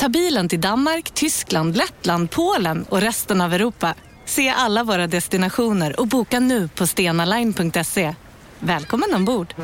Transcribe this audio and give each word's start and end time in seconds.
Ta 0.00 0.08
bilen 0.08 0.48
till 0.48 0.60
Danmark, 0.60 1.10
Tyskland, 1.10 1.76
Lettland, 1.76 2.30
Polen 2.30 2.84
och 2.88 3.00
resten 3.00 3.40
av 3.40 3.54
Europa. 3.54 3.94
Se 4.24 4.48
alla 4.48 4.84
våra 4.84 5.06
destinationer 5.06 6.00
och 6.00 6.06
boka 6.06 6.40
nu 6.40 6.68
på 6.68 6.86
stenaline.se. 6.86 8.14
Välkommen 8.58 9.14
ombord! 9.14 9.54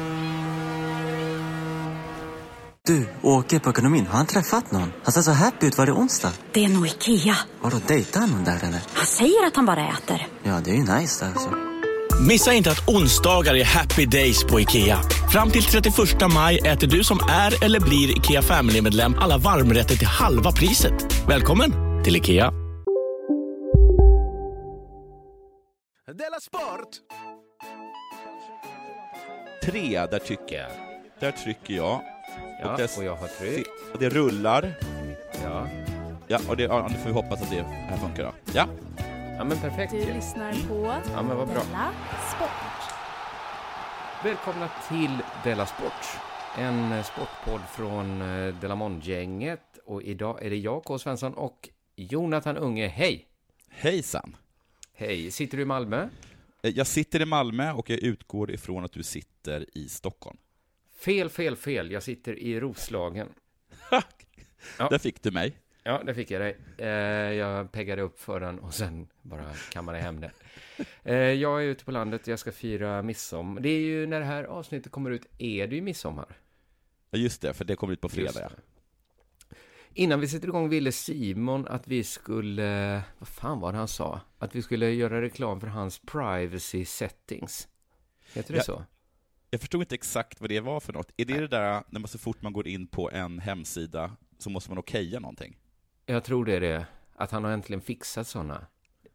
Du, 2.87 3.09
åker 3.23 3.59
på 3.59 3.71
ekonomin. 3.71 4.07
Har 4.07 4.17
han 4.17 4.27
träffat 4.27 4.73
någon? 4.73 4.93
Han 5.05 5.13
ser 5.13 5.23
så 5.23 5.30
happy 5.30 5.67
ut. 5.67 5.79
Var 5.79 5.87
det 5.87 5.93
onsdag? 5.93 6.33
Det 6.53 6.65
är 6.65 6.69
nog 6.69 6.87
Ikea. 6.87 7.37
Har 7.61 7.71
du 7.71 7.79
dejtat 7.87 8.30
någon 8.30 8.45
där 8.45 8.59
eller? 8.65 8.80
Han 8.93 9.07
säger 9.07 9.47
att 9.47 9.57
han 9.57 9.66
bara 9.66 9.89
äter. 9.89 10.27
Ja, 10.43 10.61
det 10.65 10.71
är 10.71 10.75
ju 10.75 10.99
nice 10.99 11.25
där 11.25 11.33
alltså. 11.33 11.76
Missa 12.20 12.52
inte 12.52 12.70
att 12.70 12.88
onsdagar 12.88 13.55
är 13.55 13.65
happy 13.65 14.06
days 14.06 14.45
på 14.45 14.61
IKEA. 14.61 14.98
Fram 15.33 15.51
till 15.51 15.62
31 15.62 15.95
maj 16.34 16.59
äter 16.59 16.87
du 16.87 17.05
som 17.05 17.19
är 17.30 17.65
eller 17.65 17.80
blir 17.80 18.19
IKEA 18.19 18.43
Family-medlem 18.43 19.15
alla 19.19 19.38
varmrätter 19.38 19.97
till 19.97 20.07
halva 20.07 20.52
priset. 20.52 21.29
Välkommen 21.29 21.73
till 22.05 22.16
IKEA. 22.16 22.52
Della 26.07 26.41
Sport! 26.41 26.88
Tre, 29.65 30.07
där 30.10 30.19
tycker 30.19 30.57
jag. 30.57 30.71
Där 31.21 31.30
trycker 31.32 31.74
jag. 31.74 32.01
Ja, 32.63 32.73
och, 32.73 32.79
det, 32.79 32.96
och 32.96 33.04
jag 33.04 33.16
har 33.16 33.29
tryckt. 33.29 33.69
och 33.93 33.98
det 33.98 34.09
rullar. 34.09 34.74
Ja. 35.45 35.66
Ja, 36.26 36.38
och 36.48 36.57
det, 36.57 36.63
ja, 36.63 36.88
nu 36.91 36.98
får 36.98 37.07
vi 37.07 37.13
hoppas 37.13 37.43
att 37.43 37.51
det 37.51 37.63
här 37.63 37.96
funkar 37.96 38.23
då. 38.23 38.32
Ja. 38.54 38.66
Ja, 39.37 39.45
men 39.45 39.59
perfekt. 39.60 39.92
Du 39.92 39.98
lyssnar 40.15 40.68
på 40.68 41.02
Ja, 41.12 41.23
men 41.23 41.37
vad 41.37 41.48
bra. 41.48 41.62
Della 41.65 41.92
Sport. 42.37 42.92
Välkomna 44.24 44.70
till 44.88 45.18
Della 45.45 45.66
Sport. 45.66 46.20
En 46.59 46.92
eh, 46.92 47.04
sportpodd 47.04 47.60
från 47.70 48.23
eh, 48.23 48.54
Delamond-gänget. 48.60 49.79
Och 49.84 50.02
idag 50.02 50.42
är 50.46 50.51
det 50.51 50.57
jag, 50.57 50.84
K. 50.84 50.98
Svensson, 50.98 51.34
och 51.34 51.68
Jonathan 51.96 52.57
Unge. 52.57 52.87
Hej! 52.88 53.26
Hejsan. 53.68 54.37
Hej! 54.95 55.30
Sitter 55.30 55.57
du 55.57 55.62
i 55.62 55.66
Malmö? 55.66 56.09
Eh, 56.62 56.70
Jag 56.70 56.87
sitter 56.87 57.23
i 57.23 57.24
Malmö 57.24 57.73
och 57.73 57.90
jag 57.90 57.98
utgår 57.98 58.51
ifrån 58.51 58.84
att 58.84 58.92
du 58.92 59.02
sitter 59.02 59.66
i 59.79 59.88
Stockholm. 59.88 60.37
Fel, 61.04 61.29
fel, 61.30 61.57
fel. 61.57 61.90
Jag 61.90 62.02
sitter 62.02 62.38
i 62.38 62.60
Roslagen. 62.60 63.29
Ja. 64.78 64.88
Där 64.88 64.98
fick 64.98 65.22
du 65.22 65.31
mig. 65.31 65.56
Ja, 65.87 66.03
det 66.06 66.15
fick 66.15 66.31
jag 66.31 66.41
dig. 66.41 66.56
Eh, 66.78 66.88
jag 67.32 67.72
peggade 67.72 68.03
upp 68.03 68.20
för 68.20 68.41
den 68.41 68.59
och 68.59 68.75
sen 68.75 69.09
bara 69.22 69.44
kammade 69.72 69.98
hem 69.98 70.20
det. 70.20 70.31
Eh, 71.04 71.15
jag 71.16 71.62
är 71.62 71.66
ute 71.66 71.84
på 71.84 71.91
landet, 71.91 72.26
jag 72.26 72.38
ska 72.38 72.53
fira 72.53 73.03
midsommar. 73.03 73.60
Det 73.60 73.69
är 73.69 73.81
ju 73.81 74.06
när 74.06 74.20
det 74.20 74.26
här 74.26 74.44
avsnittet 74.44 74.92
kommer 74.92 75.10
ut, 75.10 75.26
är 75.38 75.66
det 75.66 75.75
ju 75.76 75.82
midsommar. 75.82 76.38
Ja, 77.10 77.19
just 77.19 77.42
det, 77.42 77.54
för 77.54 77.64
det 77.64 77.76
kommer 77.76 77.92
ut 77.92 78.00
på 78.00 78.09
fredag. 78.09 78.50
Innan 79.94 80.20
vi 80.20 80.28
sätter 80.28 80.48
igång 80.48 80.69
ville 80.69 80.92
Simon 80.92 81.66
att 81.69 81.88
vi 81.88 82.04
skulle, 82.04 83.03
vad 83.19 83.28
fan 83.28 83.60
var 83.60 83.72
det 83.72 83.78
han 83.78 83.88
sa? 83.88 84.20
Att 84.38 84.54
vi 84.54 84.62
skulle 84.62 84.91
göra 84.91 85.22
reklam 85.22 85.60
för 85.60 85.66
hans 85.69 85.98
privacy 85.98 86.84
settings. 86.84 87.69
Heter 88.34 88.53
det 88.53 88.59
Ja. 88.59 88.62
så? 88.64 88.84
Jag 89.50 89.60
förstod 89.60 89.81
inte 89.82 89.94
exakt 89.94 90.41
vad 90.41 90.50
det 90.50 90.60
var 90.60 90.80
för 90.80 90.92
något. 90.92 91.12
Är 91.16 91.25
det 91.25 91.41
det 91.41 91.48
där 91.48 91.82
när 91.88 92.00
man 92.00 92.08
så 92.08 92.19
fort 92.19 92.42
man 92.42 92.52
går 92.52 92.66
in 92.69 92.86
på 92.86 93.10
en 93.10 93.38
hemsida 93.38 94.16
så 94.38 94.50
måste 94.50 94.70
man 94.70 94.78
okeja 94.78 95.20
någonting? 95.20 95.56
Jag 96.06 96.25
tror 96.25 96.44
det 96.44 96.56
är 96.56 96.61
det. 96.61 96.87
Att 97.15 97.31
han 97.31 97.44
har 97.44 97.50
äntligen 97.50 97.81
fixat 97.81 98.27
sådana. 98.27 98.67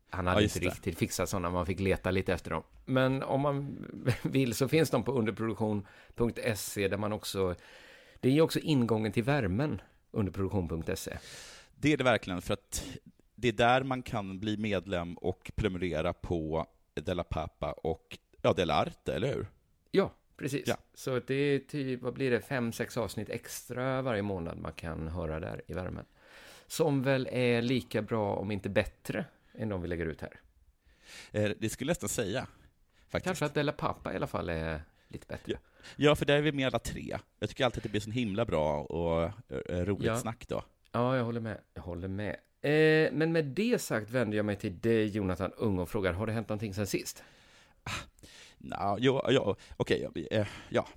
Han 0.09 0.27
hade 0.27 0.41
Ja, 0.41 0.43
inte 0.43 0.59
riktigt 0.59 0.97
fixat 0.97 1.29
sådana, 1.29 1.49
man 1.49 1.65
fick 1.65 1.79
leta 1.79 2.11
lite 2.11 2.33
efter 2.33 2.51
dem. 2.51 2.63
Men 2.85 3.23
om 3.23 3.41
man 3.41 3.85
vill 4.21 4.53
så 4.55 4.67
finns 4.67 4.89
de 4.89 5.03
på 5.03 5.11
underproduktion.se 5.11 6.87
där 6.87 6.97
man 6.97 7.13
också... 7.13 7.55
Det 8.19 8.29
är 8.29 8.33
ju 8.33 8.41
också 8.41 8.59
ingången 8.59 9.11
till 9.11 9.23
värmen, 9.23 9.81
underproduktion.se. 10.11 11.17
Det 11.75 11.93
är 11.93 11.97
det 11.97 12.03
verkligen, 12.03 12.41
för 12.41 12.53
att 12.53 12.83
det 13.35 13.47
är 13.47 13.53
där 13.53 13.83
man 13.83 14.03
kan 14.03 14.39
bli 14.39 14.57
medlem 14.57 15.17
och 15.17 15.51
prenumerera 15.55 16.13
på 16.13 16.67
Della 16.93 17.23
Pappa 17.23 17.71
och 17.71 18.17
ja, 18.41 18.53
Della 18.53 18.73
Arte, 18.73 19.13
eller 19.13 19.27
hur? 19.33 19.47
Ja, 19.91 20.11
precis. 20.37 20.67
Ja. 20.67 20.75
Så 20.93 21.19
det 21.19 21.33
är 21.33 21.59
typ, 21.59 22.01
vad 22.01 22.13
blir 22.13 22.31
det, 22.31 22.41
fem, 22.41 22.71
sex 22.71 22.97
avsnitt 22.97 23.29
extra 23.29 24.01
varje 24.01 24.21
månad 24.21 24.57
man 24.57 24.73
kan 24.73 25.07
höra 25.07 25.39
där 25.39 25.61
i 25.67 25.73
värmen. 25.73 26.05
Som 26.71 27.03
väl 27.03 27.27
är 27.31 27.61
lika 27.61 28.01
bra, 28.01 28.35
om 28.35 28.51
inte 28.51 28.69
bättre, 28.69 29.25
än 29.53 29.69
de 29.69 29.81
vi 29.81 29.87
lägger 29.87 30.05
ut 30.05 30.21
här. 30.21 30.39
Eh, 31.31 31.51
Det 31.59 31.69
skulle 31.69 31.89
jag 31.89 31.91
nästan 31.91 32.09
säga. 32.09 32.47
Faktiskt. 33.09 33.25
Kanske 33.25 33.45
att 33.45 33.53
Della 33.53 33.71
Pappa 33.71 34.13
i 34.13 34.15
alla 34.15 34.27
fall 34.27 34.49
är 34.49 34.81
lite 35.07 35.25
bättre. 35.27 35.51
Ja. 35.51 35.57
Ja, 35.95 36.15
för 36.15 36.25
där 36.25 36.35
är 36.37 36.41
vi 36.41 36.51
med 36.51 36.67
alla 36.67 36.79
tre. 36.79 37.17
Jag 37.39 37.49
tycker 37.49 37.65
alltid 37.65 37.77
att 37.79 37.83
det 37.83 37.89
blir 37.89 38.01
så 38.01 38.11
himla 38.11 38.45
bra 38.45 38.81
och 38.81 39.23
eh, 39.69 39.85
roligt 39.85 40.05
Ja. 40.07 40.17
snack 40.17 40.47
då. 40.47 40.63
Ja, 40.91 41.17
jag 41.17 41.23
håller 41.23 41.41
med. 41.41 41.57
Jag 41.73 41.81
håller 41.81 42.07
med. 42.07 42.35
Eh, 42.61 43.11
men 43.13 43.31
med 43.31 43.45
det 43.45 43.81
sagt 43.81 44.09
vänder 44.09 44.37
jag 44.37 44.45
mig 44.45 44.55
till 44.55 44.79
dig, 44.79 45.05
Jonathan 45.07 45.51
Ung, 45.57 45.79
och 45.79 45.89
frågar, 45.89 46.13
har 46.13 46.27
det 46.27 46.33
hänt 46.33 46.49
någonting 46.49 46.73
sen 46.73 46.87
sist? 46.87 47.23
Nå, 48.57 48.97
jo, 48.99 49.21
ja, 49.29 49.55
okej, 49.77 50.07
eh, 50.31 50.47
ja. 50.69 50.87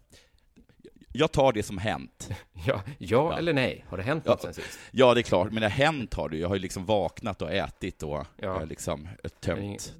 Jag 1.16 1.32
tar 1.32 1.52
det 1.52 1.62
som 1.62 1.78
hänt. 1.78 2.28
Ja, 2.66 2.82
ja, 2.84 2.84
Ja. 2.98 3.38
eller 3.38 3.52
nej? 3.52 3.84
Har 3.88 3.96
det 3.96 4.02
hänt 4.02 4.22
Ja. 4.26 4.32
något 4.32 4.42
sen 4.42 4.54
sist? 4.54 4.78
Ja, 4.90 5.14
det 5.14 5.20
är 5.20 5.22
klart, 5.22 5.52
men 5.52 5.62
det 5.62 5.68
hänt 5.68 6.14
har 6.14 6.28
det 6.28 6.36
ju. 6.36 6.42
Jag 6.42 6.48
har 6.48 6.54
ju 6.56 6.62
liksom 6.62 6.84
vaknat 6.86 7.42
och 7.42 7.52
ätit 7.52 8.02
och 8.02 8.26
Ja. 8.36 8.60
eh, 8.60 8.66
liksom 8.66 9.08
tömt 9.40 9.94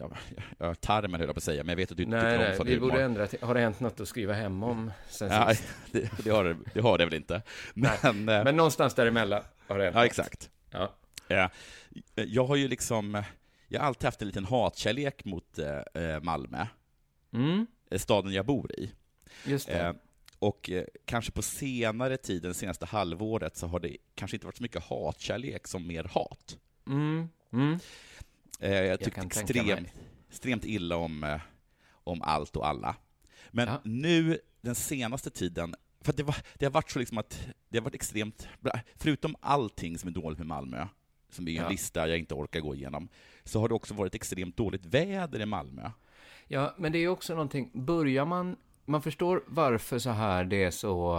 ja, 0.00 0.10
ja, 0.58 0.74
tarmen 0.74 1.20
höll 1.20 1.28
jag 1.28 1.34
på 1.34 1.38
att 1.38 1.44
säga, 1.44 1.62
men 1.64 1.68
jag 1.68 1.76
vet 1.76 1.90
att 1.90 1.96
du 1.96 2.02
inte 2.02 2.16
Nej, 2.16 2.24
tycker 2.24 2.38
om 2.44 2.48
nej, 2.48 2.56
sån 2.56 2.66
vi 2.66 2.74
humor. 2.74 2.88
borde 2.90 3.02
ändra 3.02 3.26
till, 3.26 3.38
har 3.42 3.54
det 3.54 3.60
hänt 3.60 3.80
något 3.80 4.00
att 4.00 4.08
skriva 4.08 4.32
hem 4.32 4.62
om 4.62 4.92
sen 5.08 5.30
Ja, 5.32 5.48
sist? 5.54 5.68
det, 5.92 6.10
det, 6.24 6.30
har 6.30 6.44
det, 6.44 6.56
det 6.74 6.80
har 6.80 6.98
det 6.98 7.04
väl 7.04 7.14
inte. 7.14 7.42
Nej, 7.74 7.98
Men, 8.02 8.28
eh, 8.28 8.44
Men 8.44 8.56
någonstans 8.56 8.94
däremellan 8.94 9.42
har 9.68 9.78
det 9.78 9.84
hänt 9.84 9.96
ja, 9.96 10.04
exakt. 10.06 10.50
Ja. 10.70 10.92
Ja, 11.28 11.50
jag 12.14 12.44
har 12.44 12.56
ju 12.56 12.68
liksom, 12.68 13.22
jag 13.68 13.80
har 13.80 13.86
alltid 13.86 14.04
haft 14.04 14.20
en 14.22 14.26
liten 14.28 14.44
hatkärlek 14.44 15.24
mot 15.24 15.58
eh, 15.58 16.02
eh, 16.04 16.20
Malmö, 16.22 16.66
Mm, 17.32 17.66
eh, 17.90 17.98
staden 17.98 18.32
jag 18.32 18.46
bor 18.46 18.72
i. 18.72 18.92
just 19.44 19.66
det. 19.68 19.94
Och 20.40 20.70
eh, 20.70 20.84
kanske 21.04 21.32
på 21.32 21.42
senare 21.42 22.16
tid, 22.16 22.42
det 22.42 22.54
senaste 22.54 22.86
halvåret, 22.86 23.56
så 23.56 23.66
har 23.66 23.80
det 23.80 23.96
kanske 24.14 24.36
inte 24.36 24.46
varit 24.46 24.56
så 24.56 24.62
mycket 24.62 24.82
hatkärlek 24.82 25.66
som 25.68 25.86
mer 25.86 26.04
hat. 26.04 26.58
Mm, 26.86 27.28
mm. 27.52 27.78
Eh, 28.60 28.74
jag 28.74 28.86
Jag 28.86 29.00
tyckte 29.00 29.20
tänka 29.20 29.78
extremt, 30.28 30.64
illa 30.64 30.96
om, 30.96 31.24
eh, 31.24 31.40
om 32.04 32.22
allt 32.22 32.56
och 32.56 32.66
alla. 32.68 32.96
Men 33.50 33.68
Ja. 33.68 33.80
nu, 33.84 34.38
den 34.60 34.74
senaste 34.74 35.30
tiden, 35.30 35.74
för 36.00 36.12
det, 36.12 36.22
var, 36.22 36.36
det 36.58 36.66
har 36.66 36.70
varit 36.70 36.90
så 36.90 36.98
liksom 36.98 37.18
att, 37.18 37.46
det 37.68 37.78
har 37.78 37.84
varit 37.84 37.94
extremt, 37.94 38.48
förutom 38.96 39.36
allting 39.40 39.98
som 39.98 40.08
är 40.08 40.12
dåligt 40.12 40.38
med 40.38 40.46
Malmö, 40.46 40.86
som 41.30 41.48
är 41.48 41.52
en 41.52 41.56
Ja. 41.56 41.68
lista 41.68 42.08
jag 42.08 42.18
inte 42.18 42.34
orkar 42.34 42.60
gå 42.60 42.74
igenom, 42.74 43.08
så 43.44 43.60
har 43.60 43.68
det 43.68 43.74
också 43.74 43.94
varit 43.94 44.14
extremt 44.14 44.56
dåligt 44.56 44.86
väder 44.86 45.40
i 45.40 45.46
Malmö. 45.46 45.90
Ja, 46.48 46.74
men 46.78 46.92
det 46.92 46.98
är 46.98 47.08
också 47.08 47.32
någonting, 47.32 47.70
börjar 47.74 48.24
man, 48.24 48.56
man 48.84 49.02
förstår 49.02 49.42
varför 49.46 49.98
så 49.98 50.10
här 50.10 50.44
det 50.44 50.64
är 50.64 50.70
så, 50.70 51.14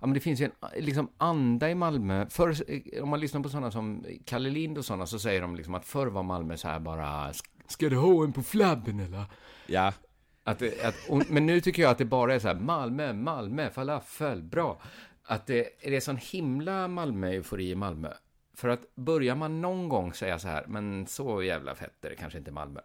ja 0.00 0.06
men 0.06 0.14
det 0.14 0.20
finns 0.20 0.40
ju 0.40 0.44
en 0.44 0.84
liksom 0.84 1.08
anda 1.18 1.70
i 1.70 1.74
Malmö, 1.74 2.26
förr, 2.30 2.56
om 3.02 3.08
man 3.08 3.20
lyssnar 3.20 3.40
på 3.40 3.48
sådana 3.48 3.70
som 3.70 4.04
Kalle 4.24 4.50
Lind 4.50 4.78
och 4.78 4.84
sådana 4.84 5.06
så 5.06 5.18
säger 5.18 5.40
de 5.40 5.56
liksom 5.56 5.74
att 5.74 5.84
förr 5.84 6.06
var 6.06 6.22
Malmö 6.22 6.56
så 6.56 6.68
här 6.68 6.80
bara, 6.80 7.32
ska 7.66 7.88
du 7.88 7.96
ha 7.96 8.24
en 8.24 8.32
på 8.32 8.42
flabben 8.42 9.00
eller? 9.00 9.24
Ja, 9.66 9.92
Att, 10.44 10.62
att, 10.62 10.94
och, 11.08 11.30
men 11.30 11.46
nu 11.46 11.60
tycker 11.60 11.82
jag 11.82 11.90
att 11.90 11.98
det 11.98 12.04
bara 12.04 12.34
är 12.34 12.38
så 12.38 12.48
här, 12.48 12.54
Malmö, 12.54 13.12
Malmö, 13.12 13.70
falafel, 13.70 14.42
bra. 14.42 14.80
Att 15.24 15.46
det, 15.46 15.68
det 15.82 15.96
är 15.96 16.00
sån 16.00 16.16
himla 16.16 16.88
Malmö-eufori 16.88 17.70
i 17.70 17.74
Malmö. 17.74 18.12
För 18.56 18.68
att 18.68 18.94
börjar 18.94 19.34
man 19.34 19.60
någon 19.60 19.88
gång 19.88 20.12
säga 20.12 20.38
så 20.38 20.48
här, 20.48 20.64
men 20.66 21.06
så 21.06 21.42
jävla 21.42 21.74
fett 21.74 22.04
är 22.04 22.10
det 22.10 22.16
kanske 22.16 22.38
inte 22.38 22.50
Malmö. 22.50 22.80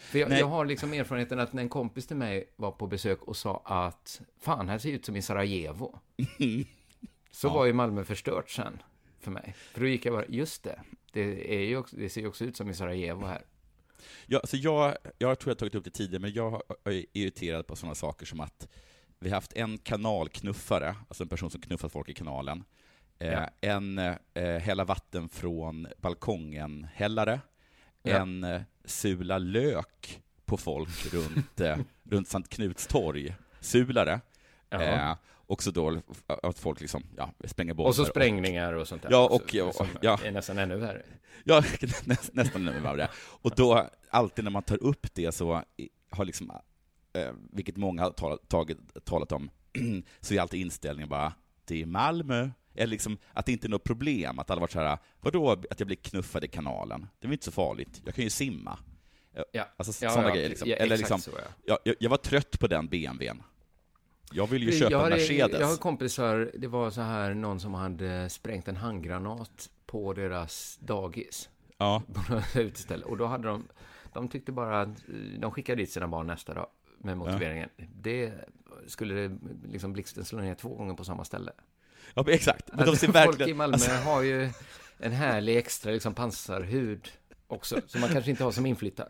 För 0.00 0.18
jag, 0.18 0.30
jag 0.32 0.46
har 0.46 0.64
liksom 0.64 0.92
erfarenheten 0.92 1.40
att 1.40 1.52
när 1.52 1.62
en 1.62 1.68
kompis 1.68 2.06
till 2.06 2.16
mig 2.16 2.48
var 2.56 2.70
på 2.70 2.86
besök 2.86 3.22
och 3.22 3.36
sa 3.36 3.62
att 3.64 4.20
fan, 4.40 4.68
här 4.68 4.78
ser 4.78 4.90
ut 4.90 5.04
som 5.04 5.16
i 5.16 5.22
Sarajevo. 5.22 5.98
Så 7.30 7.46
Ja. 7.46 7.52
var 7.54 7.66
ju 7.66 7.72
Malmö 7.72 8.04
förstört 8.04 8.50
sen 8.50 8.82
för 9.20 9.30
mig. 9.30 9.54
För 9.72 9.80
då 9.80 9.86
gick 9.86 10.04
jag 10.06 10.14
bara, 10.14 10.24
just 10.28 10.62
det, 10.62 10.80
det, 11.12 11.76
också, 11.76 11.96
det 11.96 12.08
ser 12.08 12.20
ju 12.20 12.26
också 12.26 12.44
ut 12.44 12.56
som 12.56 12.70
i 12.70 12.74
Sarajevo 12.74 13.26
här. 13.26 13.42
Ja, 14.26 14.38
alltså 14.38 14.56
jag, 14.56 14.96
jag 15.18 15.38
tror 15.38 15.50
jag 15.50 15.54
har 15.54 15.54
tagit 15.54 15.74
upp 15.74 15.84
det 15.84 15.90
tidigare, 15.90 16.20
men 16.22 16.32
jag 16.32 16.62
är 16.84 17.04
irriterad 17.12 17.66
på 17.66 17.76
sådana 17.76 17.94
saker 17.94 18.26
som 18.26 18.40
att 18.40 18.68
vi 19.18 19.28
har 19.28 19.34
haft 19.34 19.52
en 19.52 19.78
kanalknuffare, 19.78 20.96
alltså 21.08 21.22
en 21.22 21.28
person 21.28 21.50
som 21.50 21.60
knuffat 21.60 21.92
folk 21.92 22.08
i 22.08 22.14
kanalen, 22.14 22.64
Eh, 23.18 23.32
Ja. 23.32 23.48
En 23.60 23.98
eh, 23.98 24.14
hälla 24.58 24.84
vatten 24.84 25.28
från 25.28 25.86
balkongen-hällare. 25.96 27.40
Ja. 28.02 28.16
En 28.16 28.44
eh, 28.44 28.60
sula 28.84 29.38
lök 29.38 30.20
på 30.44 30.56
folk 30.56 31.06
runt, 31.12 31.60
eh, 31.60 31.78
runt 32.04 32.28
Sankt 32.28 32.48
Knuts 32.48 32.86
torg. 32.86 33.34
Sulare. 33.60 34.20
Eh, 34.70 35.14
också 35.46 35.70
då 35.70 36.00
att 36.26 36.58
folk 36.58 36.80
liksom, 36.80 37.02
ja, 37.16 37.32
spränger 37.44 37.74
bomber. 37.74 37.88
Och 37.88 37.94
så 37.94 38.04
sprängningar 38.04 38.72
och 38.72 38.88
sånt 38.88 39.02
där. 39.02 39.10
Ja, 39.10 39.28
och, 39.28 39.54
ja, 39.54 39.72
som 39.72 39.86
ja. 40.00 40.18
är 40.24 40.30
nästan 40.30 40.58
ännu 40.58 40.76
värre. 40.76 41.02
Ja, 41.44 41.62
nä, 42.04 42.16
nästan 42.32 42.64
nu 42.64 42.80
var 42.80 42.96
det. 42.96 43.08
Och 43.16 43.52
då, 43.56 43.90
alltid 44.10 44.44
när 44.44 44.50
man 44.50 44.62
tar 44.62 44.82
upp 44.82 45.14
det 45.14 45.32
så 45.32 45.62
har 46.10 46.24
liksom, 46.24 46.50
eh, 47.12 47.32
vilket 47.52 47.76
många 47.76 48.02
har 48.02 48.10
talat, 48.10 48.48
tagit, 48.48 48.78
talat 49.04 49.32
om, 49.32 49.50
så 50.20 50.34
är 50.34 50.40
alltid 50.40 50.60
inställningen 50.60 51.08
bara, 51.08 51.32
det 51.64 51.82
är 51.82 51.86
Malmö. 51.86 52.50
Eller 52.74 52.86
liksom 52.90 53.18
att 53.32 53.46
det 53.46 53.52
inte 53.52 53.66
är 53.66 53.68
något 53.68 53.84
problem, 53.84 54.38
att 54.38 54.50
alla 54.50 54.60
varit 54.60 54.70
så 54.72 54.80
här, 54.80 54.98
vadå 55.20 55.50
att 55.50 55.80
jag 55.80 55.86
blir 55.86 55.96
knuffad 55.96 56.44
i 56.44 56.48
kanalen? 56.48 57.08
Det 57.20 57.28
är 57.28 57.32
inte 57.32 57.44
så 57.44 57.52
farligt, 57.52 58.02
jag 58.04 58.14
kan 58.14 58.24
ju 58.24 58.30
simma. 58.30 58.78
Eh, 59.34 59.42
Ja. 59.52 59.68
Alltså 59.76 60.04
Ja, 60.04 60.10
sådana 60.10 60.28
ja, 60.28 60.34
grejer 60.34 60.48
liksom. 60.48 60.68
ja, 60.68 60.76
Eller 60.76 60.96
liksom, 60.96 61.20
så, 61.20 61.30
ja. 61.66 61.78
jag, 61.84 61.94
jag, 62.00 62.10
var 62.10 62.16
trött 62.16 62.58
på 62.60 62.66
den 62.66 62.88
BMWn. 62.88 63.42
Jag 64.32 64.46
vill 64.46 64.62
ju 64.62 64.72
köpa 64.72 64.90
jag 64.90 64.98
en 64.98 65.04
hade- 65.04 65.16
Mercedes. 65.16 65.60
Jag 65.60 65.66
har 65.66 65.76
kompisar, 65.76 66.50
det 66.58 66.68
var 66.68 66.90
så 66.90 67.00
här 67.00 67.34
någon 67.34 67.60
som 67.60 67.74
hade 67.74 68.28
sprängt 68.30 68.68
en 68.68 68.76
handgranat 68.76 69.70
på 69.86 70.12
deras 70.12 70.78
dagis. 70.82 71.48
Ja. 71.78 72.02
På 72.14 72.32
något 72.34 72.56
uteställe. 72.56 73.04
Och 73.04 73.16
då 73.16 73.26
hade 73.26 73.48
de, 73.48 73.68
de 74.12 74.28
tyckte 74.28 74.52
bara 74.52 74.80
att 74.80 74.88
de 75.38 75.50
skickade 75.50 75.82
dit 75.82 75.90
sina 75.90 76.08
barn 76.08 76.26
nästa 76.26 76.54
dag 76.54 76.66
med 76.98 77.18
motiveringen. 77.18 77.68
Det 78.02 78.32
skulle 78.86 79.14
det 79.14 79.38
liksom 79.68 79.92
blixten 79.92 80.24
slå 80.24 80.38
ner 80.40 80.54
två 80.54 80.74
gånger 80.74 80.94
på 80.94 81.04
samma 81.04 81.24
ställe. 81.24 81.52
Ja, 82.14 82.24
exakt. 82.28 82.70
Men 82.72 82.86
de 82.86 82.96
ser 82.96 83.06
Folk 83.06 83.16
verkligen... 83.16 83.50
i 83.50 83.54
Malmö 83.54 83.74
alltså- 83.74 83.90
har 83.90 84.22
ju 84.22 84.50
en 84.98 85.12
härlig 85.12 85.56
extra 85.56 85.92
liksom 85.92 86.14
pansarhud 86.14 87.08
också, 87.46 87.80
som 87.86 88.00
man 88.00 88.10
kanske 88.10 88.30
inte 88.30 88.44
har 88.44 88.52
som 88.52 88.66
inflyttad. 88.66 89.08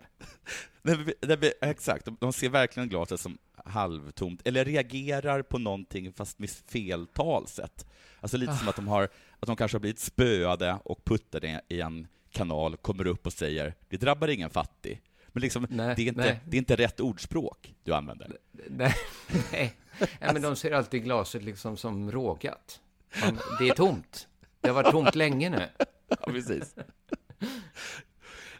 Exakt, 1.60 2.08
de, 2.20 2.32
ser 2.32 2.48
verkligen 2.48 2.88
glaset 2.88 3.20
som 3.20 3.38
halvtomt, 3.64 4.40
eller 4.44 4.64
reagerar 4.64 5.42
på 5.42 5.58
någonting 5.58 6.12
fast 6.12 6.38
med 6.38 6.50
fel 6.50 7.06
talsätt. 7.06 7.86
Alltså 8.20 8.36
lite 8.36 8.56
som 8.56 8.68
att 8.68 8.76
de, 8.76 8.88
har, 8.88 9.02
att 9.40 9.46
de 9.46 9.56
kanske 9.56 9.74
har 9.74 9.80
blivit 9.80 9.98
spöade 9.98 10.78
och 10.84 11.04
puttade 11.04 11.60
i 11.68 11.80
en 11.80 12.06
kanal, 12.30 12.76
kommer 12.76 13.06
upp 13.06 13.26
och 13.26 13.32
säger 13.32 13.74
”det 13.88 13.96
drabbar 13.96 14.28
ingen 14.28 14.50
fattig”. 14.50 15.02
Men 15.28 15.40
liksom, 15.40 15.66
Nej, 15.70 15.94
det, 15.96 16.02
är 16.02 16.06
inte, 16.06 16.20
nej. 16.20 16.40
det 16.44 16.56
är 16.56 16.58
inte 16.58 16.76
rätt 16.76 17.00
ordspråk 17.00 17.74
du 17.84 17.94
använder. 17.94 18.36
Nej, 18.52 18.94
nej. 19.52 19.74
nej 20.00 20.32
men 20.32 20.42
de 20.42 20.56
ser 20.56 20.72
alltid 20.72 21.04
glaset 21.04 21.42
liksom 21.42 21.76
som 21.76 22.12
rågat. 22.12 22.80
Man, 23.24 23.38
det 23.58 23.68
är 23.68 23.74
tomt. 23.74 24.28
Det 24.60 24.68
har 24.68 24.74
varit 24.74 24.90
tomt 24.90 25.14
länge 25.14 25.50
nu. 25.50 25.68
Ja, 26.08 26.16
precis. 26.26 26.74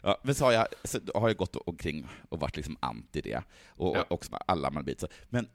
Ja, 0.03 0.17
men 0.23 0.35
så 0.35 0.45
har 0.45 0.51
jag, 0.51 0.67
så 0.83 0.99
har 1.15 1.27
jag 1.29 1.37
gått 1.37 1.55
omkring 1.55 2.07
och 2.29 2.39
varit 2.39 2.55
liksom 2.55 2.77
anti 2.79 3.21
det, 3.21 3.43
och 3.67 3.97
Ja. 3.97 4.05
också 4.09 4.35
alla 4.47 4.69
man 4.71 4.85
bit. 4.85 5.03
Men 5.29 5.47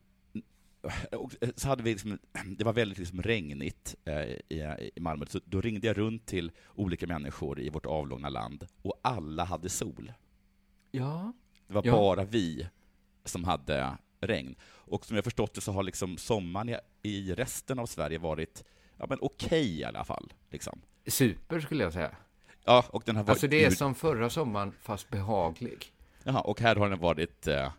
och 1.12 1.32
så 1.56 1.68
hade 1.68 1.82
vi 1.82 1.90
liksom, 1.92 2.18
det 2.58 2.64
var 2.64 2.72
väldigt 2.72 2.98
liksom 2.98 3.22
regnigt 3.22 3.94
eh, 4.04 4.22
i, 4.22 4.90
i 4.94 5.00
Malmö, 5.00 5.26
så 5.28 5.40
då 5.44 5.60
ringde 5.60 5.86
jag 5.86 5.98
runt 5.98 6.26
till 6.26 6.52
olika 6.74 7.06
människor 7.06 7.60
i 7.60 7.68
vårt 7.68 7.86
avlånga 7.86 8.28
land, 8.28 8.66
och 8.82 9.00
alla 9.02 9.44
hade 9.44 9.68
sol. 9.68 10.12
Ja. 10.90 11.32
Det 11.66 11.74
var 11.74 11.82
Ja. 11.86 11.92
bara 11.92 12.24
vi 12.24 12.68
som 13.24 13.44
hade 13.44 13.96
regn. 14.20 14.54
Och 14.64 15.04
som 15.06 15.16
jag 15.16 15.24
förstått 15.24 15.54
det 15.54 15.60
så 15.60 15.72
har 15.72 15.82
liksom 15.82 16.16
sommaren 16.16 16.76
i 17.02 17.34
resten 17.34 17.78
av 17.78 17.86
Sverige 17.86 18.18
varit 18.18 18.64
ja, 18.98 19.06
men 19.08 19.18
okej 19.20 19.78
i 19.80 19.84
alla 19.84 20.04
fall. 20.04 20.32
Liksom. 20.50 20.80
Super 21.06 21.60
skulle 21.60 21.84
jag 21.84 21.92
säga. 21.92 22.16
Ja, 22.64 22.84
och 22.90 23.02
den 23.06 23.16
har 23.16 23.22
varit 23.22 23.30
Alltså 23.30 23.46
det 23.48 23.64
är 23.64 23.70
som 23.70 23.94
förra 23.94 24.30
sommaren, 24.30 24.72
fast 24.82 25.10
behaglig. 25.10 25.92
Jaha, 26.24 26.40
och 26.40 26.60
här 26.60 26.76
har 26.76 26.90
den 26.90 26.98
varit, 26.98 27.46
eh, 27.46 27.72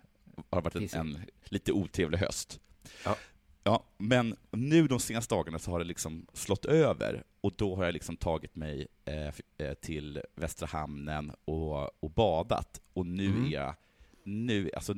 har 0.50 0.62
varit 0.62 0.75
en, 0.75 1.00
en 1.00 1.22
lite 1.44 1.72
otrevlig 1.72 2.18
höst. 2.18 2.60
Ja. 3.06 3.16
Ja, 3.64 3.84
men 3.98 4.36
nu 4.52 4.88
de 4.88 5.00
senaste 5.00 5.36
dagarna 5.36 5.60
så 5.60 5.72
har 5.72 5.80
det 5.80 5.86
liksom 5.86 6.28
slått 6.34 6.66
över 6.66 7.24
och 7.42 7.54
då 7.58 7.75
har 7.75 7.86
jag 7.86 7.94
liksom 7.94 8.18
tagit 8.18 8.56
mig 8.56 8.88
eh, 9.06 9.28
eh, 9.68 9.74
till 9.74 10.22
Västra 10.36 10.66
hamnen 10.68 11.31
och, 11.46 12.04
och 12.04 12.10
badat 12.10 12.81
och 12.94 13.06
nu 13.06 13.25
Mm. 13.28 13.46
är 13.46 13.50
jag, 13.52 13.75
nu, 14.24 14.69
alltså, 14.75 14.94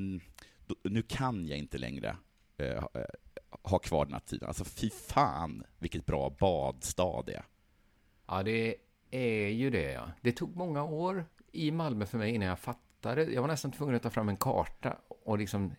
nu 0.83 1.01
kan 1.01 1.47
jag 1.47 1.57
inte 1.57 1.77
längre 1.77 2.15
eh, 2.59 2.81
ha- 2.81 2.89
eh, 2.93 3.01
ha 3.63 3.79
kvar 3.79 4.05
den 4.05 4.13
här 4.13 4.19
tiden. 4.21 4.47
Alltså 4.47 4.65
fy 4.65 4.89
fan 4.89 5.63
vilket 5.79 6.05
bra 6.05 6.35
badstad 6.39 7.23
det 7.25 7.33
är. 7.33 7.43
Ja, 8.27 8.43
det 8.43 8.75
är 9.11 9.47
ju 9.49 9.69
det, 9.69 9.91
ja. 9.91 10.11
Det 10.21 10.31
tog 10.31 10.55
många 10.55 10.83
år 10.83 11.25
i 11.51 11.71
Malmö 11.71 12.05
för 12.05 12.17
mig 12.17 12.35
innan 12.35 12.47
jag 12.47 12.59
fattade. 12.59 13.23
Jag 13.23 13.41
var 13.41 13.47
nästan 13.47 13.71
tvungen 13.71 13.95
att 13.95 14.03
ta 14.03 14.09
fram 14.09 14.29
en 14.29 14.37
karta 14.37 14.97
och 15.25 15.37
liksom, 15.37 15.71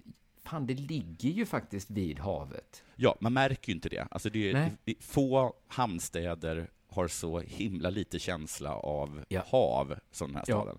fan, 0.44 0.66
det 0.66 0.74
ligger 0.74 1.30
ju 1.30 1.46
faktiskt 1.46 1.90
vid 1.90 2.18
havet. 2.18 2.82
Ja, 2.96 3.16
man 3.20 3.32
märker 3.32 3.68
ju 3.68 3.74
inte 3.74 3.88
det. 3.88 4.06
Alltså 4.10 4.30
det, 4.30 4.50
är, 4.50 4.70
det, 4.84 4.94
få 5.00 5.54
hamnstäder 5.68 6.70
har 6.88 7.08
så 7.08 7.40
himla 7.40 7.90
lite 7.90 8.18
känsla 8.18 8.74
av 8.74 9.24
Ja. 9.28 9.42
hav 9.46 9.98
som 10.10 10.28
den 10.28 10.36
här 10.36 10.44
Ja, 10.46 10.60
staden. 10.62 10.78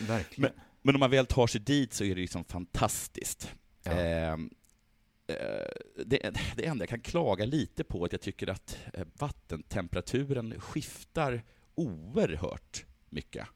Verkligen. 0.00 0.50
Men, 0.56 0.64
men 0.82 0.94
om 0.94 1.00
man 1.00 1.10
väl 1.10 1.26
tar 1.26 1.46
sig 1.46 1.60
dit 1.60 1.92
så 1.92 2.04
är 2.04 2.08
det 2.14 2.20
liksom 2.20 2.44
fantastiskt. 2.44 3.54
Ja. 3.82 3.92
Eh, 3.92 4.36
det, 6.06 6.34
det 6.56 6.66
enda 6.66 6.82
jag 6.82 6.88
kan 6.88 7.00
klaga 7.00 7.44
lite 7.44 7.84
på 7.84 8.02
är 8.02 8.06
att 8.06 8.12
jag 8.12 8.20
tycker 8.20 8.46
att 8.50 8.78
eh, 8.94 9.04
vattentemperaturen 9.18 10.60
skiftar 10.60 11.42
oerhört 11.74 12.84
mycket. 13.08 13.46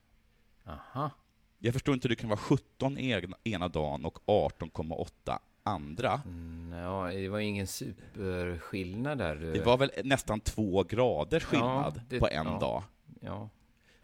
Aha. 0.67 1.11
Jag 1.59 1.73
förstår 1.75 1.95
inte 1.95 2.09
hur 2.09 2.15
det 2.17 2.21
kan 2.21 2.29
vara 2.31 2.39
17 2.41 2.99
ena, 2.99 3.37
ena 3.45 3.69
dagen 3.69 4.05
och 4.05 4.19
18,8 4.27 5.39
andra. 5.63 6.23
Mm, 6.27 6.79
ja, 6.79 7.11
det 7.13 7.29
var 7.29 7.39
ingen 7.39 7.67
superskillnad 7.67 9.19
där. 9.19 9.37
Det 9.37 9.61
var 9.65 9.79
väl 9.79 9.91
nästan 10.05 10.41
två 10.41 10.83
graders 10.83 11.45
skillnad 11.45 11.93
Ja, 11.97 12.03
det- 12.09 12.19
på 12.19 12.29
en 12.29 12.47
ja. 12.47 12.59
dag. 12.59 12.83
Ja. 13.21 13.49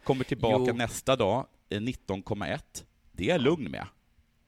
Kommer 0.05 0.25
tillbaka 0.25 0.65
Jo. 0.69 0.75
nästa 0.77 1.17
dag, 1.17 1.47
eh, 1.69 1.81
19,1. 1.81 2.85
Det 3.13 3.25
är 3.25 3.29
jag 3.29 3.41
lugn 3.41 3.71
med. 3.71 3.87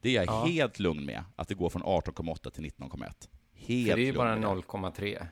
Det 0.01 0.09
är 0.09 0.13
jag 0.13 0.25
Ja. 0.25 0.45
helt 0.45 0.79
lugn 0.79 1.05
med, 1.05 1.23
att 1.35 1.47
det 1.47 1.53
går 1.55 1.69
från 1.69 1.83
18,8 1.83 2.49
till 2.49 2.63
19,1. 2.63 3.29
Helt 3.53 3.89
För 3.89 3.95
det 3.97 4.01
är 4.01 4.05
ju 4.05 4.13
bara 4.13 4.35
med 4.35 4.41
det. 4.41 4.47
0,3. 4.47 5.27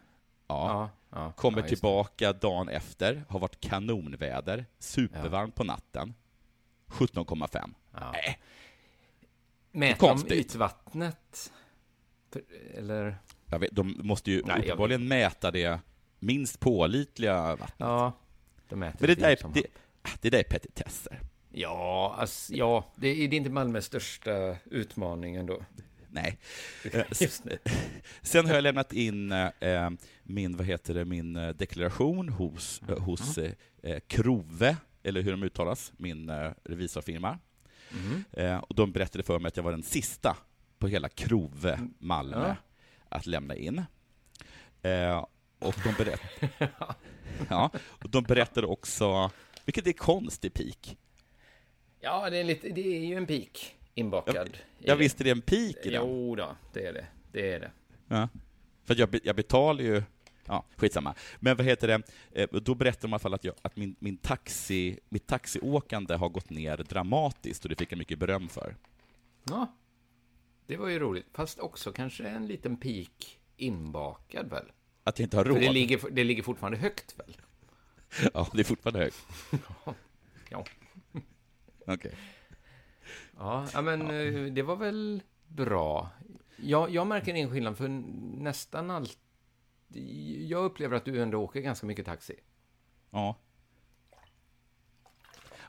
Ja. 0.48 0.90
Ja, 1.10 1.20
ja, 1.20 1.32
Kommer 1.32 1.62
tillbaka 1.62 2.34
dagen 2.34 2.70
efter, 2.70 3.24
har 3.30 3.40
varit 3.40 3.60
kanonväder, 3.60 4.66
supervarmt 4.80 5.56
på 5.56 5.64
natten. 5.64 6.14
17,5. 6.88 7.74
Ja. 7.94 8.12
Nej, 8.12 8.40
Mäter 9.72 10.26
de 10.28 10.34
ytvattnet? 10.36 11.52
Eller? 12.74 13.18
vet, 13.46 13.72
de 13.72 14.00
måste 14.04 14.32
ju 14.32 14.44
Nej, 14.46 14.62
uppenbarligen 14.66 15.08
mäta 15.08 15.52
det 15.52 15.80
minst 16.20 16.60
pålitliga 16.60 17.42
vattnet. 17.56 17.74
Ja, 17.78 18.12
de 18.70 18.76
mäter 18.76 18.98
Men 19.00 19.08
det 19.16 19.22
där, 19.22 19.30
är, 19.30 19.54
det, 19.54 19.64
det 20.22 20.30
där 20.30 20.40
är 20.40 20.44
petitesser. 20.44 21.20
Ja, 21.52 22.16
alltså, 22.18 22.54
ja, 22.54 22.86
det 22.96 23.08
är, 23.08 23.16
det 23.28 23.36
är 23.36 23.38
inte 23.38 23.50
Malmös 23.50 23.86
största 23.86 24.56
utmaning 24.66 25.36
ändå. 25.36 25.62
Nej. 26.12 26.38
Just 27.22 27.44
nu. 27.46 27.58
Sen 28.22 28.46
har 28.48 28.54
jag 28.54 28.62
lämnat 28.64 28.94
in 28.94 29.32
eh, 29.32 29.90
min, 30.24 30.58
vad 30.58 30.66
heter 30.68 30.94
det, 30.94 31.06
min 31.06 31.36
eh, 31.36 31.50
deklaration 31.50 32.30
hos, 32.30 32.82
Mm. 32.82 32.94
eh, 32.94 33.04
hos 33.04 33.38
eh, 33.38 33.52
eh, 33.84 34.00
Krove, 34.08 34.78
eller 35.04 35.22
hur 35.22 35.32
de 35.32 35.44
uttalas, 35.44 35.94
min 35.98 36.30
eh, 36.30 36.52
revisorfirma. 36.64 37.40
Mm. 37.92 38.24
Eh, 38.32 38.58
och 38.58 38.76
de 38.76 38.92
berättade 38.92 39.24
för 39.24 39.40
mig 39.40 39.48
att 39.48 39.58
jag 39.58 39.64
var 39.64 39.72
den 39.72 39.84
sista 39.84 40.38
på 40.80 40.88
hela 40.88 41.10
Krove, 41.10 41.80
Malmö, 42.00 42.46
Mm. 42.46 42.56
Att 43.10 43.26
lämna 43.26 43.56
in. 43.56 43.84
Och 45.60 45.76
de, 45.84 45.94
berätt... 45.98 46.22
ja, 47.50 47.72
och 47.80 48.10
de 48.10 48.24
berättade 48.24 48.68
också, 48.68 49.32
vilket 49.66 49.88
är 49.88 49.92
konstig 49.94 50.54
pik. 50.54 50.98
Ja, 52.00 52.30
det 52.30 52.38
är, 52.38 52.44
lite, 52.44 52.70
det 52.70 52.96
är 52.98 53.06
ju 53.06 53.16
en 53.16 53.26
pik 53.28 53.76
inbakad. 53.94 54.58
Jag 54.80 54.98
det. 54.98 55.04
visste 55.04 55.24
det 55.24 55.30
är 55.30 55.36
en 55.36 55.42
pik 55.42 55.78
i 55.84 55.90
den. 55.90 56.02
Jo 56.08 56.36
då, 56.36 56.56
det 56.74 56.86
är 56.86 56.94
det. 56.94 57.06
Det 57.32 57.54
är 57.54 57.60
det. 57.60 57.72
Ja. 58.08 58.30
För 58.86 58.96
jag, 59.00 59.20
jag 59.24 59.36
betalar 59.36 59.82
ju... 59.84 60.04
Ja, 60.46 60.66
skitsamma. 60.78 61.16
Men 61.40 61.58
vad 61.58 61.66
heter 61.66 61.88
det? 61.88 62.02
Eh, 62.32 62.48
Då 62.62 62.76
berättade 62.76 63.02
de 63.02 63.10
i 63.10 63.14
alla 63.14 63.20
fall 63.20 63.34
att, 63.34 63.44
jag, 63.44 63.56
att 63.62 63.76
min, 63.76 63.96
min 64.00 64.18
taxi, 64.18 65.00
mitt 65.10 65.28
taxiåkande 65.28 66.16
har 66.16 66.30
gått 66.30 66.50
ner 66.50 66.78
dramatiskt 66.78 67.64
och 67.64 67.70
det 67.70 67.76
fick 67.76 67.92
jag 67.92 67.98
mycket 67.98 68.20
beröm 68.20 68.50
för. 68.50 68.76
Ja, 69.44 69.76
det 70.68 70.78
var 70.78 70.88
ju 70.88 71.00
roligt. 71.00 71.26
Fast 71.34 71.60
också 71.60 71.92
kanske 71.92 72.28
en 72.28 72.48
liten 72.48 72.78
pik 72.78 73.40
inbakad 73.58 74.50
väl? 74.50 74.66
Att 75.04 75.20
jag 75.20 75.26
inte 75.26 75.38
har 75.38 75.44
För 75.44 75.50
råd. 75.52 75.62
det 75.62 75.72
ligger, 75.72 76.10
det 76.12 76.24
ligger 76.24 76.44
fortfarande 76.44 76.78
högt 76.78 77.20
väl? 77.20 77.38
Ja, 78.34 78.48
det 78.54 78.60
är 78.60 78.64
fortfarande 78.64 79.00
högt. 79.00 79.18
Ja. 80.52 80.66
Okej. 81.90 82.16
Ja, 83.38 83.68
ja 83.74 83.82
men 83.82 84.02
eh, 84.02 84.54
det 84.54 84.62
var 84.62 84.76
väl 84.76 85.22
bra. 85.48 86.10
Jag, 86.58 86.90
jag 86.90 87.08
märker 87.08 87.34
ingen 87.34 87.52
skillnad 87.52 87.78
för 87.78 87.88
nästan 88.44 88.92
allt. 88.92 89.18
Jag 90.48 90.66
upplever 90.66 90.98
att 90.98 91.06
du 91.06 91.22
ändå 91.22 91.44
åker 91.44 91.62
ganska 91.62 91.88
mycket 91.88 92.06
taxi. 92.06 92.36
Ja. 93.10 93.36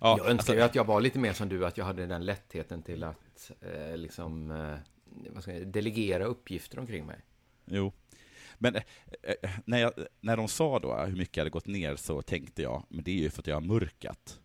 Ja, 0.01 0.17
jag 0.19 0.19
önskar 0.19 0.33
alltså- 0.33 0.55
ju 0.55 0.61
att 0.61 0.75
jag 0.75 0.85
var 0.85 1.01
lite 1.01 1.19
mer 1.19 1.33
som 1.33 1.49
du, 1.49 1.67
att 1.67 1.79
jag 1.79 1.85
hade 1.85 2.07
den 2.07 2.25
lättheten 2.25 2.83
till 2.83 3.05
att 3.05 3.51
eh, 3.61 3.97
liksom, 3.97 4.51
eh, 4.51 4.77
vad 5.31 5.43
ska 5.43 5.53
jag, 5.53 5.59
säga, 5.61 5.65
delegera 5.65 6.25
uppgifter 6.25 6.79
omkring 6.79 7.07
mig. 7.07 7.21
Jo. 7.65 7.93
Men 8.59 8.77
eh, 8.77 8.83
eh, 9.23 9.51
när, 9.65 9.79
jag, 9.79 9.93
när 10.21 10.37
de 10.37 10.49
sa 10.49 10.79
då 10.79 10.97
hur 10.97 11.17
mycket 11.17 11.37
jag 11.37 11.41
hade 11.41 11.51
gått 11.51 11.67
ner 11.67 11.97
så 11.97 12.23
tänkte 12.23 12.63
jag, 12.63 12.85
men 12.89 13.05
det 13.05 13.11
är 13.11 13.23
ju 13.23 13.31
för 13.31 13.43
att 13.43 13.47
jag 13.47 13.57
har 13.57 13.61
mörkat. 13.61 14.41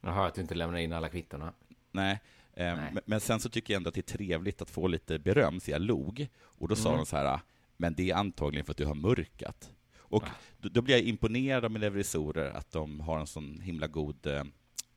Jaha, 0.00 0.26
att 0.26 0.34
du 0.34 0.40
inte 0.40 0.54
lämnar 0.54 0.78
in 0.78 0.92
alla 0.92 1.08
kvittorna. 1.08 1.52
Nej. 1.92 2.20
eh, 2.52 2.76
Nej. 2.76 2.92
Men, 3.06 3.20
sen 3.20 3.40
så 3.40 3.48
tycker 3.48 3.74
jag 3.74 3.78
ändå 3.78 3.88
att 3.88 3.94
det 3.94 4.00
är 4.00 4.16
trevligt 4.16 4.62
att 4.62 4.70
få 4.70 4.86
lite 4.88 5.18
beröm, 5.18 5.60
så 5.60 5.70
jag 5.70 5.80
log. 5.82 6.28
Och 6.40 6.68
då 6.68 6.76
sa 6.76 6.88
Mm. 6.88 6.98
de 7.00 7.06
så 7.06 7.16
här, 7.16 7.40
men 7.76 7.94
det 7.94 8.10
är 8.10 8.14
antagligen 8.14 8.64
för 8.64 8.72
att 8.72 8.76
du 8.76 8.84
har 8.86 8.94
mörkat. 8.94 9.72
Och 9.98 10.22
Ah. 10.24 10.30
då, 10.58 10.68
då 10.68 10.82
blir 10.82 10.94
jag 10.94 11.04
imponerad 11.04 11.64
av 11.64 11.70
mina 11.70 11.86
revisorer, 11.86 12.50
att 12.50 12.70
de 12.70 13.00
har 13.00 13.18
en 13.20 13.26
sån 13.26 13.60
himla 13.60 13.86
god 13.86 14.26
eh, 14.26 14.42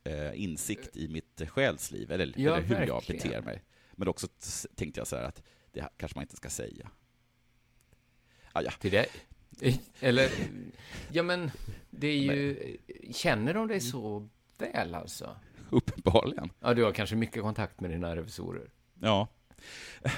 eh, 0.04 0.42
insikt 0.44 0.98
i 0.98 1.08
mitt 1.08 1.42
själsliv, 1.50 2.12
eller, 2.12 2.34
Ja, 2.38 2.56
eller 2.58 2.68
hur 2.68 2.76
jag 2.88 2.96
verkligen. 2.96 3.22
beter 3.30 3.42
mig. 3.42 3.64
Men 3.92 4.08
också 4.08 4.28
tänkte 4.76 5.00
jag 5.00 5.08
så 5.08 5.16
här 5.16 5.24
att 5.24 5.44
det 5.72 5.90
kanske 5.98 6.18
man 6.18 6.24
inte 6.24 6.36
ska 6.36 6.50
säga. 6.50 6.90
Ah, 8.54 8.62
ja. 8.62 8.72
Till 8.72 8.92
dig? 8.92 9.08
Eller, 10.00 10.30
ja 11.12 11.24
men, 11.24 11.52
det 11.90 12.08
är 12.08 12.18
ju, 12.34 12.78
känner 13.14 13.54
de 13.54 13.68
dig 13.68 13.80
så 13.82 14.30
väl 14.58 14.96
alltså? 14.96 15.36
Uppenbarligen. 15.70 16.50
Ja, 16.60 16.74
du 16.74 16.84
har 16.84 16.92
kanske 16.92 17.16
mycket 17.16 17.42
kontakt 17.42 17.82
med 17.82 17.90
dina 17.92 18.16
revisorer. 18.16 18.70
Ja. 19.00 19.28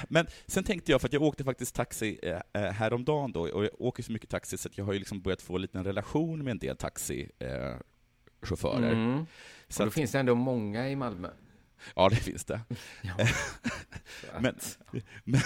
Men 0.08 0.26
sen 0.46 0.64
tänkte 0.64 0.92
jag, 0.92 1.00
för 1.00 1.08
att 1.08 1.12
jag 1.12 1.22
åkte 1.22 1.44
faktiskt 1.44 1.74
taxi 1.74 2.18
eh, 2.22 2.40
eh, 2.62 2.72
häromdagen 2.72 3.32
då, 3.32 3.40
och 3.48 3.64
jag 3.64 3.70
åker 3.78 4.02
så 4.02 4.12
mycket 4.12 4.30
taxi 4.30 4.58
så 4.58 4.68
att 4.68 4.78
jag 4.78 4.84
har 4.84 4.92
ju 4.92 4.98
liksom 4.98 5.20
börjat 5.20 5.42
få 5.42 5.54
en 5.56 5.62
liten 5.62 5.84
relation 5.84 6.44
med 6.44 6.50
en 6.50 6.58
del 6.58 6.76
taxichaufförer. 6.76 8.92
Eh. 8.92 8.98
Mm. 8.98 9.26
Så 9.68 9.82
Och 9.82 9.86
då 9.86 9.88
att- 9.88 9.94
finns 9.94 10.12
det 10.12 10.18
ändå 10.20 10.34
många 10.34 10.88
i 10.88 10.96
Malmö. 10.96 11.28
Ja, 11.96 12.08
det 12.08 12.16
finns 12.16 12.44
det. 12.44 12.60
Ja. 13.02 13.14
men, 14.40 14.54
men, 15.24 15.40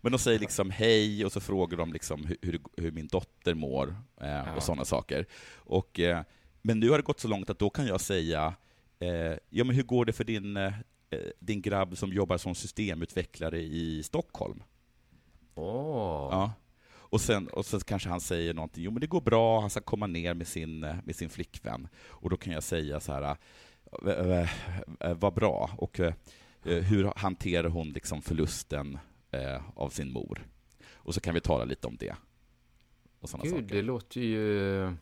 men 0.00 0.12
de 0.12 0.18
säger 0.18 0.38
liksom 0.38 0.70
hej 0.70 1.24
och 1.24 1.32
så 1.32 1.40
frågar 1.40 1.78
de 1.78 1.92
liksom 1.92 2.26
hur, 2.42 2.60
hur, 2.76 2.90
min 2.90 3.06
dotter 3.06 3.54
mår 3.54 3.96
eh, 4.20 4.28
Ja. 4.28 4.54
och 4.56 4.62
sådana 4.62 4.84
saker. 4.84 5.26
Och, 5.54 6.00
eh, 6.00 6.22
men 6.66 6.80
nu 6.80 6.90
har 6.90 6.96
det 6.96 7.04
gått 7.04 7.20
så 7.20 7.28
långt 7.28 7.50
att 7.50 7.58
då 7.58 7.70
kan 7.70 7.86
jag 7.86 8.00
säga, 8.00 8.54
eh, 8.98 9.38
ja 9.50 9.64
men 9.64 9.70
hur 9.70 9.82
går 9.82 10.04
det 10.04 10.12
för 10.12 10.24
din, 10.24 10.56
eh, 10.56 10.72
din 11.38 11.62
grabb 11.62 11.96
som 11.96 12.12
jobbar 12.12 12.36
som 12.36 12.54
systemutvecklare 12.54 13.60
i 13.60 14.02
Stockholm? 14.02 14.62
Åh. 15.54 16.28
Ja. 16.30 16.52
Och 16.88 17.20
sen, 17.20 17.48
och 17.48 17.66
sen 17.66 17.80
kanske 17.80 18.08
han 18.08 18.20
säger 18.20 18.54
någonting, 18.54 18.84
jo 18.84 18.90
men 18.90 19.00
det 19.00 19.06
går 19.06 19.20
bra, 19.20 19.60
han 19.60 19.70
ska 19.70 19.80
komma 19.80 20.06
ner 20.06 20.34
med 20.34 20.46
sin, 20.46 20.84
eh, 20.84 20.96
med 21.04 21.16
sin 21.16 21.30
flickvän. 21.30 21.88
Och 22.08 22.30
då 22.30 22.36
kan 22.36 22.52
jag 22.52 22.62
säga 22.62 23.00
så 23.00 23.12
här, 23.12 23.36
eh, 24.06 24.50
eh, 25.00 25.14
vad 25.14 25.34
bra, 25.34 25.70
och 25.78 26.00
hur 26.62 27.12
hanterar 27.16 27.68
hon 27.68 27.88
liksom 27.88 28.22
förlusten 28.22 28.98
av 29.74 29.88
sin 29.88 30.12
mor? 30.12 30.46
Och 30.94 31.14
så 31.14 31.20
kan 31.20 31.34
vi 31.34 31.40
tala 31.40 31.64
lite 31.64 31.86
om 31.86 31.96
det. 31.96 32.14
Och 33.20 33.30
Gud, 33.42 33.50
saker. 33.50 33.62
det 33.62 33.82
låter 33.82 34.20
ju... 34.20 34.96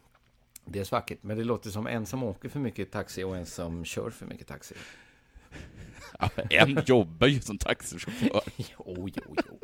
Det 0.65 0.81
är 0.81 0.91
vackert, 0.91 1.19
men 1.21 1.37
det 1.37 1.45
låter 1.45 1.71
som 1.71 1.87
en 1.87 2.07
som 2.07 2.23
åker 2.23 2.49
för 2.49 2.61
mycket 2.61 2.93
taxi 2.93 3.23
och 3.23 3.37
en 3.37 3.47
som 3.47 3.85
kör 3.85 4.11
för 4.11 4.27
mycket 4.27 4.47
taxi. 4.47 4.75
Ja, 6.19 6.31
en 6.51 6.83
jobbar 6.87 7.27
ju 7.27 7.41
som 7.41 7.59
taxichaufför. 7.59 8.43
jo, 8.57 9.09
jo, 9.15 9.37
jo. 9.47 9.59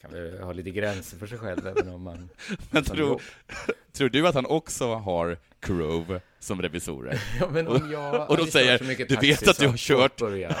Kan 0.00 0.12
väl 0.12 0.42
ha 0.42 0.52
lite 0.52 0.70
gränser 0.70 1.18
för 1.18 1.26
sig 1.26 1.38
själv, 1.38 1.66
även 1.66 1.88
om 1.88 2.02
man... 2.02 2.28
Men 2.70 2.84
tror, 2.84 3.22
tror 3.92 4.08
du 4.08 4.28
att 4.28 4.34
han 4.34 4.46
också 4.46 4.94
har 4.94 5.38
Crove 5.60 6.20
som 6.38 6.62
revisorer? 6.62 7.22
Ja, 7.40 7.48
men 7.50 7.68
om 7.68 7.90
jag 7.92 8.30
och, 8.30 8.36
de 8.36 8.46
säger, 8.46 9.06
du 9.08 9.16
vet 9.16 9.48
att 9.48 9.58
du 9.58 9.68
har 9.68 9.76
kört... 9.76 10.18
Börjar, 10.18 10.56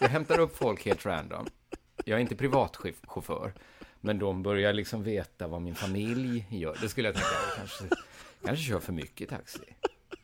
jag 0.00 0.08
hämtar 0.08 0.38
upp 0.38 0.56
folk 0.56 0.84
helt 0.84 1.06
random. 1.06 1.46
Jag 2.04 2.16
är 2.16 2.20
inte 2.20 2.36
privatchaufför, 2.36 3.52
men 4.00 4.18
de 4.18 4.42
börjar 4.42 4.72
liksom 4.72 5.02
veta 5.02 5.46
vad 5.46 5.62
min 5.62 5.74
familj 5.74 6.46
gör. 6.50 6.76
Det 6.80 6.88
skulle 6.88 7.08
jag 7.08 7.14
tänka, 7.14 7.36
kanske, 7.56 7.84
kanske 8.44 8.64
kör 8.64 8.80
för 8.80 8.92
mycket 8.92 9.28
taxi. 9.28 9.64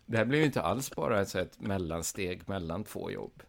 Det 0.06 0.16
här 0.16 0.24
blir 0.24 0.38
ju 0.38 0.44
inte 0.44 0.62
alls 0.62 0.90
bara 0.90 1.20
ett, 1.20 1.28
så 1.28 1.38
ett 1.38 1.60
mellansteg 1.60 2.48
mellan 2.48 2.84
två 2.84 3.10
jobb. 3.10 3.42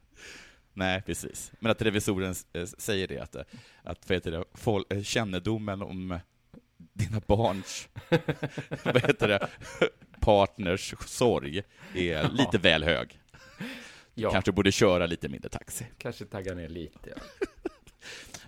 Nej, 0.73 1.01
precis. 1.01 1.51
Men 1.59 1.71
att 1.71 1.81
revisoren 1.81 2.35
eh, 2.53 2.65
säger 2.65 3.07
det, 3.07 3.19
att, 3.19 3.35
eh, 3.35 3.41
att 3.83 4.09
vad 4.09 4.15
heter 4.15 4.31
det, 4.31 4.43
folk, 4.53 4.93
eh, 4.93 5.01
kännedomen 5.03 5.81
om 5.81 6.19
dina 6.77 7.21
barns 7.27 7.89
vad 8.83 9.01
heter 9.01 9.27
det, 9.27 9.49
partners 10.19 10.93
sorg 11.05 11.63
är 11.93 12.29
lite 12.29 12.57
väl 12.57 12.83
hög. 12.83 13.19
Ja. 14.13 14.31
Kanske 14.31 14.51
borde 14.51 14.71
köra 14.71 15.05
lite 15.05 15.29
mindre 15.29 15.49
taxi. 15.49 15.85
Kanske 15.97 16.25
tagga 16.25 16.53
ner 16.53 16.69
lite, 16.69 17.09
ja. 17.15 17.47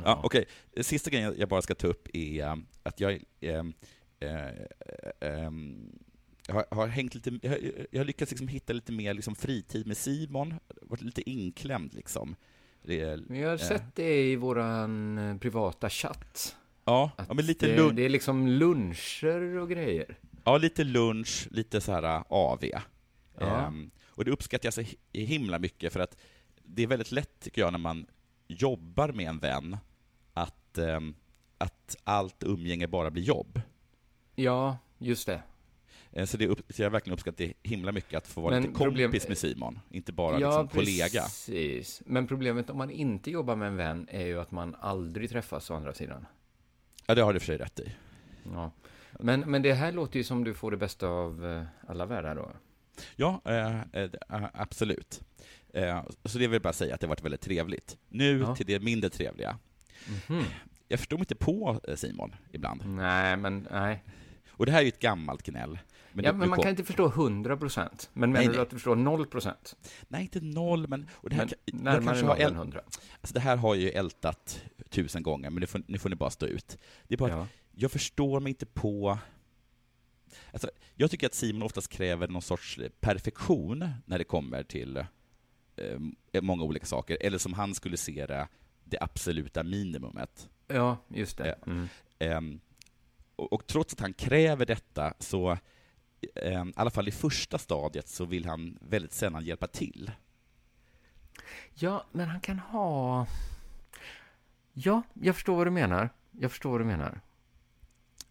Ja, 0.03 0.21
Okej, 0.23 0.45
sista 0.81 1.09
grejen 1.09 1.35
jag 1.37 1.49
bara 1.49 1.61
ska 1.61 1.75
ta 1.75 1.87
upp 1.87 2.07
är 2.15 2.63
att 2.83 2.99
jag 2.99 3.23
eh, 4.19 4.47
eh, 4.47 4.53
eh, 5.19 5.51
jag 6.47 6.53
har, 6.55 6.65
har 6.71 6.87
hängt 6.87 7.15
lite, 7.15 7.39
jag 7.41 7.49
har, 7.51 7.59
jag 7.91 7.99
har 7.99 8.05
lyckats 8.05 8.31
liksom 8.31 8.47
hitta 8.47 8.73
lite 8.73 8.91
mer 8.91 9.13
liksom 9.13 9.35
fritid 9.35 9.87
med 9.87 9.97
Simon, 9.97 10.53
varit 10.81 11.01
lite 11.01 11.29
inklämd 11.29 11.93
liksom. 11.93 12.35
Det 12.83 13.19
Men 13.29 13.39
jag 13.39 13.47
har 13.49 13.53
eh, 13.53 13.67
sett 13.67 13.95
det 13.95 14.23
i 14.31 14.35
våran 14.35 15.17
eh, 15.17 15.37
privata 15.37 15.89
chatt. 15.89 16.55
Ja, 16.85 17.11
ja 17.17 17.33
men 17.33 17.45
lite 17.45 17.75
det, 17.75 17.91
det 17.91 18.05
är 18.05 18.09
liksom 18.09 18.47
luncher 18.47 19.57
och 19.57 19.69
grejer. 19.69 20.17
Ja, 20.43 20.57
lite 20.57 20.83
lunch, 20.83 21.47
lite 21.51 21.81
så 21.81 21.91
här 21.91 22.23
AV. 22.29 22.63
Ja. 22.63 22.81
Ehm, 23.67 23.91
och 24.07 24.25
det 24.25 24.31
uppskattar 24.31 24.65
jag 24.65 24.73
så 24.73 24.81
hi- 24.81 24.97
himla 25.11 25.59
mycket 25.59 25.93
för 25.93 25.99
att 25.99 26.17
det 26.63 26.83
är 26.83 26.87
väldigt 26.87 27.11
lätt, 27.11 27.39
tycker 27.39 27.61
jag, 27.61 27.71
när 27.71 27.79
man 27.79 28.05
jobbar 28.47 29.11
med 29.11 29.27
en 29.29 29.39
vän, 29.39 29.77
att, 30.33 30.77
ehm, 30.77 31.15
att 31.57 31.95
allt 32.03 32.43
umgänge 32.43 32.87
bara 32.87 33.11
blir 33.11 33.23
jobb. 33.23 33.61
Ja, 34.39 34.77
just 34.97 35.25
det. 35.27 35.41
Eh, 36.11 36.25
Så, 36.25 36.37
det 36.37 36.47
upp, 36.47 36.59
så 36.69 36.81
jag 36.81 36.89
verkligen 36.89 37.13
uppskattar 37.13 37.45
det 37.45 37.53
himla 37.63 37.91
mycket 37.91 38.17
att 38.17 38.27
få 38.27 38.41
vara 38.41 38.53
Men 38.53 38.61
lite 38.63 38.73
kompis 38.73 38.85
problem- 39.01 39.11
med 39.27 39.37
Simon, 39.37 39.79
inte 39.89 40.11
bara 40.13 40.37
liksom 40.37 40.67
kollega. 40.67 41.21
precis. 41.21 42.01
Men 42.05 42.27
problemet 42.27 42.69
om 42.69 42.77
man 42.77 42.89
inte 42.89 43.31
jobbar 43.31 43.55
med 43.55 43.67
en 43.67 43.75
vän 43.75 44.07
är 44.11 44.25
ju 44.25 44.39
att 44.39 44.51
man 44.51 44.75
aldrig 44.79 45.29
träffas 45.29 45.69
å 45.69 45.73
andra 45.75 45.93
sidan. 45.93 46.25
Ja, 47.05 47.15
det 47.15 47.21
har 47.21 47.33
du 47.33 47.39
för 47.39 47.45
sig 47.45 47.57
rätt 47.57 47.79
i. 47.79 47.91
Ja. 48.53 48.71
Men, 49.19 49.39
men 49.39 49.61
det 49.61 49.73
här 49.73 49.91
låter 49.91 50.17
ju 50.17 50.23
som 50.23 50.43
du 50.43 50.53
får 50.53 50.71
det 50.71 50.77
bästa 50.77 51.07
av 51.07 51.45
eh, 51.45 51.63
alla 51.87 52.05
världar 52.05 52.35
då. 52.35 52.51
Ja, 53.15 53.41
eh, 53.45 53.81
eh, 54.03 54.09
absolut. 54.53 55.21
Eh, 55.73 56.03
så 56.25 56.37
det 56.37 56.47
vill 56.47 56.53
jag 56.53 56.61
bara 56.61 56.73
säga 56.73 56.93
att 56.95 57.01
det 57.01 57.07
har 57.07 57.09
varit 57.09 57.23
väldigt 57.25 57.41
trevligt. 57.41 57.97
Nu 58.09 58.39
Ja. 58.39 58.55
till 58.55 58.65
det 58.65 58.79
mindre 58.79 59.09
trevliga. 59.09 59.57
Mhm. 60.29 60.43
Jag 60.87 60.99
förstår 60.99 61.17
mig 61.17 61.21
inte 61.21 61.35
på 61.35 61.81
Simon 61.95 62.35
ibland. 62.51 62.81
Nej, 62.85 63.37
men 63.37 63.67
nej. 63.71 64.03
Och 64.57 64.65
det 64.65 64.71
här 64.71 64.79
är 64.79 64.83
ju 64.83 64.87
ett 64.89 64.99
gammalt 64.99 65.43
gnäll. 65.43 65.79
Men 66.13 66.25
ja, 66.25 66.31
nu- 66.31 66.37
men 66.37 66.49
man 66.49 66.55
kom- 66.55 66.63
kan 66.63 66.69
inte 66.69 66.83
förstå 66.83 67.05
100 67.07 67.57
procent. 67.57 68.09
Men 68.13 68.31
menar 68.31 68.45
nej. 68.45 68.55
du 68.55 68.61
att 68.61 68.69
du 68.69 68.75
förstår 68.75 68.95
0 68.95 69.25
procent? 69.25 69.75
Nej, 70.07 70.21
inte 70.21 70.41
noll, 70.41 70.87
men... 70.87 71.09
Och 71.13 71.29
det 71.29 71.35
här, 71.35 71.49
Men 71.71 71.83
närmare 71.83 72.03
kanske 72.05 72.25
har 72.25 72.33
noll 72.35 72.41
än 72.41 72.51
äl- 72.53 72.55
100. 72.55 72.81
Alltså 73.21 73.33
det 73.33 73.39
här 73.39 73.57
har 73.57 73.75
jag 73.75 73.83
ju 73.83 73.89
ältat 73.89 74.61
tusen 74.89 75.23
gånger, 75.23 75.49
men 75.49 75.59
nu 75.61 75.67
får, 75.67 75.81
nu 75.87 75.97
får 75.97 76.09
ni 76.09 76.15
bara 76.15 76.29
stå 76.29 76.45
ut. 76.45 76.77
Det 77.07 77.13
är 77.15 77.17
bara 77.17 77.29
Ja. 77.31 77.41
att 77.41 77.47
jag 77.71 77.91
förstår 77.91 78.39
mig 78.39 78.49
inte 78.49 78.65
på... 78.65 79.17
Alltså, 80.51 80.69
jag 80.95 81.11
tycker 81.11 81.27
att 81.27 81.33
Simon 81.33 81.61
oftast 81.63 81.89
kräver 81.89 82.27
någon 82.27 82.41
sorts 82.41 82.79
perfektion 82.99 83.89
när 84.05 84.17
det 84.17 84.23
kommer 84.23 84.63
till 84.63 84.97
eh, 85.75 86.41
många 86.41 86.63
olika 86.63 86.85
saker, 86.85 87.17
eller 87.21 87.37
som 87.37 87.53
han 87.53 87.75
skulle 87.75 87.97
se 87.97 88.25
det, 88.25 88.47
det 88.83 88.97
absoluta 89.01 89.63
minimumet. 89.63 90.49
Ja, 90.67 90.97
just 91.07 91.37
det. 91.37 91.49
Eh, 91.51 91.55
Mm. 91.71 91.87
ehm, 92.19 92.59
och, 93.37 93.53
och 93.53 93.67
trots 93.67 93.93
att 93.93 93.99
han 93.99 94.13
kräver 94.13 94.65
detta, 94.65 95.13
så 95.19 95.57
ehm, 96.35 96.69
i 96.69 96.73
alla 96.75 96.89
fall 96.89 97.07
i 97.07 97.11
första 97.11 97.57
stadiet, 97.57 98.07
så 98.07 98.25
vill 98.25 98.45
han 98.45 98.77
väldigt 98.81 99.13
sällan 99.13 99.45
hjälpa 99.45 99.67
till. 99.67 100.11
Ja, 101.73 102.05
men 102.11 102.29
han 102.29 102.39
kan 102.41 102.59
ha... 102.59 103.27
Ja, 104.73 105.01
jag 105.13 105.35
förstår 105.35 105.55
vad 105.55 105.67
du 105.67 105.71
menar. 105.71 106.09
Jag 106.31 106.51
förstår 106.51 106.71
vad 106.71 106.81
du 106.81 106.85
menar. 106.85 107.21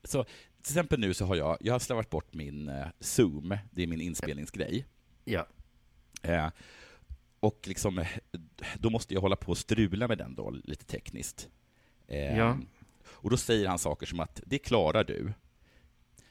Så 0.05 0.25
till 0.25 0.73
exempel 0.73 1.01
nu 1.01 1.15
så 1.15 1.25
har 1.25 1.37
jag, 1.37 1.57
jag 1.61 1.75
har 1.75 1.79
slarvat 1.79 2.11
bort 2.11 2.35
min 2.35 2.69
eh, 2.69 2.87
Zoom, 3.01 3.59
det 3.71 3.83
är 3.83 3.87
min 3.87 4.01
inspelningsgrej. 4.01 4.87
Ja. 5.25 5.47
Eh, 6.23 6.49
och 7.41 7.61
liksom, 7.67 7.99
eh, 7.99 8.09
då 8.79 8.91
måste 8.91 9.15
jag 9.15 9.21
hålla 9.21 9.37
på 9.37 9.51
och 9.51 9.59
strula 9.59 10.09
med 10.09 10.19
den 10.19 10.35
då, 10.35 10.51
lite 10.51 10.85
tekniskt. 10.85 11.49
Eh, 12.09 12.39
Ja. 12.39 12.59
Och 13.17 13.31
då 13.31 13.37
säger 13.37 13.69
han 13.69 13.79
saker 13.79 14.07
som 14.07 14.21
att 14.21 14.41
det 14.47 14.59
klarar 14.59 15.05
du. 15.05 15.33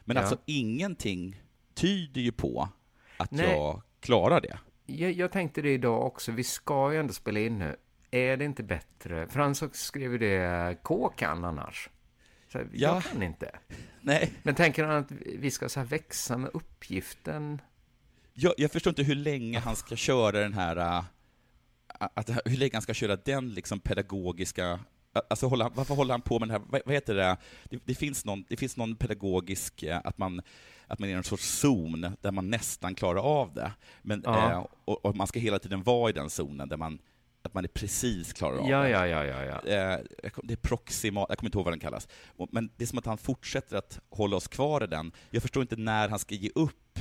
Men 0.02 0.16
Ja. 0.16 0.22
alltså 0.22 0.38
ingenting 0.46 1.42
tyder 1.74 2.22
ju 2.22 2.32
på 2.32 2.70
att 3.18 3.32
Nej. 3.32 3.50
jag 3.52 3.82
klarar 4.00 4.42
det. 4.42 4.60
Jag, 4.86 5.12
jag 5.12 5.32
tänkte 5.32 5.62
det 5.62 5.74
idag 5.74 6.06
också. 6.06 6.32
Vi 6.32 6.44
ska 6.44 6.94
ju 6.94 7.00
ändå 7.00 7.14
spela 7.14 7.40
in 7.40 7.60
nu. 7.60 7.76
Är 8.12 8.38
det 8.38 8.46
inte 8.46 8.64
bättre? 8.64 9.28
För 9.28 9.40
han 9.40 9.56
så 9.56 9.70
skrev 9.74 10.12
ju 10.12 10.18
det 10.18 10.78
K 10.84 11.10
kan 11.18 11.46
annars. 11.46 11.90
Så 12.52 12.58
här, 12.58 12.68
Ja. 12.74 12.94
Jag 12.96 13.04
kan 13.04 13.24
inte. 13.24 13.60
Nej, 14.02 14.34
Men 14.44 14.56
tänker 14.56 14.84
han 14.84 14.96
att 14.96 15.12
vi 15.40 15.52
ska 15.52 15.70
så 15.70 15.80
här 15.80 15.88
växa 15.88 16.38
med 16.38 16.50
uppgiften? 16.54 17.62
jag, 18.34 18.54
jag 18.58 18.72
förstår 18.72 18.92
inte 18.92 19.04
hur 19.04 19.16
länge 19.16 19.60
han 19.60 19.76
ska 19.76 19.96
köra 19.96 20.40
den 20.40 20.54
här, 20.54 20.78
äh, 20.78 21.04
att, 22.14 22.30
hur 22.46 22.58
länge 22.58 22.72
han 22.74 22.82
ska 22.82 22.94
köra 22.94 23.16
den 23.16 23.50
liksom 23.54 23.80
pedagogiska, 23.80 24.80
alltså 25.30 25.48
hålla, 25.48 25.70
varför 25.76 25.96
håller 25.96 26.14
han 26.14 26.22
på 26.22 26.40
med 26.40 26.48
den 26.50 26.62
här, 26.62 26.68
vad, 26.70 26.82
vad 26.86 26.94
heter 26.96 27.16
det? 27.16 27.38
det, 27.70 27.80
det 27.86 27.96
finns 27.96 28.26
någon, 28.26 28.46
det 28.50 28.58
finns 28.58 28.78
någon 28.78 28.96
pedagogisk, 28.96 29.84
äh, 29.84 30.02
att 30.04 30.18
man, 30.18 30.42
att 30.88 31.00
man 31.00 31.10
är 31.10 31.14
i 31.14 31.16
en 31.16 31.24
sorts 31.24 31.60
zon 31.60 32.16
där 32.22 32.32
man 32.32 32.50
nästan 32.50 32.96
klarar 32.96 33.20
av 33.22 33.54
det, 33.54 33.72
men, 34.02 34.22
Ja. 34.26 34.52
eh, 34.52 34.66
och, 34.86 35.06
och 35.06 35.16
man 35.16 35.28
ska 35.28 35.40
hela 35.40 35.60
tiden 35.60 35.84
vara 35.84 36.10
i 36.10 36.14
den 36.14 36.30
zonen 36.30 36.70
där 36.70 36.78
man, 36.78 37.00
att 37.42 37.54
man 37.54 37.64
är 37.64 37.68
precis 37.70 38.34
klarar 38.34 38.58
av 38.58 38.70
Ja, 38.70 38.80
det. 38.84 38.90
ja, 38.90 39.08
ja, 39.08 39.26
ja, 39.26 39.44
ja. 39.44 39.72
Eh, 39.72 40.00
det 40.44 40.54
är 40.54 40.58
proximal, 40.58 41.26
jag 41.30 41.38
kommer 41.38 41.48
inte 41.48 41.58
ihåg 41.58 41.66
vad 41.66 41.74
den 41.74 41.80
kallas. 41.80 42.08
Men 42.52 42.70
det 42.78 42.84
är 42.84 42.88
som 42.88 42.98
att 43.00 43.06
han 43.06 43.18
fortsätter 43.18 43.78
att 43.78 44.00
hålla 44.10 44.36
oss 44.36 44.48
kvar 44.48 44.84
i 44.84 44.88
den. 44.88 45.12
Jag 45.30 45.42
förstår 45.42 45.62
inte 45.62 45.76
när 45.76 46.10
han 46.10 46.20
ska 46.20 46.36
ge 46.36 46.50
upp. 46.56 47.00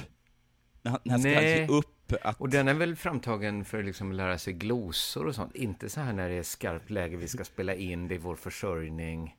När 0.83 0.91
han, 0.91 1.01
när 1.05 1.13
han 1.13 1.21
ska 1.21 1.31
ge 1.43 1.67
upp 1.67 1.94
att... 2.23 2.41
Och 2.41 2.49
den 2.49 2.69
är 2.69 2.75
väl 2.75 2.97
framtagen 2.97 3.65
för 3.65 3.79
att 3.79 3.85
liksom 3.85 4.13
lära 4.13 4.39
sig 4.39 4.53
glosor 4.53 5.27
och 5.27 5.35
sånt. 5.35 5.55
Inte 5.55 5.89
så 5.89 6.01
här 6.01 6.13
när 6.13 6.29
det 6.29 6.35
är 6.35 6.43
skarpt 6.43 6.91
läge, 6.91 7.17
vi 7.17 7.29
ska 7.29 7.45
spela 7.45 7.75
in, 7.75 8.09
det 8.09 8.15
är 8.15 8.19
vår 8.19 8.37
försörjning. 8.37 9.37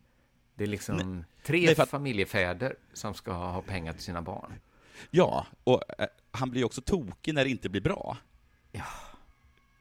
Det 0.56 0.64
är 0.64 0.68
liksom 0.68 1.24
tre 1.44 1.66
Nej, 1.66 1.76
för 1.76 1.86
familjefäder 1.86 2.76
som 2.94 3.14
ska 3.14 3.32
ha 3.32 3.62
pengar 3.62 3.94
till 3.94 4.04
sina 4.04 4.22
barn. 4.22 4.54
Ja, 5.12 5.48
och 5.64 5.84
eh, 6.00 6.08
han 6.32 6.52
blir 6.52 6.64
också 6.64 6.82
tokig 6.82 7.34
när 7.34 7.44
det 7.44 7.50
inte 7.50 7.70
blir 7.70 7.82
bra. 7.82 8.18
Ja. 8.72 8.86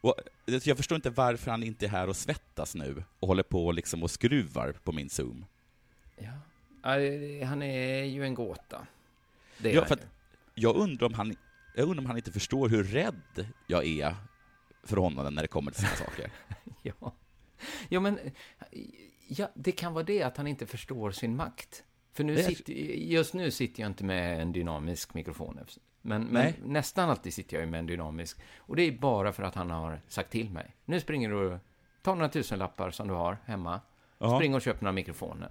Och, 0.00 0.14
eh, 0.46 0.60
jag 0.64 0.76
förstår 0.76 0.96
inte 0.96 1.10
varför 1.10 1.50
han 1.50 1.62
inte 1.62 1.86
är 1.86 1.90
här 1.90 2.08
och 2.08 2.16
svettas 2.16 2.74
nu 2.74 3.04
och 3.20 3.28
håller 3.28 3.42
på 3.42 3.72
liksom 3.72 4.02
och 4.02 4.10
skruvar 4.10 4.72
på 4.84 4.92
min 4.92 5.10
Zoom. 5.10 5.46
Ja. 6.16 6.32
Han 7.46 7.62
är 7.62 8.04
ju 8.04 8.24
en 8.24 8.34
gåta. 8.34 8.86
Det 9.58 9.70
är 9.70 9.74
Ja, 9.74 9.84
för 9.84 9.94
att 9.94 10.06
jag 10.54 10.76
undrar 10.76 11.06
om 11.06 11.14
han, 11.14 11.36
jag 11.74 11.88
undrar 11.88 11.98
om 11.98 12.06
han 12.06 12.16
inte 12.16 12.32
förstår 12.32 12.68
hur 12.68 12.84
rädd 12.84 13.46
jag 13.66 13.86
är 13.86 14.14
för 14.82 14.96
honom 14.96 15.34
när 15.34 15.42
det 15.42 15.48
kommer 15.48 15.70
till 15.70 15.80
sådana 15.80 15.96
saker. 15.96 16.30
Ja. 16.82 17.14
ja, 17.88 18.00
men 18.00 18.18
ja, 19.28 19.50
det 19.54 19.72
kan 19.72 19.92
vara 19.92 20.04
det 20.04 20.22
att 20.22 20.36
han 20.36 20.46
inte 20.46 20.66
förstår 20.66 21.10
sin 21.10 21.36
makt. 21.36 21.84
För 22.12 22.24
nu 22.24 22.36
sitter, 22.36 22.72
just 22.72 23.34
nu 23.34 23.50
sitter 23.50 23.82
jag 23.82 23.90
inte 23.90 24.04
med 24.04 24.42
en 24.42 24.52
dynamisk 24.52 25.14
mikrofon. 25.14 25.60
Men, 26.02 26.22
men 26.22 26.52
nästan 26.64 27.10
alltid 27.10 27.34
sitter 27.34 27.58
jag 27.58 27.68
med 27.68 27.78
en 27.78 27.86
dynamisk. 27.86 28.38
Och 28.58 28.76
det 28.76 28.82
är 28.82 28.92
bara 28.92 29.32
för 29.32 29.42
att 29.42 29.54
han 29.54 29.70
har 29.70 30.00
sagt 30.08 30.30
till 30.30 30.50
mig. 30.50 30.76
Nu 30.84 31.00
springer 31.00 31.30
du, 31.30 31.58
ta 32.02 32.14
några 32.14 32.28
tusenlappar 32.28 32.90
som 32.90 33.08
du 33.08 33.14
har 33.14 33.38
hemma. 33.44 33.80
Ja. 34.18 34.38
Spring 34.38 34.54
och 34.54 34.62
köp 34.62 34.80
några 34.80 34.92
mikrofoner. 34.92 35.50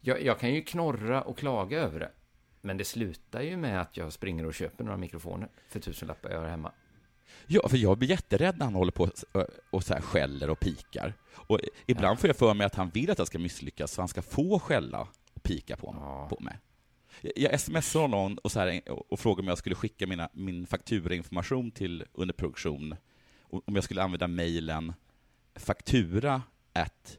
Jag, 0.00 0.22
jag 0.22 0.38
kan 0.38 0.54
ju 0.54 0.62
knorra 0.62 1.22
och 1.22 1.38
klaga 1.38 1.80
över 1.80 2.00
det. 2.00 2.10
Men 2.64 2.76
det 2.76 2.84
slutar 2.84 3.42
ju 3.42 3.56
med 3.56 3.80
att 3.80 3.96
jag 3.96 4.12
springer 4.12 4.46
och 4.46 4.54
köper 4.54 4.84
några 4.84 4.96
mikrofoner 4.98 5.48
för 5.68 5.80
tusenlappar 5.80 6.30
jag 6.30 6.40
har 6.40 6.48
hemma. 6.48 6.72
Ja, 7.46 7.68
för 7.68 7.76
jag 7.76 7.98
blir 7.98 8.10
jätterädd 8.10 8.58
när 8.58 8.64
han 8.64 8.74
håller 8.74 8.92
på 8.92 9.10
och, 9.70 9.84
så 9.84 9.94
här 9.94 10.00
skäller 10.00 10.50
och 10.50 10.60
pikar. 10.60 11.14
Och 11.34 11.60
ibland 11.86 12.18
får 12.18 12.28
jag 12.28 12.36
för 12.36 12.54
mig 12.54 12.66
att 12.66 12.74
han 12.74 12.90
vill 12.90 13.10
att 13.10 13.18
jag 13.18 13.26
ska 13.26 13.38
misslyckas, 13.38 13.92
så 13.92 14.00
han 14.02 14.08
ska 14.08 14.22
få 14.22 14.58
skälla 14.58 15.00
och 15.00 15.42
pika 15.42 15.76
på, 15.76 15.94
Ja. 16.00 16.28
på 16.30 16.42
mig. 16.42 16.58
Jag- 17.36 17.60
smsar 17.60 18.00
honom 18.00 18.38
och, 18.44 18.52
så 18.52 18.60
här, 18.60 18.80
och 19.12 19.20
frågade 19.20 19.42
om 19.42 19.48
jag 19.48 19.58
skulle 19.58 19.74
skicka 19.74 20.06
mina, 20.06 20.28
min 20.32 20.66
fakturainformation 20.66 21.70
till 21.70 22.04
underproduktion, 22.12 22.94
om 23.50 23.74
jag 23.74 23.84
skulle 23.84 24.02
använda 24.02 24.26
mejlen 24.26 24.92
faktura 25.54 26.42
at 26.72 27.18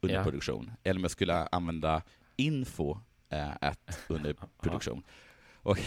underproduktion, 0.00 0.70
eller 0.82 0.98
om 0.98 1.04
jag 1.04 1.10
skulle 1.10 1.46
använda 1.46 2.02
info 2.36 2.98
eh, 3.32 3.50
at 3.60 3.98
underproduktion. 4.08 5.02
Och 5.62 5.78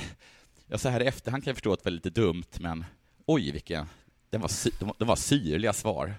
ja, 0.68 0.78
så 0.78 0.90
här 0.90 1.04
i 1.04 1.06
efterhand 1.06 1.44
kan 1.44 1.52
jag 1.52 1.56
förstå 1.56 1.74
att 1.74 1.80
det 1.80 1.90
var 1.90 1.92
lite 1.92 2.10
dumt, 2.10 2.60
men 2.60 2.86
oj, 3.26 3.52
vilka, 3.52 3.88
det 4.30 4.38
var, 4.38 4.48
sy, 4.48 4.70
det 4.98 5.06
var, 5.06 5.16
syrliga 5.16 5.74
svar. 5.74 6.14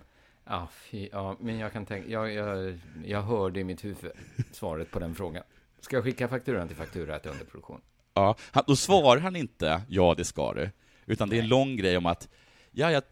Ja, 0.45 0.69
fy, 0.73 1.09
ja, 1.13 1.37
men 1.41 1.59
jag 1.59 1.73
kan 1.73 1.87
tänka, 1.87 2.09
jag, 2.09 2.33
jag, 2.33 2.79
jag 3.05 3.23
hörde 3.23 3.61
i 3.61 3.65
mitt 3.65 3.85
huvud 3.85 4.13
svaret 4.53 4.91
på 4.91 4.99
den 4.99 5.15
frågan. 5.15 5.43
Ska 5.81 5.97
jag 5.97 6.05
skicka 6.05 6.29
fakturan 6.29 6.69
till 6.69 6.77
faktura 6.77 7.19
till 7.19 7.31
underproduktion? 7.31 7.81
Ja, 8.15 8.37
han, 8.41 8.65
då 8.67 8.77
svarar 8.77 9.21
han 9.21 9.37
inte 9.37 9.83
ja, 9.89 10.15
det 10.17 10.25
ska 10.25 10.55
du, 10.55 10.71
utan 11.07 11.29
det 11.29 11.37
är 11.37 11.43
en 11.43 11.49
lång 11.49 11.77
grej 11.77 11.97
om 11.97 12.07
att 12.07 12.29
ja, 12.71 12.91
ja, 12.91 13.03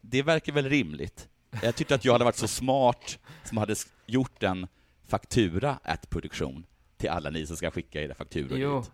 det 0.00 0.22
verkar 0.22 0.52
väl 0.52 0.68
rimligt. 0.68 1.28
Jag 1.62 1.76
tyckte 1.76 1.94
att 1.94 2.04
jag 2.04 2.12
hade 2.12 2.24
varit 2.24 2.36
så 2.36 2.48
smart 2.48 3.18
som 3.44 3.58
hade 3.58 3.74
gjort 4.06 4.42
en 4.42 4.66
faktura 5.06 5.78
at 5.82 6.10
produktion 6.10 6.66
till 6.98 7.10
alla 7.10 7.30
ni 7.30 7.46
som 7.46 7.56
ska 7.56 7.70
skicka 7.70 8.02
era 8.02 8.14
fakturor 8.14 8.58
Jo. 8.58 8.80
dit. 8.80 8.90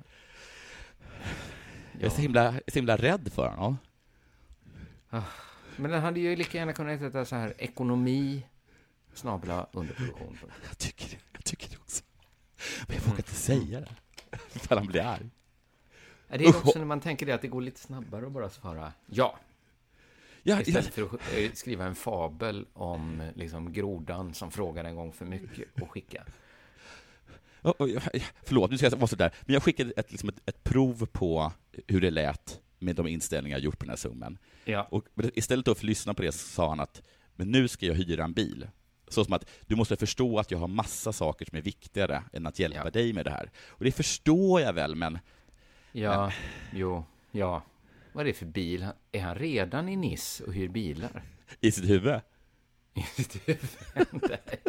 Jag 1.93 2.03
är 2.03 2.11
så 2.11 2.21
himla, 2.21 2.53
så 2.53 2.75
himla 2.75 2.97
rädd 2.97 3.33
för 3.33 3.49
honom. 3.49 3.79
Men 5.77 5.91
den 5.91 6.03
hade 6.03 6.21
ju 6.21 6.37
lika 6.37 6.59
gärna 6.59 6.73
kunnat 6.73 7.01
heta 7.01 7.25
så 7.25 7.37
här 7.37 7.55
ekonomi 7.59 8.47
snabla 9.15 9.67
underproduktion. 9.73 10.39
Jag 10.69 10.79
tycker 10.79 11.09
det, 11.11 11.19
jag 11.33 11.45
tycker 11.45 11.71
det 11.71 11.77
också. 11.77 12.05
Men 12.87 12.97
jag 12.97 13.03
vågar 13.03 13.17
inte 13.17 13.35
säga 13.35 13.81
det. 13.81 13.89
Ifall 14.55 14.79
han 14.79 14.87
blir 14.87 15.03
arg. 15.03 15.31
Ja, 16.29 16.39
Det 16.39 16.45
är 16.45 16.49
också 16.57 16.79
när 16.79 16.87
man 16.87 17.01
tänker 17.01 17.27
det 17.27 17.33
att 17.33 17.43
det 17.43 17.49
går 17.49 17.61
lite 17.61 17.81
snabbare 17.81 18.27
att 18.27 18.33
bara 18.33 18.51
svara 18.51 18.93
ja. 19.07 19.39
Ja, 20.43 20.61
Istället 20.61 20.95
för 20.95 21.03
att 21.03 21.13
eh, 21.13 21.53
skriva 21.53 21.85
en 21.85 21.95
fabel 21.95 22.67
om 22.73 23.31
liksom, 23.35 23.73
grodan 23.73 24.35
som 24.35 24.51
frågar 24.51 24.85
en 24.85 24.97
gång 24.97 25.13
för 25.13 25.25
mycket 25.25 25.81
och 25.83 25.91
skicka. 25.91 26.25
Och 27.65 27.89
jag- 27.89 28.03
Förlåt, 28.43 28.71
nu 28.71 28.79
ska 28.79 28.87
jag 28.87 28.97
vara 28.97 29.07
sådär. 29.07 29.35
Men 29.43 29.55
jag 29.55 29.63
skickade 29.63 29.93
ett, 29.97 30.11
liksom 30.13 30.29
ett, 30.29 30.41
ett 30.49 30.65
prov 30.65 31.07
på 31.13 31.53
hur 31.87 32.01
det 32.01 32.11
lät 32.11 32.61
med 32.79 32.97
de 32.97 33.07
inställningar 33.07 33.57
jag 33.59 33.65
gjort 33.65 33.79
på 33.79 33.85
den 33.85 33.91
här 33.91 33.97
zoomen. 33.97 34.39
Ja. 34.65 34.89
Och 34.91 35.05
istället 35.35 35.65
för 35.65 35.73
att 35.73 35.83
lyssna 35.83 36.15
på 36.15 36.23
det 36.23 36.33
så 36.33 36.39
sa 36.49 36.69
han 36.69 36.81
att 36.81 37.03
men 37.37 37.51
nu 37.51 37.69
ska 37.69 37.87
jag 37.87 37.95
hyra 37.95 38.25
en 38.25 38.33
bil. 38.33 38.67
Så 39.09 39.25
som 39.25 39.33
att 39.33 39.51
du 39.67 39.77
måste 39.77 39.97
förstå 39.97 40.39
att 40.39 40.51
jag 40.51 40.59
har 40.59 40.69
massa 40.69 41.13
saker 41.13 41.45
som 41.45 41.59
är 41.59 41.63
viktigare 41.63 42.23
än 42.33 42.47
att 42.47 42.59
hjälpa 42.59 42.79
Ja. 42.85 42.91
dig 42.91 43.13
med 43.13 43.25
det 43.25 43.31
här. 43.31 43.51
Och 43.69 43.85
det 43.85 43.93
förstår 43.93 44.61
jag 44.61 44.73
väl, 44.73 44.95
men 44.95 45.19
Ja, 45.93 46.33
jo, 46.73 47.05
ja. 47.33 47.63
Vad 48.13 48.21
är 48.21 48.25
det 48.25 48.33
för 48.35 48.47
bil? 48.47 48.87
Är 49.13 49.21
han 49.21 49.35
redan 49.35 49.89
i 49.89 49.97
Nice 49.97 50.45
och 50.45 50.55
hyr 50.55 50.69
bilar? 50.69 51.23
i 51.61 51.73
sitt 51.73 51.89
huvud. 51.91 52.21
I 52.95 53.03
sitt 53.03 53.49
huvud? 53.49 53.69
Nej. 54.11 54.61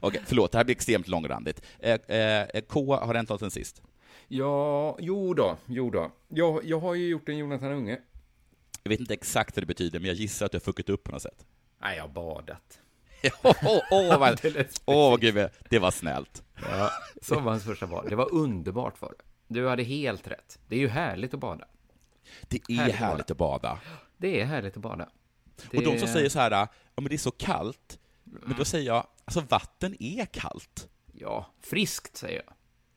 Okej, 0.00 0.20
förlåt, 0.26 0.52
det 0.52 0.58
här 0.58 0.64
blir 0.64 0.74
extremt 0.76 1.08
långrandigt. 1.08 1.62
Eh, 1.78 1.94
eh, 1.94 2.60
K 2.68 2.96
har 2.96 3.14
hänt 3.14 3.28
något 3.28 3.40
sen 3.40 3.50
sist. 3.50 3.82
Ja, 4.28 4.96
jo 5.00 5.34
då, 5.34 5.56
jo 5.66 5.90
då. 5.90 6.10
Jag, 6.28 6.64
jag 6.64 6.80
har 6.80 6.94
ju 6.94 7.08
gjort 7.08 7.28
en 7.28 7.38
Jonathan 7.38 7.72
Unge. 7.72 7.98
Jag 8.82 8.88
vet 8.90 9.00
inte 9.00 9.14
exakt 9.14 9.56
vad 9.56 9.62
det 9.62 9.66
betyder, 9.66 10.00
men 10.00 10.08
jag 10.08 10.16
gissar 10.16 10.46
att 10.46 10.52
du 10.52 10.56
har 10.56 10.60
fuckat 10.60 10.88
upp 10.88 11.04
på 11.04 11.12
något 11.12 11.22
sätt. 11.22 11.46
Nej, 11.80 11.96
jag 11.96 12.04
har 12.04 12.08
badat. 12.08 12.80
Åh, 13.42 13.56
åh, 13.64 13.82
åh, 13.90 14.18
vad, 14.18 14.40
åh, 14.84 15.16
gud, 15.16 15.48
det 15.70 15.78
var 15.78 15.90
snällt. 15.90 16.42
Ja, 16.62 16.90
sommarens 17.22 17.64
första 17.64 17.86
bad. 17.86 18.08
Det 18.08 18.16
var 18.16 18.34
underbart 18.34 19.00
var 19.00 19.14
det. 19.18 19.24
Du 19.54 19.68
hade 19.68 19.82
helt 19.82 20.26
rätt. 20.28 20.58
Det 20.68 20.76
är 20.76 20.80
ju 20.80 20.88
härligt 20.88 21.34
att 21.34 21.40
bada. 21.40 21.64
Det 22.48 22.60
är 22.68 22.74
Härligt 22.76 22.96
härligt, 22.96 23.24
att 23.24 23.30
att 23.30 23.36
bada. 23.36 23.78
Det 24.16 24.40
är 24.40 24.44
härligt 24.44 24.76
att 24.76 24.82
bada. 24.82 25.08
Det 25.70 25.76
Och 25.76 25.84
de 25.84 25.98
som 25.98 26.08
säger 26.08 26.28
så 26.28 26.38
här, 26.38 26.50
ja 26.50 26.68
men 26.94 27.04
det 27.04 27.14
är 27.14 27.18
så 27.18 27.30
kallt, 27.30 27.98
men 28.24 28.56
då 28.58 28.64
säger 28.64 28.86
jag, 28.86 29.06
alltså 29.24 29.40
vatten 29.40 29.96
är 30.02 30.24
kallt. 30.26 30.88
Ja, 31.12 31.46
friskt 31.60 32.16
säger 32.16 32.42
jag. 32.46 32.54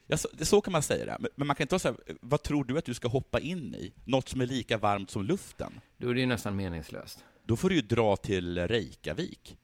Ja, 0.07 0.17
så, 0.17 0.29
så 0.41 0.61
kan 0.61 0.71
man 0.71 0.81
säga 0.83 1.05
det. 1.05 1.29
Men, 1.35 1.47
man 1.47 1.55
kan 1.55 1.63
inte 1.63 1.73
vara 1.73 1.79
så 1.79 1.87
här, 1.87 1.97
vad 2.21 2.43
tror 2.43 2.63
du 2.63 2.77
att 2.77 2.85
du 2.85 2.93
ska 2.93 3.07
hoppa 3.07 3.39
in 3.39 3.75
i? 3.75 3.93
Något 4.05 4.29
som 4.29 4.41
är 4.41 4.45
lika 4.45 4.77
varmt 4.77 5.09
som 5.09 5.23
luften? 5.23 5.79
Då 5.97 6.09
är 6.09 6.13
det 6.13 6.19
ju 6.19 6.25
nästan 6.25 6.55
meningslöst. 6.55 7.25
Då 7.43 7.55
får 7.55 7.69
du 7.69 7.75
ju 7.75 7.81
dra 7.81 8.15
till 8.15 8.67
Reykjavik 8.67 9.57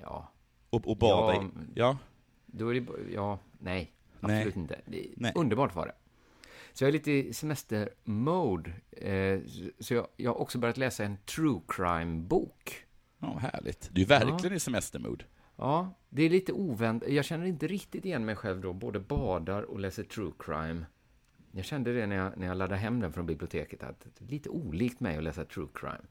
Ja, 0.00 0.32
och, 0.70 0.88
och 0.88 0.96
bada 0.96 1.34
Ja, 1.34 1.42
i... 1.42 1.48
Ja. 1.74 1.98
då 2.46 2.68
är 2.68 2.80
det... 2.80 3.12
Ja, 3.12 3.38
nej. 3.58 3.92
Nej. 4.20 4.36
Absolut 4.36 4.56
inte. 4.56 4.80
Det, 4.86 5.06
Nej. 5.16 5.32
Underbart 5.34 5.74
var 5.74 5.86
det. 5.86 5.94
Så 6.72 6.84
jag 6.84 6.88
är 6.88 6.92
lite 6.92 7.10
i 7.12 7.32
semester-mode. 7.32 8.70
Eh, 8.90 9.40
så 9.80 9.94
jag, 9.94 10.06
jag 10.16 10.30
har 10.30 10.40
också 10.40 10.58
börjat 10.58 10.76
läsa 10.76 11.04
en 11.04 11.16
true 11.26 11.60
crime-bok. 11.68 12.84
ja, 13.18 13.38
härligt. 13.38 13.88
Du 13.92 14.02
är 14.02 14.06
verkligen 14.06 14.56
i 14.56 14.60
semestermood. 14.60 15.24
Ja, 15.56 15.94
det 16.08 16.22
är 16.22 16.30
lite 16.30 16.52
oväntat. 16.52 17.08
Jag 17.10 17.24
känner 17.24 17.46
inte 17.46 17.66
riktigt 17.66 18.04
igen 18.04 18.24
mig 18.24 18.36
själv 18.36 18.60
då. 18.60 18.72
Både 18.72 19.00
badar 19.00 19.62
och 19.62 19.80
läser 19.80 20.02
true 20.04 20.32
crime. 20.38 20.86
Jag 21.52 21.64
kände 21.64 21.92
det 21.92 22.06
när 22.06 22.16
jag, 22.16 22.36
när 22.38 22.46
jag 22.46 22.56
laddade 22.56 22.80
hem 22.80 23.00
den 23.00 23.12
från 23.12 23.26
biblioteket. 23.26 23.82
Att 23.82 24.06
det 24.18 24.24
är 24.24 24.28
lite 24.28 24.48
olikt 24.48 25.00
mig 25.00 25.16
att 25.16 25.22
läsa 25.22 25.44
true 25.44 25.68
crime. 25.74 26.04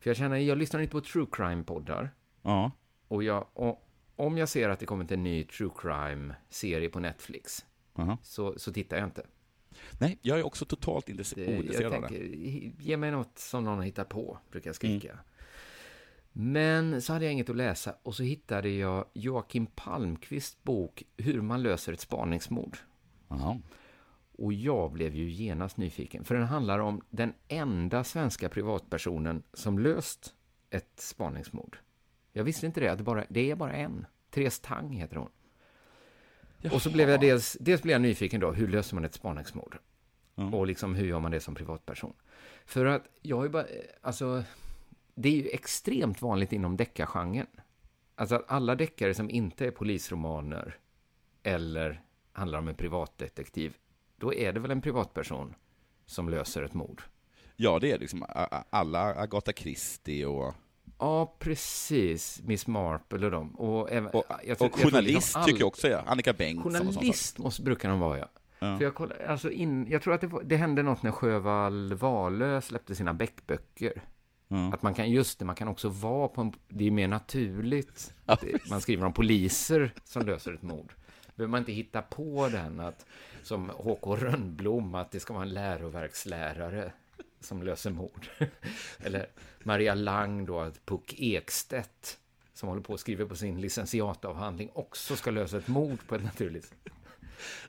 För 0.00 0.10
jag 0.10 0.16
känner, 0.16 0.36
jag 0.36 0.58
lyssnar 0.58 0.80
inte 0.80 0.92
på 0.92 1.00
true 1.00 1.26
crime-poddar. 1.32 2.10
Ja. 2.42 2.70
Och, 3.08 3.22
jag, 3.22 3.46
och 3.52 3.86
om 4.16 4.38
jag 4.38 4.48
ser 4.48 4.68
att 4.68 4.78
det 4.80 4.86
kommit 4.86 5.12
en 5.12 5.22
ny 5.22 5.44
true 5.44 5.70
crime-serie 5.78 6.88
på 6.88 7.00
Netflix, 7.00 7.64
Aha. 7.94 8.18
så, 8.22 8.58
så 8.58 8.72
tittar 8.72 8.96
jag 8.96 9.06
inte. 9.06 9.26
Nej, 10.00 10.18
jag 10.22 10.38
är 10.38 10.42
också 10.46 10.64
totalt 10.64 11.08
intresse- 11.08 11.34
Det, 11.34 11.44
jag 11.44 11.54
ointresserad 11.58 11.92
av 11.94 12.10
det. 12.10 12.16
ge 12.78 12.96
mig 12.96 13.10
något 13.10 13.38
som 13.38 13.64
någon 13.64 13.78
har 13.78 13.84
hittat 13.84 14.08
på, 14.08 14.38
brukar 14.50 14.68
jag 14.68 14.74
skrika. 14.76 15.12
Mm. 15.12 15.24
Men 16.42 17.02
så 17.02 17.12
hade 17.12 17.24
jag 17.24 17.32
inget 17.32 17.50
att 17.50 17.56
läsa 17.56 17.94
och 18.02 18.14
så 18.14 18.22
hittade 18.22 18.68
jag 18.68 19.04
Joakim 19.14 19.66
Palmqvists 19.66 20.62
bok 20.62 21.02
Hur 21.16 21.40
man 21.40 21.62
löser 21.62 21.92
ett 21.92 22.00
spaningsmord. 22.00 22.78
Jaha. 23.28 23.60
Och 24.32 24.52
jag 24.52 24.92
blev 24.92 25.14
ju 25.14 25.30
genast 25.30 25.76
nyfiken, 25.76 26.24
för 26.24 26.34
den 26.34 26.44
handlar 26.44 26.78
om 26.78 27.00
den 27.10 27.34
enda 27.48 28.04
svenska 28.04 28.48
privatpersonen 28.48 29.42
som 29.52 29.78
löst 29.78 30.34
ett 30.70 30.92
spaningsmord. 30.96 31.78
Jag 32.32 32.44
visste 32.44 32.66
inte 32.66 32.80
det, 32.80 32.88
att 32.88 32.98
det, 32.98 33.04
bara, 33.04 33.24
det 33.28 33.50
är 33.50 33.54
bara 33.54 33.72
en. 33.72 34.06
Therese 34.30 34.60
Tang 34.60 34.90
heter 34.90 35.16
hon. 35.16 35.30
Och 36.72 36.82
så 36.82 36.90
blev 36.90 37.10
jag 37.10 37.20
dels, 37.20 37.56
dels 37.60 37.82
blev 37.82 37.92
jag 37.92 38.02
nyfiken 38.02 38.40
då, 38.40 38.52
hur 38.52 38.68
löser 38.68 38.94
man 38.94 39.04
ett 39.04 39.14
spaningsmord? 39.14 39.78
Och 40.52 40.66
liksom 40.66 40.94
hur 40.94 41.06
gör 41.06 41.20
man 41.20 41.30
det 41.30 41.40
som 41.40 41.54
privatperson? 41.54 42.12
För 42.66 42.86
att 42.86 43.02
jag 43.22 43.36
har 43.36 43.44
ju 43.44 43.50
bara, 43.50 43.66
alltså, 44.00 44.44
det 45.14 45.28
är 45.28 45.32
ju 45.32 45.48
extremt 45.48 46.22
vanligt 46.22 46.52
inom 46.52 46.76
deckargenren. 46.76 47.46
Alltså 48.14 48.34
att 48.34 48.50
alla 48.50 48.74
deckare 48.74 49.14
som 49.14 49.30
inte 49.30 49.66
är 49.66 49.70
polisromaner 49.70 50.76
eller 51.42 52.02
handlar 52.32 52.58
om 52.58 52.68
en 52.68 52.74
privatdetektiv, 52.74 53.76
då 54.16 54.34
är 54.34 54.52
det 54.52 54.60
väl 54.60 54.70
en 54.70 54.80
privatperson 54.80 55.54
som 56.06 56.28
löser 56.28 56.62
ett 56.62 56.74
mord. 56.74 57.02
Ja, 57.56 57.78
det 57.78 57.92
är 57.92 57.98
liksom 57.98 58.24
alla 58.70 59.14
Agatha 59.14 59.52
Christie 59.52 60.26
och... 60.26 60.54
Ja, 60.98 61.36
precis. 61.38 62.40
Miss 62.44 62.66
Marple 62.66 63.24
och 63.26 63.30
dem. 63.32 63.50
Och, 63.56 63.90
även, 63.92 64.10
Och, 64.10 64.24
jag 64.44 64.58
tror- 64.58 64.68
och 64.68 64.72
jag 64.74 64.80
tror 64.80 64.90
journalist 64.90 65.14
liksom 65.14 65.40
all- 65.40 65.46
tycker 65.48 65.60
jag 65.60 65.68
också 65.68 65.88
är. 65.88 66.02
Annika 66.06 66.32
Bengtsson 66.32 66.66
och 66.66 66.76
sånt. 66.76 66.94
Journalist 66.94 67.38
måste, 67.38 67.62
brukar 67.62 67.88
de 67.88 68.00
vara, 68.00 68.18
ja. 68.18 68.28
Ja. 68.58 68.76
För 68.76 68.84
jag, 68.84 68.94
kollar, 68.94 69.16
alltså 69.28 69.50
in, 69.50 69.86
jag 69.90 70.02
tror 70.02 70.14
att 70.14 70.20
det, 70.20 70.30
det 70.44 70.56
hände 70.56 70.82
något 70.82 71.02
när 71.02 71.10
Sjövall 71.10 71.94
Wahlöö 71.94 72.60
släppte 72.60 72.94
sina 72.94 73.14
Beck-böcker. 73.14 74.02
Att 74.72 74.82
man 74.82 74.94
kan, 74.94 75.10
just 75.10 75.38
det, 75.38 75.44
man 75.44 75.54
kan 75.56 75.68
också 75.68 75.88
vara 75.88 76.28
på 76.28 76.40
en, 76.40 76.52
det 76.68 76.86
är 76.86 76.90
mer 76.90 77.08
naturligt. 77.08 78.14
att 78.26 78.44
man 78.70 78.80
skriver 78.80 79.06
om 79.06 79.12
poliser 79.12 79.92
som 80.04 80.26
löser 80.26 80.52
ett 80.52 80.62
mord. 80.62 80.92
Behöver 81.34 81.50
man 81.50 81.58
inte 81.58 81.72
hitta 81.72 82.02
på 82.02 82.48
den, 82.48 82.80
att, 82.80 83.06
som 83.42 83.70
H.K. 83.76 84.16
Rönnblom, 84.16 84.94
att 84.94 85.10
det 85.10 85.20
ska 85.20 85.32
vara 85.34 85.42
en 85.42 85.54
läroverkslärare 85.54 86.92
som 87.40 87.62
löser 87.62 87.90
mord. 87.90 88.26
Eller 88.98 89.26
Maria 89.62 89.94
Lang 89.94 90.46
då, 90.46 90.60
att 90.60 90.86
Puck 90.86 91.14
Ekstedt, 91.18 92.18
som 92.54 92.68
håller 92.68 92.82
på 92.82 92.94
att 92.94 93.00
skriva 93.00 93.26
på 93.26 93.36
sin 93.36 93.60
licentiatavhandling, 93.60 94.70
också 94.72 95.16
ska 95.16 95.30
lösa 95.30 95.58
ett 95.58 95.68
mord 95.68 95.98
på 96.06 96.14
ett 96.14 96.24
naturligt 96.24 96.64
sätt. 96.68 96.78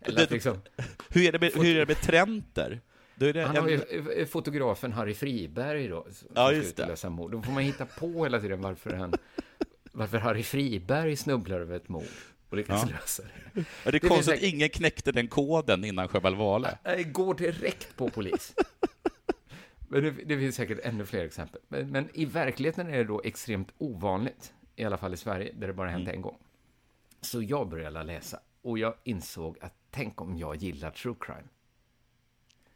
Eller 0.01 0.23
att 0.23 0.29
Det- 0.29 0.35
liksom, 0.35 0.57
Hur 1.09 1.23
är 1.27 1.31
det 1.31 1.39
med, 1.39 1.51
hur 1.55 1.75
är 1.75 1.79
det 1.79 1.87
med 1.87 2.01
Trenter? 2.01 2.81
Det 3.25 3.41
han 3.45 3.55
har 3.57 3.69
ju 3.69 4.25
fotografen 4.25 4.91
Harry 4.93 5.13
Friberg 5.13 5.88
då, 5.88 6.07
Ja, 6.36 6.51
just 6.51 6.75
det. 6.77 7.10
mord. 7.10 7.31
Då 7.31 7.41
får 7.41 7.51
man 7.51 7.63
hitta 7.63 7.86
på 7.86 8.23
hela 8.23 8.39
tiden 8.39 8.62
varför 8.62 8.93
han, 8.93 9.13
varför 9.91 10.17
Harry 10.17 10.43
Friberg 10.43 11.15
snubblar 11.15 11.60
över 11.60 11.75
ett 11.75 11.89
mord 11.89 12.03
och 12.49 12.57
lyckas 12.57 12.81
Ja. 12.89 12.95
lösa 12.95 13.23
det. 13.23 13.29
Ja, 13.53 13.63
det 13.84 13.89
är 13.89 13.91
Det 13.91 13.99
konstigt 13.99 14.34
att 14.34 14.41
ingen 14.43 14.69
knäckte 14.69 15.12
den 15.12 15.27
koden 15.27 15.84
innan 15.86 16.07
Sjöwall 16.07 16.36
Wahlöö. 16.36 16.71
Nej, 16.84 17.03
går 17.03 17.34
direkt 17.34 17.97
på 17.97 18.10
polis. 18.10 18.55
Men 19.88 20.03
det, 20.03 20.12
det 20.12 20.38
finns 20.38 20.55
säkert 20.55 20.79
ännu 20.84 21.05
fler 21.05 21.25
exempel. 21.25 21.62
Men, 21.67 21.88
men 21.89 22.10
i 22.13 22.25
verkligheten 22.25 22.88
är 22.88 22.97
det 22.97 23.03
då 23.03 23.21
extremt 23.23 23.67
ovanligt, 23.77 24.53
i 24.75 24.84
alla 24.86 24.97
fall 24.97 25.13
i 25.13 25.17
Sverige, 25.17 25.53
där 25.53 25.67
det 25.67 25.73
bara 25.73 25.89
hänt 25.89 26.10
en 26.10 26.21
gång. 26.21 26.38
Så 27.21 27.41
jag 27.41 27.69
började 27.69 28.03
läsa 28.03 28.39
och 28.62 28.79
jag 28.79 28.93
insåg 29.03 29.57
att 29.62 29.73
tänk 29.89 30.21
om 30.21 30.38
jag 30.38 30.55
gillar 30.55 30.91
true 30.91 31.15
crime. 31.19 31.47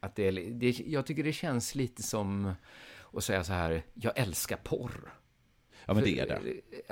Att 0.05 0.15
det, 0.15 0.27
är 0.27 0.31
det, 0.51 0.69
jag 0.79 1.05
tycker 1.05 1.23
det 1.23 1.33
känns 1.33 1.75
lite 1.75 2.03
som 2.03 2.51
att 3.13 3.23
säga 3.23 3.43
så 3.43 3.53
här, 3.53 3.83
jag 3.93 4.13
älskar 4.19 4.57
porr. 4.57 5.13
Ja, 5.85 5.93
men 5.93 6.03
det 6.03 6.19
är 6.19 6.27
det. 6.27 6.39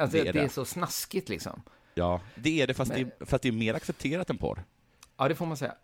Alltså, 0.01 0.17
Det 0.17 0.23
det 0.23 0.29
är 0.29 0.35
är, 0.35 0.43
det. 0.43 0.49
så 0.49 0.65
snaskigt 0.65 1.29
liksom. 1.29 1.61
Ja, 1.95 2.21
det 2.35 2.61
är 2.61 2.67
det, 2.67 2.73
fast, 2.73 2.91
Men- 2.93 3.11
det, 3.19 3.25
fast 3.25 3.43
det 3.43 3.49
är 3.49 3.53
mer 3.53 3.73
accepterat 3.73 4.29
än 4.29 4.37
porr. 4.37 4.63
Ja, 5.17 5.27
det 5.27 5.35
får 5.35 5.45
man 5.45 5.57
säga. 5.57 5.75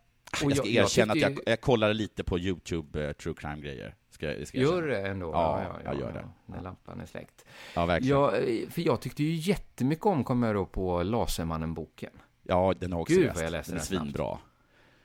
jag 0.41 0.57
ska 0.57 0.67
erkänna 0.67 1.13
tyckte 1.13 1.27
att 1.27 1.33
jag, 1.35 1.43
jag 1.45 1.61
kollar 1.61 1.93
lite 1.93 2.23
på 2.23 2.39
YouTube 2.39 3.07
eh, 3.07 3.13
true 3.13 3.33
crime-grejer. 3.37 3.95
Ska, 4.09 4.25
jag- 4.33 4.47
ska 4.47 4.57
jag 4.57 4.71
Gör 4.71 4.87
det 4.87 5.07
ändå? 5.07 5.31
Ja, 5.31 5.79
jag 5.85 5.99
gör 5.99 6.11
det. 6.13 6.27
När 6.45 6.61
lampan 6.61 6.99
är 7.01 7.05
släckt. 7.05 7.45
Ja, 7.75 7.85
verkligen. 7.85 8.17
Ja, 8.17 8.35
eh, 8.35 8.69
för 8.69 8.81
jag 8.81 9.01
tyckte 9.01 9.23
ju 9.23 9.35
jättemycket 9.35 10.05
om, 10.05 10.23
kommer 10.23 10.47
jag 10.47 10.55
då 10.55 10.65
på 10.65 11.03
Lasermannen-boken. 11.03 12.11
Ja, 12.43 12.73
den 12.79 12.91
har 12.91 12.97
jag 12.99 13.01
också 13.01 13.13
Gud 13.15 13.23
läst. 13.25 13.35
vad 13.35 13.45
jag 13.45 13.51
läste 13.51 13.71
Den 13.71 13.79
är 13.81 13.85
svinbra. 13.85 14.37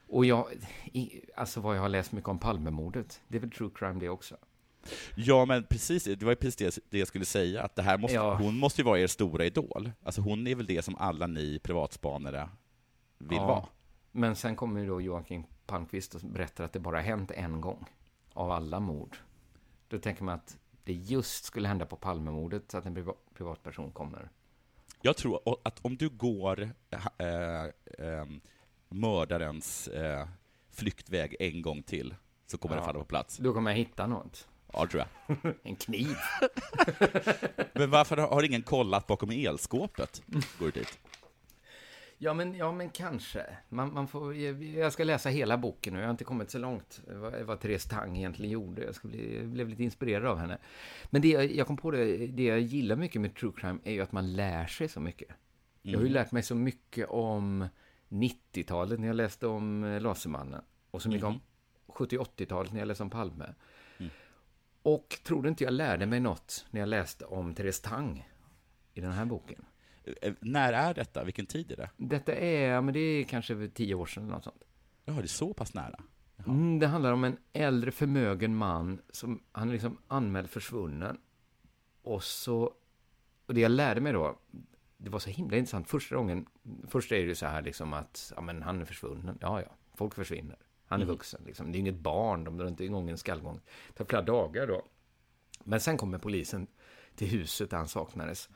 Och 0.08 0.24
jag, 0.24 0.46
i, 0.84 1.20
alltså 1.36 1.60
vad 1.60 1.76
jag 1.76 1.80
har 1.82 1.88
läst 1.88 2.12
mycket 2.12 2.28
om 2.28 2.38
Palmemordet. 2.38 3.20
Det 3.28 3.36
är 3.36 3.40
väl 3.40 3.50
true 3.50 3.70
crime 3.74 4.00
det 4.00 4.08
också? 4.08 4.36
Ja, 5.16 5.44
men 5.44 5.64
precis, 5.64 6.04
det 6.04 6.22
var 6.22 6.34
precis 6.34 6.78
det, 6.90 6.98
jag 6.98 7.08
skulle 7.08 7.24
säga, 7.24 7.62
att 7.62 7.76
det 7.76 7.82
här 7.82 7.98
måste, 7.98 8.14
Ja. 8.14 8.34
hon 8.34 8.58
måste 8.58 8.80
ju 8.80 8.84
vara 8.84 8.98
er 9.00 9.06
stora 9.06 9.44
idol. 9.44 9.92
Alltså 10.02 10.20
hon 10.20 10.46
är 10.46 10.54
väl 10.54 10.66
det 10.66 10.82
som 10.82 10.96
alla 10.96 11.26
ni 11.26 11.58
privatspanare 11.58 12.48
vill 13.18 13.36
Ja. 13.38 13.46
vara. 13.46 13.66
Men 14.12 14.36
sen 14.36 14.56
kommer 14.56 14.80
ju 14.80 14.86
då 14.86 15.00
Joakim 15.00 15.44
Palmqvist 15.66 16.14
och 16.14 16.20
berättar 16.20 16.64
att 16.64 16.72
det 16.72 16.78
bara 16.80 17.00
hänt 17.00 17.30
en 17.30 17.60
gång 17.60 17.84
av 18.32 18.50
alla 18.50 18.80
mord. 18.80 19.16
Då 19.88 19.98
tänker 19.98 20.24
man 20.24 20.34
att 20.34 20.58
det 20.84 20.92
just 20.92 21.44
skulle 21.44 21.68
hända 21.68 21.86
på 21.86 21.96
Palmemordet 21.96 22.70
så 22.70 22.78
att 22.78 22.86
en 22.86 22.96
priva- 22.96 23.16
privatperson 23.34 23.92
kommer. 23.92 24.30
Jag 25.02 25.16
tror 25.16 25.58
att 25.64 25.78
om 25.84 25.96
du 25.96 26.08
går 26.08 26.70
äh, 26.90 27.06
äh, 27.28 28.22
mördarens 29.00 29.88
äh, 29.88 30.26
flyktväg 30.72 31.36
en 31.40 31.62
gång 31.62 31.82
till, 31.82 32.14
så 32.46 32.58
kommer 32.58 32.74
Ja. 32.76 32.80
den 32.80 32.86
falla 32.86 32.98
på 32.98 33.04
plats. 33.04 33.36
Då 33.36 33.52
kommer 33.54 33.70
jag 33.70 33.78
hitta 33.78 34.06
något. 34.06 34.48
Ja, 34.72 34.86
tror 34.86 35.02
jag. 35.26 35.36
En 35.62 35.76
kniv. 35.76 36.16
Men 37.72 37.90
varför 37.90 38.16
har 38.16 38.42
ingen 38.42 38.62
kollat 38.62 39.06
bakom 39.06 39.30
elskåpet? 39.30 40.22
Går 40.58 40.66
du 40.66 40.70
dit? 40.70 40.98
Ja, 42.18 42.34
men, 42.34 42.54
ja, 42.54 42.72
men 42.72 42.90
kanske. 42.90 43.46
Man, 43.68 43.92
man 43.94 44.08
får, 44.08 44.34
jag 44.36 44.92
ska 44.92 45.04
läsa 45.04 45.28
hela 45.28 45.58
boken 45.58 45.94
och 45.96 46.00
jag 46.00 46.06
har 46.06 46.10
inte 46.10 46.24
kommit 46.24 46.50
så 46.50 46.58
långt 46.58 47.00
vad, 47.06 47.42
vad 47.42 47.60
Therese 47.60 47.84
Tang 47.84 48.16
egentligen 48.16 48.50
gjorde. 48.52 48.84
Jag 48.84 48.94
ska 48.94 49.08
bli, 49.08 49.36
jag 49.36 49.46
blev 49.46 49.68
lite 49.68 49.84
inspirerad 49.84 50.26
av 50.26 50.38
henne. 50.38 50.58
Men 51.10 51.22
det 51.22 51.28
jag, 51.28 51.52
jag 51.52 51.66
kom 51.66 51.76
på 51.76 51.90
det, 51.90 52.26
det 52.26 52.42
jag 52.44 52.60
gillar 52.60 52.96
mycket 52.96 53.20
med 53.20 53.34
true 53.36 53.52
crime 53.56 53.78
är 53.84 53.92
ju 53.92 54.00
att 54.00 54.12
man 54.12 54.32
lär 54.32 54.66
sig 54.66 54.88
så 54.88 55.00
mycket. 55.00 55.28
Jag 55.82 55.92
har 55.98 56.02
ju 56.02 56.08
Mm. 56.08 56.12
lärt 56.12 56.32
mig 56.32 56.42
så 56.42 56.54
mycket 56.54 57.08
om 57.08 57.68
90-talet 58.14 59.00
när 59.00 59.06
jag 59.06 59.16
läste 59.16 59.46
om 59.46 59.84
eh, 59.84 60.00
Lasermannen 60.00 60.62
och 60.90 61.02
så 61.02 61.08
mycket 61.08 61.24
om 61.24 61.40
70-80-talet 61.86 62.72
när 62.72 62.78
jag 62.78 62.88
läste 62.88 63.02
om 63.02 63.10
Palme. 63.10 63.54
Och 64.82 65.18
trodde 65.24 65.48
inte 65.48 65.64
jag 65.64 65.72
lärde 65.72 66.06
mig 66.06 66.20
något 66.20 66.66
när 66.70 66.80
jag 66.80 66.88
läste 66.88 67.24
om 67.24 67.54
Therese 67.54 67.80
Tang 67.80 68.28
i 68.94 69.00
den 69.00 69.12
här 69.12 69.24
boken. 69.24 69.64
Eh, 70.22 70.32
När 70.40 70.72
är 70.72 70.94
detta? 70.94 71.24
Vilken 71.24 71.46
tid 71.46 71.72
är 71.72 71.76
det? 71.76 71.90
Detta 71.96 72.34
är, 72.34 72.80
men 72.80 72.94
det 72.94 73.00
är 73.00 73.24
kanske 73.24 73.68
tio 73.68 73.94
år 73.94 74.06
sedan 74.06 74.22
eller 74.24 74.34
något 74.34 74.44
sånt. 74.44 74.64
Ja, 75.04 75.12
det 75.12 75.22
är 75.22 75.26
så 75.26 75.54
pass 75.54 75.74
nära. 75.74 76.00
Mm, 76.46 76.78
det 76.78 76.86
handlar 76.86 77.12
om 77.12 77.24
en 77.24 77.36
äldre 77.52 77.90
förmögen 77.90 78.56
man 78.56 79.02
som 79.10 79.42
han 79.52 79.68
är 79.68 79.72
liksom 79.72 79.98
anmäld 80.08 80.50
försvunnen. 80.50 81.18
Och 82.02 82.24
så, 82.24 82.72
och 83.46 83.54
det 83.54 83.60
jag 83.60 83.70
lärde 83.70 84.00
mig 84.00 84.12
då, 84.12 84.38
det 85.04 85.10
var 85.10 85.18
så 85.18 85.30
himla 85.30 85.56
intressant. 85.56 85.88
Första 85.88 86.16
gången, 86.16 86.46
först 86.88 87.12
är 87.12 87.26
det 87.26 87.34
så 87.34 87.46
här 87.46 87.62
liksom 87.62 87.92
att, 87.92 88.32
ja 88.36 88.42
men 88.42 88.62
han 88.62 88.80
är 88.80 88.84
försvunnen. 88.84 89.38
Ja, 89.40 89.60
ja, 89.62 89.68
folk 89.94 90.14
försvinner. 90.14 90.56
Han 90.86 91.00
är 91.00 91.04
Mm. 91.04 91.14
vuxen 91.14 91.42
liksom. 91.46 91.72
Det 91.72 91.78
är 91.78 91.80
inget 91.80 91.98
barn, 91.98 92.44
de 92.44 92.56
drar 92.56 92.66
inte 92.68 92.84
igång 92.84 93.10
en 93.10 93.18
skallgång. 93.18 93.60
Det 93.88 93.94
tar 93.94 94.04
flera 94.04 94.22
dagar 94.22 94.66
då. 94.66 94.82
Men 95.64 95.80
sen 95.80 95.96
kommer 95.96 96.18
polisen 96.18 96.66
till 97.16 97.28
huset 97.28 97.70
där 97.70 97.76
han 97.76 97.88
saknades. 97.88 98.48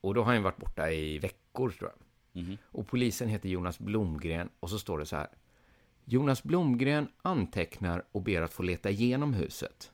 Och 0.00 0.14
då 0.14 0.22
har 0.22 0.34
han 0.34 0.42
varit 0.42 0.56
borta 0.56 0.90
i 0.90 1.18
veckor, 1.18 1.70
tror 1.70 1.90
jag. 1.90 2.42
Mhm. 2.42 2.58
Och 2.64 2.86
polisen 2.86 3.28
heter 3.28 3.48
Jonas 3.48 3.78
Blomgren 3.78 4.48
och 4.60 4.70
så 4.70 4.78
står 4.78 4.98
det 4.98 5.06
så 5.06 5.16
här. 5.16 5.28
Jonas 6.04 6.42
Blomgren 6.42 7.08
antecknar 7.22 8.04
och 8.12 8.22
ber 8.22 8.42
att 8.42 8.52
få 8.52 8.62
leta 8.62 8.90
igenom 8.90 9.34
huset. 9.34 9.92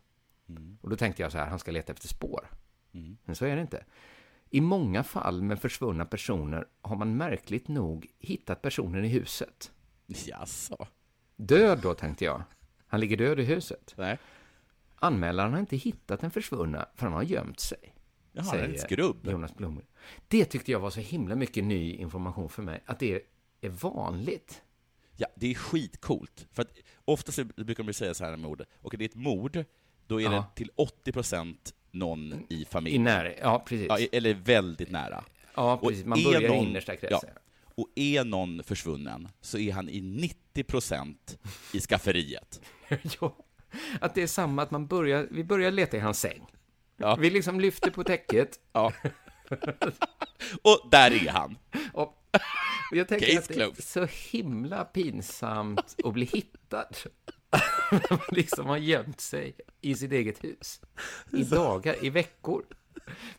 Och 0.80 0.90
då 0.90 0.96
tänkte 0.96 1.22
jag 1.22 1.32
så 1.32 1.38
här, 1.38 1.46
han 1.46 1.58
ska 1.58 1.70
leta 1.70 1.92
efter 1.92 2.08
spår. 2.08 2.50
Mm. 2.92 3.16
Men 3.24 3.36
så 3.36 3.44
är 3.44 3.56
det 3.56 3.62
inte. 3.62 3.84
I 4.54 4.60
många 4.60 5.04
fall 5.04 5.42
med 5.42 5.60
försvunna 5.60 6.04
personer 6.04 6.66
har 6.82 6.96
man 6.96 7.16
märkligt 7.16 7.68
nog 7.68 8.06
hittat 8.18 8.62
personen 8.62 9.04
i 9.04 9.08
huset. 9.08 9.72
Jaså? 10.06 10.86
Död 11.36 11.78
då, 11.82 11.94
tänkte 11.94 12.24
jag. 12.24 12.42
Han 12.86 13.00
ligger 13.00 13.16
död 13.16 13.40
i 13.40 13.42
huset. 13.42 13.94
Nej. 13.96 14.18
Anmälaren 14.94 15.52
har 15.52 15.60
inte 15.60 15.76
hittat 15.76 16.20
den 16.20 16.30
försvunna 16.30 16.88
för 16.94 17.06
han 17.06 17.12
har 17.12 17.22
gömt 17.22 17.60
sig. 17.60 17.94
Jaha, 18.32 18.56
är 18.56 18.68
en 18.68 18.78
skrubb. 18.78 19.26
Jonas 19.26 19.54
Blomgren. 19.54 19.86
Det 20.28 20.44
tyckte 20.44 20.72
jag 20.72 20.80
var 20.80 20.90
så 20.90 21.00
himla 21.00 21.34
mycket 21.36 21.64
ny 21.64 21.94
information 21.94 22.48
för 22.48 22.62
mig. 22.62 22.82
Att 22.86 22.98
det 22.98 23.22
är 23.60 23.68
vanligt. 23.68 24.62
Ja, 25.16 25.26
det 25.36 25.50
är 25.50 25.54
skitcoolt. 25.54 26.46
För 26.52 26.62
att 26.62 26.72
oftast 27.04 27.56
brukar 27.56 27.84
man 27.84 27.94
säga 27.94 28.14
så 28.14 28.24
här 28.24 28.30
med 28.30 28.40
mord, 28.40 28.64
och 28.82 28.94
det 28.98 29.04
är 29.04 29.08
ett 29.08 29.14
mord, 29.14 29.64
då 30.06 30.20
är 30.20 30.28
det 30.28 30.34
Ja. 30.36 30.52
till 30.54 30.70
80% 30.76 31.74
någon 31.94 32.46
i 32.48 32.64
familjen. 32.64 33.02
I 33.02 33.04
nära, 33.04 33.32
ja 33.40 33.64
precis. 33.66 33.86
Ja, 33.88 33.98
eller 34.12 34.34
väldigt 34.34 34.90
nära. 34.90 35.24
Ja, 35.54 35.76
precis. 35.76 36.04
Man 36.04 36.22
börjar 36.24 36.54
i 36.54 36.56
innersta 36.56 36.96
kretsen. 36.96 37.30
Ja, 37.34 37.40
och 37.74 37.88
är 37.94 38.24
någon 38.24 38.62
försvunnen 38.62 39.28
så 39.40 39.58
är 39.58 39.72
han 39.72 39.88
i 39.88 40.00
90% 40.54 41.16
i 41.72 41.80
skafferiet. 41.80 42.60
ja, 43.20 43.36
att 44.00 44.14
det 44.14 44.22
är 44.22 44.26
samma, 44.26 44.62
att 44.62 44.70
man 44.70 44.86
börjar, 44.86 45.28
vi 45.30 45.44
börjar 45.44 45.70
leta 45.70 45.96
i 45.96 46.00
hans 46.00 46.20
säng. 46.20 46.46
Ja. 46.96 47.16
Vi 47.16 47.30
liksom 47.30 47.60
lyfter 47.60 47.90
på 47.90 48.04
täcket. 48.04 48.60
Ja. 48.72 48.92
Och 50.62 50.88
där 50.90 51.10
är 51.10 51.30
han. 51.30 51.58
Och 51.92 52.24
jag 52.90 53.08
tänker 53.08 53.26
Case 53.26 53.38
att 53.38 53.48
det 53.48 53.54
är 53.54 53.56
closed. 53.56 53.84
så 53.84 54.06
himla 54.30 54.84
pinsamt 54.84 55.96
att 56.04 56.12
bli 56.12 56.24
hittad. 56.24 56.88
Man 58.10 58.20
liksom 58.30 58.66
har 58.66 58.76
gömt 58.76 59.20
sig 59.20 59.56
i 59.80 59.94
sitt 59.94 60.12
eget 60.12 60.44
hus. 60.44 60.80
I 61.32 61.44
dagar, 61.44 62.04
i 62.04 62.10
veckor. 62.10 62.64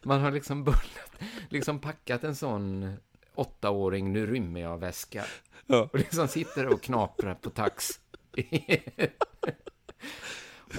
Man 0.04 0.21
har 0.21 0.32
liksom 0.32 0.63
bullat, 0.63 1.12
liksom 1.49 1.80
packat 1.80 2.23
en 2.23 2.36
sån 2.36 2.93
åttaåring, 3.36 4.13
nu 4.13 4.28
rymmer 4.28 4.62
jag 4.62 4.78
väska. 4.78 5.25
Ja. 5.65 5.89
Och 5.93 5.99
liksom 5.99 6.28
sitter 6.28 6.67
och 6.67 6.82
knaprar 6.82 7.36
på 7.36 7.49
tax. 7.49 7.99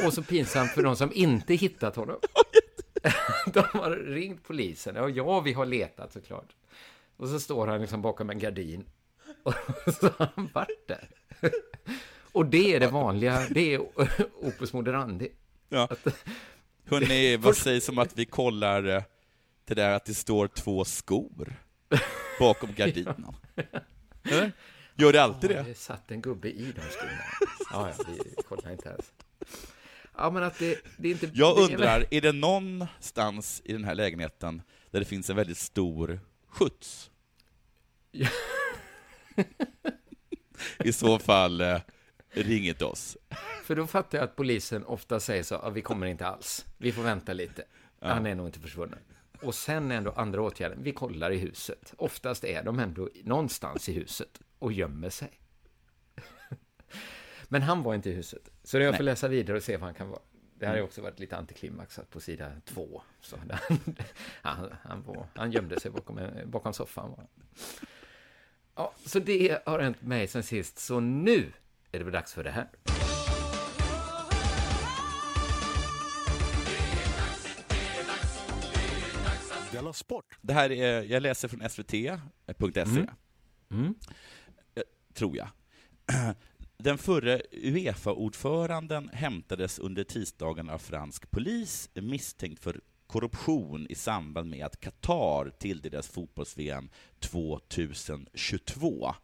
och 0.06 0.12
så 0.12 0.22
pinsamt 0.22 0.70
för 0.70 0.82
de 0.82 0.96
som 0.96 1.12
inte 1.12 1.54
hittat 1.54 1.96
honom. 1.96 2.16
De 3.46 3.60
har 3.60 3.90
ringt 3.90 4.44
polisen. 4.44 4.96
Och 4.96 5.10
ja, 5.10 5.40
vi 5.40 5.52
har 5.52 5.66
letat 5.66 6.12
såklart. 6.12 6.56
Och 7.16 7.28
så 7.28 7.40
står 7.40 7.66
han 7.66 7.80
liksom 7.80 8.02
bakom 8.02 8.30
en 8.30 8.38
gardin. 8.38 8.86
Och 9.42 9.54
så 10.00 10.06
har 10.06 10.28
han 10.34 10.50
varit 10.54 10.88
där. 10.88 11.08
Och 12.36 12.46
det 12.46 12.74
är 12.74 12.80
det 12.80 12.88
vanliga, 12.88 13.46
det 13.50 13.74
är 13.74 13.80
opus 14.40 14.72
moderandi. 14.72 15.28
Ja. 15.68 15.88
Hörrni, 16.84 17.36
vad 17.40 17.56
sägs 17.56 17.88
om 17.88 17.98
att 17.98 18.18
vi 18.18 18.24
kollar 18.24 18.84
eh, 18.84 19.02
det 19.64 19.74
där 19.74 19.90
att 19.90 20.04
det 20.04 20.14
står 20.14 20.48
två 20.48 20.84
skor 20.84 21.56
bakom 22.38 22.74
gardinen? 22.74 23.26
Eller? 24.22 24.52
Gör 24.94 25.12
det 25.12 25.22
alltid 25.22 25.50
Ja, 25.50 25.62
det? 25.62 25.68
Det 25.68 25.74
satt 25.74 26.10
en 26.10 26.20
gubbe 26.20 26.48
i 26.48 26.72
de 26.76 26.80
skorna. 26.80 27.12
Ja, 27.70 27.92
ja, 27.98 28.04
vi 28.08 28.42
kollar 28.42 28.72
inte 28.72 28.88
ens. 28.88 29.12
Ja, 30.16 30.30
men 30.30 30.42
att 30.42 30.58
det, 30.58 30.78
det 30.98 31.08
är 31.08 31.12
inte... 31.12 31.30
Jag 31.34 31.58
undrar, 31.58 32.06
är 32.10 32.20
det 32.20 32.32
någonstans 32.32 33.62
i 33.64 33.72
den 33.72 33.84
här 33.84 33.94
lägenheten 33.94 34.62
där 34.90 34.98
det 34.98 35.06
finns 35.06 35.30
en 35.30 35.36
väldigt 35.36 35.58
stor 35.58 36.20
skjuts? 36.48 37.10
I 40.84 40.92
så 40.92 41.18
fall, 41.18 41.60
eh, 41.60 41.80
ring 42.36 42.68
inte 42.68 42.84
oss. 42.84 43.16
För 43.64 43.76
då 43.76 43.86
fattar 43.86 44.18
jag 44.18 44.24
att 44.24 44.36
polisen 44.36 44.84
ofta 44.84 45.20
säger 45.20 45.42
så, 45.42 45.54
ja, 45.54 45.70
vi 45.70 45.82
kommer 45.82 46.06
inte 46.06 46.26
alls. 46.26 46.66
Vi 46.78 46.92
får 46.92 47.02
vänta 47.02 47.32
lite. 47.32 47.64
Ja. 48.00 48.08
Han 48.08 48.26
är 48.26 48.34
nog 48.34 48.48
inte 48.48 48.60
försvunnen. 48.60 48.98
Och 49.42 49.54
sen 49.54 49.90
ändå 49.90 50.10
andra 50.12 50.42
åtgärden, 50.42 50.82
vi 50.82 50.92
kollar 50.92 51.30
i 51.30 51.36
huset. 51.38 51.94
Oftast 51.98 52.44
är 52.44 52.62
de 52.62 52.78
ändå 52.78 53.08
någonstans 53.24 53.88
i 53.88 53.92
huset 53.92 54.40
och 54.58 54.72
gömmer 54.72 55.10
sig. 55.10 55.30
Men 57.48 57.62
han 57.62 57.82
var 57.82 57.94
inte 57.94 58.10
i 58.10 58.12
huset. 58.12 58.50
Så 58.62 58.78
jag 58.78 58.94
får 58.96 59.04
Nej. 59.04 59.12
läsa 59.12 59.28
vidare 59.28 59.56
och 59.56 59.62
se 59.62 59.76
vad 59.76 59.84
han 59.86 59.94
kan 59.94 60.08
vara. 60.08 60.20
Det 60.58 60.66
här 60.66 60.72
har 60.72 60.78
Mm. 60.78 60.86
också 60.86 61.02
varit 61.02 61.18
lite 61.18 61.36
antiklimaxat 61.36 62.10
på 62.10 62.20
sida 62.20 62.52
två. 62.64 63.02
Så 63.20 63.36
han, 63.36 63.52
han, 64.42 64.74
han, 64.82 65.02
var, 65.02 65.26
han 65.34 65.52
gömde 65.52 65.80
sig 65.80 65.90
bakom, 65.90 66.20
bakom 66.44 66.72
soffan. 66.72 67.26
Ja, 68.74 68.92
så 69.06 69.18
det 69.18 69.62
har 69.66 69.78
hänt 69.78 70.02
mig 70.02 70.26
sen 70.26 70.42
sist. 70.42 70.78
Så 70.78 71.00
nu 71.00 71.52
är 71.96 71.98
det 71.98 72.04
väl 72.04 72.12
dags 72.12 72.32
för 72.34 72.44
det 72.44 72.50
här. 72.50 72.68
Della 79.72 79.92
Sport. 79.92 80.38
Det 80.40 80.52
här 80.52 80.72
är, 80.72 81.02
jag 81.02 81.22
läser 81.22 81.48
från 81.48 81.68
svt.se, 81.70 82.18
Mm. 82.82 83.08
Mm. 83.70 83.94
Eh, 84.74 84.82
tror 85.14 85.36
jag. 85.36 85.48
Den 86.78 86.98
förre 86.98 87.42
Uefa-ordföranden 87.52 89.10
hämtades 89.12 89.78
under 89.78 90.04
tisdagen 90.04 90.70
av 90.70 90.78
fransk 90.78 91.30
polis 91.30 91.90
misstänkt 91.94 92.62
för 92.62 92.80
korruption 93.06 93.86
i 93.90 93.94
samband 93.94 94.50
med 94.50 94.66
att 94.66 94.80
Qatar 94.80 95.50
tilldelades 95.58 96.08
fotbolls-VM 96.08 96.90
2022. 97.20 99.14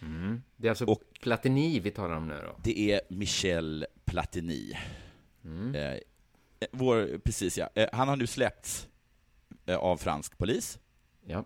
Mm. 0.00 0.42
Det 0.56 0.68
är 0.68 0.70
alltså 0.70 0.98
Platini 1.24 1.80
vi 1.80 1.90
talar 1.90 2.16
om 2.16 2.28
nu 2.28 2.40
då? 2.46 2.56
Det 2.62 2.92
är 2.92 3.00
Michel 3.08 3.86
Platini. 4.04 4.78
Mm. 5.44 5.74
Eh, 5.74 5.98
vår, 6.72 7.18
precis 7.18 7.58
ja. 7.58 7.68
Eh, 7.74 7.88
han 7.92 8.08
har 8.08 8.16
nu 8.16 8.26
släppts 8.26 8.88
eh, 9.66 9.76
av 9.76 9.96
fransk 9.96 10.38
polis. 10.38 10.78
Ja. 11.26 11.44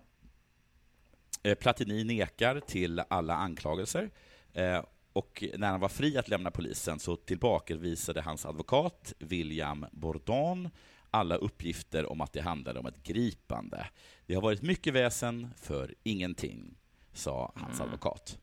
Eh, 1.42 1.54
Platini 1.54 2.04
nekar 2.04 2.60
till 2.60 3.00
alla 3.10 3.34
anklagelser. 3.34 4.10
Eh, 4.52 4.84
och 5.12 5.44
när 5.58 5.68
han 5.70 5.80
var 5.80 5.88
fri 5.88 6.18
att 6.18 6.28
lämna 6.28 6.50
polisen 6.50 6.98
så 6.98 7.16
tillbakavisade 7.16 8.20
hans 8.22 8.46
advokat 8.46 9.12
William 9.18 9.86
Bourdon 9.92 10.68
alla 11.10 11.34
uppgifter 11.36 12.06
om 12.12 12.20
att 12.20 12.32
det 12.32 12.40
handlade 12.40 12.80
om 12.80 12.86
ett 12.86 13.02
gripande. 13.02 13.86
Det 14.26 14.34
har 14.34 14.42
varit 14.42 14.62
mycket 14.62 14.94
väsen 14.94 15.48
för 15.56 15.94
ingenting, 16.02 16.74
sa 17.12 17.52
hans 17.56 17.80
Mm. 17.80 17.86
advokat. 17.86 18.38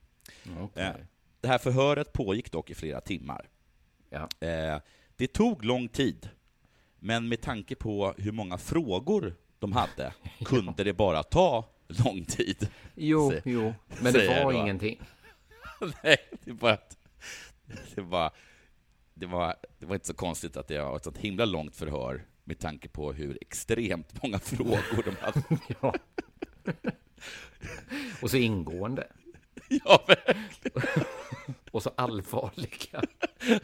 Okej. 0.60 1.06
Det 1.46 1.50
här 1.50 1.58
förhöret 1.58 2.14
pågick 2.14 2.52
dock 2.52 2.70
i 2.70 2.76
flera 2.76 3.02
timmar. 3.02 3.50
Ja. 4.10 4.30
Eh, 4.48 4.82
Det 5.16 5.28
tog 5.28 5.64
lång 5.66 5.88
tid, 5.88 6.30
men 7.00 7.28
med 7.30 7.42
tanke 7.42 7.76
på 7.76 8.14
hur 8.18 8.32
många 8.32 8.58
frågor 8.58 9.36
de 9.60 9.72
hade 9.74 10.14
kunde 10.46 10.84
det 10.84 10.94
bara 10.94 11.24
ta 11.24 11.66
lång 11.88 12.26
tid. 12.26 12.68
Jo, 12.96 13.32
Sä- 13.32 13.42
jo, 13.46 13.74
men 14.02 14.14
det 14.14 14.44
var 14.44 14.52
ingenting. 14.54 15.00
Nej, 16.04 16.18
det 16.44 16.52
var, 16.52 16.80
det 17.96 18.02
var, 18.02 18.32
det 19.14 19.26
var, 19.26 19.56
det 19.80 19.86
var 19.86 19.96
inte 19.96 20.08
så 20.08 20.14
konstigt 20.14 20.58
att 20.58 20.68
det 20.68 20.82
var 20.82 20.96
ett 20.96 21.04
sånt 21.04 21.18
himla 21.18 21.46
långt 21.46 21.76
förhör 21.76 22.26
med 22.44 22.60
tanke 22.60 22.90
på 22.90 23.14
hur 23.14 23.38
extremt 23.42 24.24
många 24.24 24.40
frågor 24.44 25.04
de 25.06 25.16
hade. 25.22 25.44
ja. 25.82 25.94
Och 28.22 28.32
så 28.32 28.38
ingående. 28.38 29.08
Ja, 29.86 30.04
verkligen. 30.08 30.84
Och 31.72 31.84
så 31.84 31.92
allvarliga. 31.96 33.02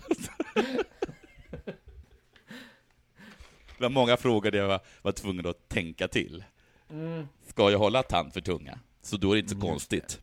Det 3.77 3.85
var 3.85 3.89
många 3.89 4.17
frågor 4.17 4.51
där 4.51 4.59
jag 4.59 4.67
var, 4.67 4.79
var 5.01 5.11
tvungen 5.11 5.47
att 5.47 5.69
tänka 5.69 6.07
till. 6.07 6.43
Mm. 6.89 7.27
Ska 7.47 7.71
jag 7.71 7.79
hålla 7.79 8.03
tand 8.03 8.33
för 8.33 8.41
tunga? 8.41 8.79
Så 9.01 9.17
då 9.17 9.31
är 9.31 9.35
det 9.35 9.39
inte 9.39 9.49
så 9.49 9.55
Just 9.55 9.67
konstigt 9.67 10.21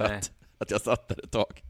att, 0.00 0.32
att 0.58 0.70
jag 0.70 0.80
satt 0.80 1.08
där 1.08 1.24
ett 1.24 1.30
tag. 1.30 1.62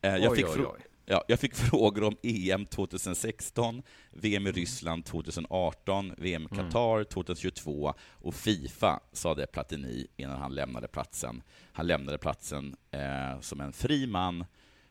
Eh, 0.00 0.16
Jag 0.16 0.32
Oj, 0.32 0.36
fick, 0.36 0.46
oj, 0.48 0.66
oj. 0.66 0.80
Ja, 1.10 1.24
jag 1.28 1.40
fick 1.40 1.54
frågor 1.70 2.04
om 2.04 2.16
EM 2.22 2.66
2016, 2.66 3.82
VM 4.10 4.46
i 4.46 4.52
Ryssland 4.52 5.04
2018, 5.04 6.14
VM 6.18 6.42
i 6.42 6.46
Mm. 6.52 6.70
Qatar 6.70 7.04
2022 7.04 7.94
och 8.10 8.34
Fifa, 8.34 9.00
sa 9.12 9.34
det 9.34 9.46
Platini 9.46 10.06
innan 10.16 10.40
han 10.40 10.54
lämnade 10.54 10.88
platsen. 10.88 11.42
Han 11.72 11.86
lämnade 11.86 12.18
platsen 12.18 12.76
eh, 12.90 13.40
som 13.40 13.60
en 13.60 13.72
fri 13.72 14.06
man 14.06 14.44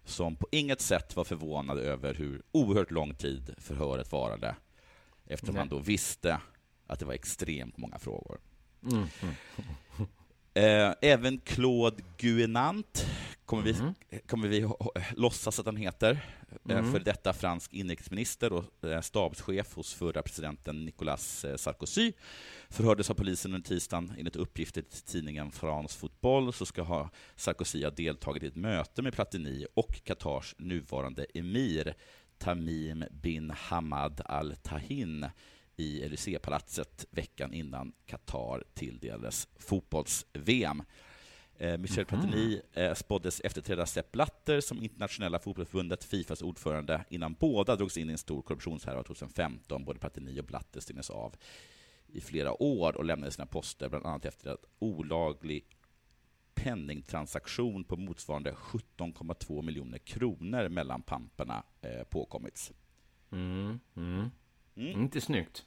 som 0.06 0.36
på 0.36 0.48
inget 0.52 0.82
sätt 0.82 1.16
var 1.16 1.24
förvånad 1.24 1.78
över 1.80 2.14
hur 2.14 2.42
oerhört 2.52 2.92
lång 2.92 3.16
tid 3.16 3.56
förhöret 3.58 4.12
varade, 4.12 4.56
eftersom 5.26 5.56
Nej. 5.56 5.62
han 5.62 5.70
då 5.70 5.80
visste 5.80 6.42
att 6.88 7.00
det 7.00 7.06
var 7.06 7.14
extremt 7.14 7.78
många 7.78 8.00
frågor. 8.00 8.40
Mm. 8.92 9.08
Eh, 10.60 10.94
även 11.02 11.40
Claude 11.40 12.04
Guénant 12.18 13.06
kommer 13.46 13.64
vi, 13.64 13.72
Mm. 13.74 13.94
kommer 14.28 14.48
vi 14.48 14.70
låtsas 15.16 15.60
att 15.60 15.66
han 15.66 15.76
heter, 15.78 16.12
eh, 16.70 16.78
Mm. 16.78 16.92
för 16.92 17.00
detta 17.00 17.34
fransk 17.34 17.74
inrikesminister 17.74 18.54
och 18.54 18.84
eh, 18.90 19.02
stabschef 19.02 19.74
hos 19.76 19.94
förra 19.94 20.22
presidenten 20.22 20.86
Nicolas 20.86 21.46
Sarkozy, 21.58 22.12
förhördes 22.70 23.10
av 23.10 23.14
polisen 23.14 23.54
under 23.54 23.68
tisdagen. 23.70 24.14
Enligt 24.18 24.36
uppgifter 24.36 24.82
till 24.82 25.02
tidningen 25.02 25.52
France 25.52 25.98
Football 26.00 26.54
så 26.54 26.66
ska 26.66 26.82
ha 26.82 27.10
Sarkozy 27.36 27.84
ha 27.84 27.92
deltagit 27.92 28.44
i 28.44 28.48
ett 28.48 28.56
möte 28.56 29.02
med 29.02 29.14
Platini 29.14 29.66
och 29.76 30.04
Qatars 30.04 30.56
nuvarande 30.58 31.26
emir 31.34 31.94
Tamim 32.38 33.04
bin 33.12 33.50
Hamad 33.52 34.22
Al 34.26 34.56
Tahin 34.64 35.26
i 35.80 36.04
Élysée-palatset 36.04 37.06
veckan 37.12 37.54
innan 37.54 37.94
Qatar 38.06 38.64
tilldelades 38.74 39.48
fotbolls-VM. 39.56 40.84
Eh, 41.58 41.78
Michel 41.78 42.06
Platini 42.06 42.62
eh, 42.74 42.94
spåddes 42.94 43.42
efterträda 43.44 43.86
Sepp 43.86 44.12
Blatter 44.12 44.62
som 44.62 44.84
internationella 44.84 45.40
fotbollsförbundet, 45.40 46.04
Fifas 46.04 46.42
ordförande, 46.42 47.06
innan 47.10 47.34
båda 47.34 47.76
drogs 47.76 47.98
in 47.98 48.10
i 48.10 48.12
en 48.12 48.18
stor 48.18 48.42
korruptionshärva 48.42 49.04
2015. 49.04 49.86
Både 49.86 50.00
Platini 50.00 50.40
och 50.40 50.46
Blatter 50.46 50.80
stängdes 50.80 51.10
av 51.10 51.36
i 52.08 52.22
flera 52.22 52.64
år 52.64 52.98
och 52.98 53.06
lämnade 53.06 53.32
sina 53.32 53.46
poster, 53.46 53.90
bland 53.90 54.06
annat 54.06 54.26
efter 54.26 54.52
att 54.52 54.66
olaglig 54.80 55.66
penningtransaktion 56.54 57.84
på 57.84 57.98
motsvarande 57.98 58.52
17,2 58.52 59.62
miljoner 59.62 59.98
kronor 59.98 60.70
mellan 60.70 61.02
pamperna 61.02 61.64
eh, 61.82 62.04
påkommits. 62.04 62.72
Mm. 63.32 63.80
Mm. 63.96 64.30
Mm. 64.76 65.02
Inte 65.02 65.22
snyggt. 65.22 65.66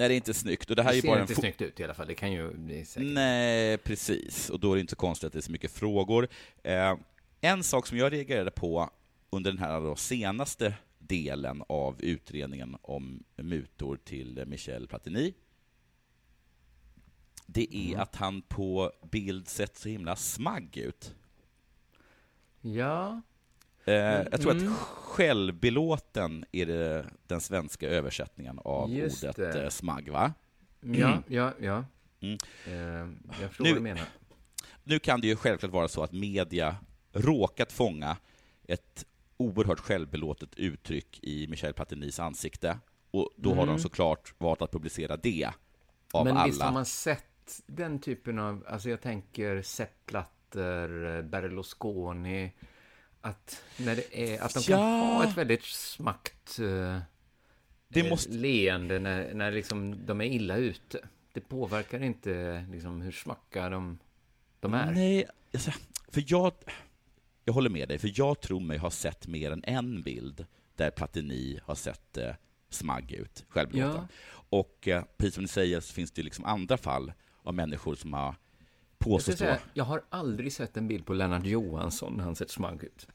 Nej, 0.00 0.08
det 0.08 0.14
är 0.14 0.16
inte 0.16 0.34
snyggt. 0.34 0.70
Och 0.70 0.76
det 0.76 0.82
här 0.82 0.92
det 0.92 0.98
är 0.98 1.00
ser 1.00 1.08
bara 1.08 1.16
en 1.16 1.22
inte 1.22 1.34
fo- 1.34 1.40
snyggt 1.40 1.60
ut 1.62 1.80
i 1.80 1.84
alla 1.84 1.94
fall. 1.94 2.06
Det 2.06 2.14
kan 2.14 2.32
ju 2.32 2.50
säkert. 2.84 3.08
Nej, 3.12 3.78
precis. 3.78 4.50
Och 4.50 4.60
då 4.60 4.72
är 4.72 4.76
det 4.76 4.80
inte 4.80 4.90
så 4.90 4.96
konstigt 4.96 5.26
att 5.26 5.32
det 5.32 5.38
är 5.38 5.42
så 5.42 5.52
mycket 5.52 5.70
frågor. 5.72 6.28
Eh, 6.62 6.96
en 7.40 7.64
sak 7.64 7.86
som 7.86 7.98
jag 7.98 8.12
reagerade 8.12 8.50
på 8.50 8.90
under 9.30 9.50
den 9.50 9.58
här 9.60 9.94
senaste 9.94 10.74
delen 10.98 11.62
av 11.68 11.96
utredningen 12.02 12.76
om 12.82 13.24
mutor 13.36 13.96
till 14.04 14.44
Michel 14.46 14.86
Platini. 14.88 15.34
Det 17.46 17.76
är 17.76 17.88
Mm. 17.88 18.00
att 18.00 18.16
han 18.16 18.42
på 18.42 18.92
bild 19.10 19.48
sett 19.48 19.76
så 19.76 19.88
himla 19.88 20.16
smagg 20.16 20.76
ut. 20.76 21.14
Ja. 22.60 23.20
Eh, 23.90 24.26
jag 24.30 24.40
tror 24.40 24.52
Mm. 24.52 24.72
att 24.72 24.78
självbelåten 24.78 26.44
är 26.52 26.66
det, 26.66 27.06
den 27.26 27.40
svenska 27.40 27.88
översättningen 27.88 28.58
av 28.64 28.90
Just 28.90 29.24
ordet 29.24 29.36
det. 29.36 29.62
eh, 29.62 29.68
smagg, 29.68 30.08
va? 30.08 30.32
Ja, 30.80 31.22
ja, 31.28 31.52
ja. 31.60 31.84
Mm. 32.20 32.38
Eh, 32.66 32.72
jag 33.40 33.48
förstår 33.48 33.64
Nu- 33.64 33.70
vad 33.70 33.78
du 33.78 33.82
menar. 33.82 34.04
Nu 34.84 34.98
kan 34.98 35.20
det 35.20 35.26
ju 35.26 35.36
självklart 35.36 35.72
vara 35.72 35.88
så 35.88 36.02
att 36.02 36.12
media 36.12 36.76
råkat 37.12 37.72
fånga 37.72 38.16
ett 38.68 39.06
oerhört 39.36 39.80
självbelåtet 39.80 40.54
uttryck 40.54 41.18
i 41.22 41.46
Michel 41.48 41.72
Platinis 41.72 42.20
ansikte, 42.20 42.78
och 43.10 43.30
då 43.36 43.48
har 43.54 43.62
Mm. 43.62 43.74
de 43.74 43.82
såklart 43.82 44.34
valt 44.38 44.62
att 44.62 44.72
publicera 44.72 45.16
det 45.16 45.50
av 46.12 46.24
Men 46.24 46.36
alla. 46.36 46.46
visst 46.46 46.62
har 46.62 46.72
man 46.72 46.84
sett 46.86 47.24
den 47.66 47.98
typen 47.98 48.38
av, 48.38 48.64
alltså 48.68 48.90
jag 48.90 49.00
tänker 49.00 49.62
Sepp 49.62 50.06
Blatter, 50.06 51.16
eh, 51.16 51.22
Berlusconi, 51.22 52.52
att, 53.20 53.62
när 53.76 53.96
det 53.96 54.18
är, 54.34 54.40
att 54.42 54.54
de 54.54 54.62
kan 54.62 54.80
Ja. 54.80 54.86
ha 55.04 55.24
ett 55.24 55.36
väldigt 55.36 55.64
smakt 55.64 56.58
eh, 56.58 56.98
Det 57.88 58.00
eh, 58.00 58.10
måste- 58.10 58.32
leende 58.32 58.98
när, 58.98 59.34
när 59.34 59.50
liksom 59.52 60.06
de 60.06 60.20
är 60.20 60.24
illa 60.24 60.56
ute. 60.56 60.98
Det 61.32 61.40
påverkar 61.40 62.02
inte 62.02 62.64
liksom 62.72 63.00
hur 63.00 63.12
smacka 63.12 63.68
de, 63.68 63.98
de 64.60 64.74
är. 64.74 64.90
Nej, 64.92 65.26
för 66.08 66.24
jag, 66.26 66.52
jag 67.44 67.52
håller 67.52 67.70
med 67.70 67.88
dig, 67.88 67.98
för 67.98 68.12
jag 68.14 68.40
tror 68.40 68.60
mig 68.60 68.78
ha 68.78 68.90
sett 68.90 69.26
mer 69.26 69.50
än 69.50 69.64
en 69.64 70.02
bild 70.02 70.46
där 70.76 70.90
Platini 70.90 71.60
har 71.64 71.74
sett 71.74 72.16
eh, 72.16 72.30
smagg 72.70 73.12
ut, 73.12 73.44
självbelåten. 73.48 73.94
Ja. 74.10 74.40
Och 74.50 74.88
eh, 74.88 75.04
precis 75.16 75.34
som 75.34 75.42
ni 75.44 75.48
säger 75.48 75.80
så 75.80 75.92
finns 75.94 76.10
det 76.10 76.22
liksom 76.22 76.44
andra 76.44 76.76
fall 76.76 77.12
av 77.42 77.54
människor 77.54 77.94
som 77.94 78.12
har 78.12 78.34
Jag, 79.04 79.20
ska 79.22 79.30
påstått 79.32 79.38
säga, 79.38 79.56
så. 79.56 79.62
jag 79.74 79.84
har 79.84 80.02
aldrig 80.10 80.52
sett 80.52 80.76
en 80.76 80.88
bild 80.88 81.06
på 81.06 81.12
Lennart 81.12 81.46
Johansson 81.46 82.14
när 82.16 82.24
han 82.24 82.36
sett 82.36 82.50
smagg 82.50 82.84
ut. 82.84 83.06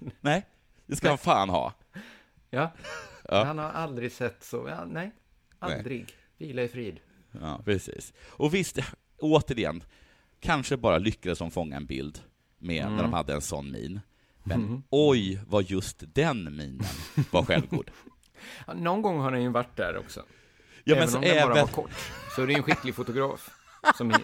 Nej, 0.20 0.46
det 0.86 0.96
ska 0.96 1.08
han 1.08 1.18
fan 1.18 1.48
ha. 1.48 1.74
Ja, 2.50 2.70
Ja. 3.28 3.44
han 3.44 3.58
har 3.58 3.70
aldrig 3.70 4.12
sett 4.12 4.44
så, 4.44 4.66
ja, 4.68 4.84
nej, 4.84 5.10
aldrig. 5.58 6.14
Vila 6.38 6.62
i 6.62 6.68
frid. 6.68 7.00
Ja, 7.40 7.60
precis. 7.64 8.12
Och 8.30 8.54
visst, 8.54 8.78
återigen, 9.18 9.82
kanske 10.40 10.76
bara 10.76 10.98
lyckades 10.98 11.38
de 11.38 11.50
fånga 11.50 11.76
en 11.76 11.86
bild 11.86 12.20
med 12.58 12.82
Mm. 12.84 12.96
när 12.96 13.02
de 13.02 13.12
hade 13.12 13.34
en 13.34 13.40
sån 13.40 13.72
min. 13.72 14.00
Men 14.42 14.60
Mhm. 14.60 14.82
oj, 14.90 15.40
vad 15.48 15.64
just 15.64 16.02
den 16.14 16.56
minen 16.56 16.80
var 17.30 17.44
självgod. 17.44 17.90
Någon 18.74 19.02
gång 19.02 19.20
har 19.20 19.30
den 19.30 19.42
ju 19.42 19.48
varit 19.48 19.76
där 19.76 19.96
också. 19.96 20.20
Ja, 20.84 20.94
men 20.94 20.96
även 20.98 21.08
så 21.08 21.16
om 21.18 21.22
den 21.24 21.30
bara 21.34 21.42
även- 21.52 21.56
var 21.66 21.72
kort. 21.72 21.90
Så 22.36 22.46
det 22.46 22.52
är 22.52 22.56
en 22.56 22.62
skicklig 22.62 22.94
fotograf. 22.94 23.50
Som... 23.96 24.12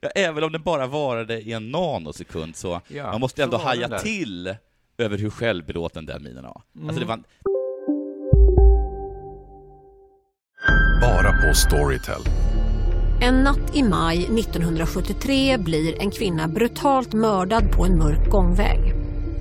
Ja, 0.00 0.08
även 0.08 0.44
om 0.44 0.52
den 0.52 0.62
bara 0.62 0.86
varade 0.86 1.40
i 1.40 1.52
en 1.52 1.70
nanosekund 1.70 2.56
så 2.56 2.80
Ja, 2.88 3.06
man 3.12 3.20
måste 3.20 3.42
ändå 3.42 3.56
haja 3.56 3.98
till 3.98 4.54
över 4.98 5.18
hur 5.18 5.30
självbelåten 5.30 6.06
den 6.06 6.22
minen 6.22 6.44
var. 6.44 6.62
Alltså 6.88 7.00
det 7.00 7.06
Mm. 7.06 7.08
var 7.08 7.22
Bara 11.00 11.32
på 11.48 11.54
Storytel. 11.54 12.20
En 13.20 13.34
natt 13.34 13.76
i 13.76 13.82
maj 13.82 14.18
1973 14.18 15.58
blir 15.58 16.00
en 16.00 16.10
kvinna 16.10 16.48
brutalt 16.48 17.12
mördad 17.12 17.72
på 17.72 17.84
en 17.84 17.98
mörk 17.98 18.30
gångväg. 18.30 18.94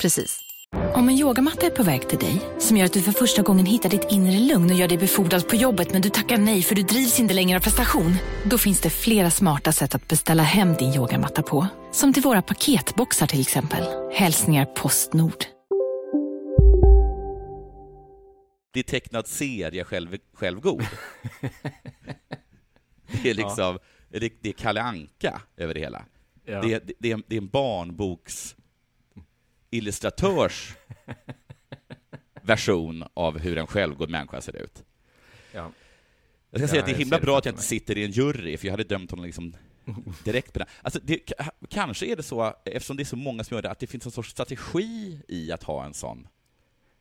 precis. 0.00 0.40
Om 0.94 1.08
en 1.08 1.18
yogamatta 1.18 1.66
är 1.66 1.70
på 1.70 1.82
väg 1.82 2.08
till 2.08 2.18
dig, 2.18 2.40
som 2.58 2.76
gör 2.76 2.84
att 2.86 2.92
du 2.92 3.02
för 3.02 3.12
första 3.12 3.42
gången 3.42 3.66
hittar 3.66 3.88
ditt 3.88 4.06
inre 4.10 4.38
lugn 4.38 4.70
och 4.70 4.76
gör 4.76 4.88
dig 4.88 4.98
befordrad 4.98 5.48
på 5.48 5.56
jobbet 5.56 5.92
men 5.92 6.02
du 6.02 6.10
tackar 6.10 6.38
nej 6.38 6.62
för 6.62 6.74
du 6.74 6.82
drivs 6.82 7.20
inte 7.20 7.34
längre 7.34 7.58
av 7.58 7.62
prestation. 7.62 8.14
Då 8.44 8.58
finns 8.58 8.80
det 8.80 8.90
flera 8.90 9.30
smarta 9.30 9.72
sätt 9.72 9.94
att 9.94 10.08
beställa 10.08 10.42
hem 10.42 10.74
din 10.74 10.94
yogamatta 10.94 11.42
på. 11.42 11.66
Som 11.92 12.12
till 12.12 12.22
våra 12.22 12.42
paketboxar 12.42 13.26
till 13.26 13.40
exempel. 13.40 13.84
Hälsningar 14.12 14.64
Postnord. 14.64 15.44
det 18.72 18.80
är 18.80 18.84
tecknad 18.84 19.26
serie 19.26 19.84
själv, 19.84 20.16
självgod. 20.34 20.86
Det 23.22 23.30
är 23.30 23.34
liksom, 23.34 23.78
det, 24.08 24.32
det 24.42 24.48
är 24.48 24.52
Kalle 24.52 24.82
Anka 24.82 25.40
över 25.56 25.74
det 25.74 25.80
hela. 25.80 26.04
Ja. 26.44 26.62
Det, 26.62 26.72
är- 26.74 26.80
det, 26.84 26.92
det, 26.98 27.10
är 27.10 27.14
en, 27.14 27.22
det 27.28 27.36
är 27.36 27.40
en 27.40 27.48
barnboks 27.48 28.56
illustratörs 29.70 30.74
version 32.42 33.04
av 33.14 33.38
hur 33.38 33.58
en 33.58 33.66
självgod 33.66 34.10
människa 34.10 34.40
ser 34.40 34.56
ut. 34.56 34.84
Ja. 35.52 35.70
Jag 36.50 36.60
ska 36.60 36.68
säga 36.68 36.80
att 36.80 36.86
det 36.86 36.92
är 36.92 36.96
himla 36.96 37.18
bra 37.20 37.38
att 37.38 37.44
jag 37.44 37.52
inte 37.52 37.62
sitter 37.64 37.98
i 37.98 38.04
en 38.04 38.10
jury, 38.10 38.56
för 38.56 38.66
jag 38.66 38.72
hade 38.72 38.84
dömt 38.84 39.10
honom 39.10 39.24
liksom 39.26 39.56
direkt 40.24 40.52
på 40.52 40.58
den. 40.58 40.68
Alltså 40.82 41.00
det, 41.02 41.16
ka- 41.16 41.50
kanske 41.68 42.06
är 42.06 42.16
det 42.16 42.22
så, 42.22 42.54
eftersom 42.64 42.96
det 42.96 43.02
är 43.02 43.04
så 43.04 43.16
många 43.16 43.44
som 43.44 43.54
gör 43.54 43.62
det, 43.62 43.70
att 43.70 43.78
det 43.78 43.86
finns 43.86 44.06
en 44.06 44.12
sorts 44.12 44.30
strategi 44.30 45.20
i 45.28 45.52
att 45.52 45.62
ha 45.62 45.84
en 45.84 45.94
sån 45.94 46.28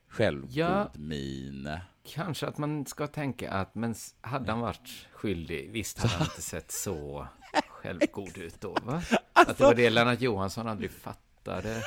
självgod 0.07 0.51
Ja. 0.51 0.91
min. 0.95 1.77
Kanske 2.07 2.47
att 2.47 2.57
man 2.57 2.85
ska 2.85 3.07
tänka 3.07 3.51
att, 3.51 3.75
men 3.75 3.95
hade 4.21 4.51
han 4.51 4.61
varit 4.61 5.07
skyldig, 5.13 5.71
visst 5.71 5.97
hade 5.99 6.13
han 6.13 6.25
inte 6.27 6.41
sett 6.41 6.71
så 6.71 7.27
självgod 7.69 8.37
ut 8.37 8.61
då, 8.61 8.77
va? 8.83 9.01
Att 9.33 9.57
det 9.57 9.63
var 9.63 9.75
det 9.75 9.89
Lennart 9.89 10.21
Johansson 10.21 10.67
aldrig 10.67 10.91
fattade. 10.91 11.25
Men 11.43 11.81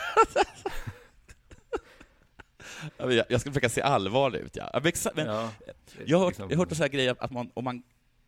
Jag, 3.17 3.27
jag 3.29 3.41
ska 3.41 3.51
försöka 3.51 3.69
se 3.69 3.83
allvarlig 3.83 4.38
ut, 4.41 4.57
ja. 4.57 4.71
Ja, 4.73 4.81
Men, 4.83 4.93
exa- 4.93 5.12
men, 5.15 5.27
Ja, 5.27 5.53
jag, 6.07 6.19
har 6.19 6.25
hört, 6.25 6.31
liksom- 6.33 6.51
jag 6.51 6.57
har 6.57 6.62
hört 6.65 6.71
en 6.71 6.77
sån 6.77 6.85
här 6.85 6.88
grej 6.88 7.09
att 7.09 7.31
man, 7.31 7.51
om, 7.55 7.65
man, 7.65 7.83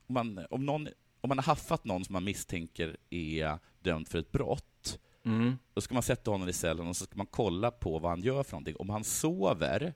om, 0.07 0.15
man, 0.15 0.47
om, 0.51 0.67
någon, 0.67 0.89
om 1.21 1.29
man 1.29 1.39
har 1.39 1.43
haffat 1.45 1.85
någon 1.85 2.05
som 2.05 2.13
man 2.13 2.25
misstänker 2.25 2.97
är 3.11 3.59
dömd 3.81 4.09
för 4.09 4.19
ett 4.19 4.33
brott, 4.33 4.99
Mm. 5.27 5.59
då 5.75 5.81
ska 5.81 5.95
man 5.95 6.03
sätta 6.03 6.31
honom 6.31 6.49
i 6.49 6.53
cellen 6.53 6.87
och 6.87 6.97
så 6.97 7.05
ska 7.05 7.17
man 7.17 7.27
kolla 7.27 7.71
på 7.71 7.99
vad 7.99 8.11
han 8.11 8.23
gör 8.23 8.43
för 8.43 8.53
någonting. 8.53 8.77
Om 8.77 8.91
han 8.91 9.05
sover, 9.05 9.95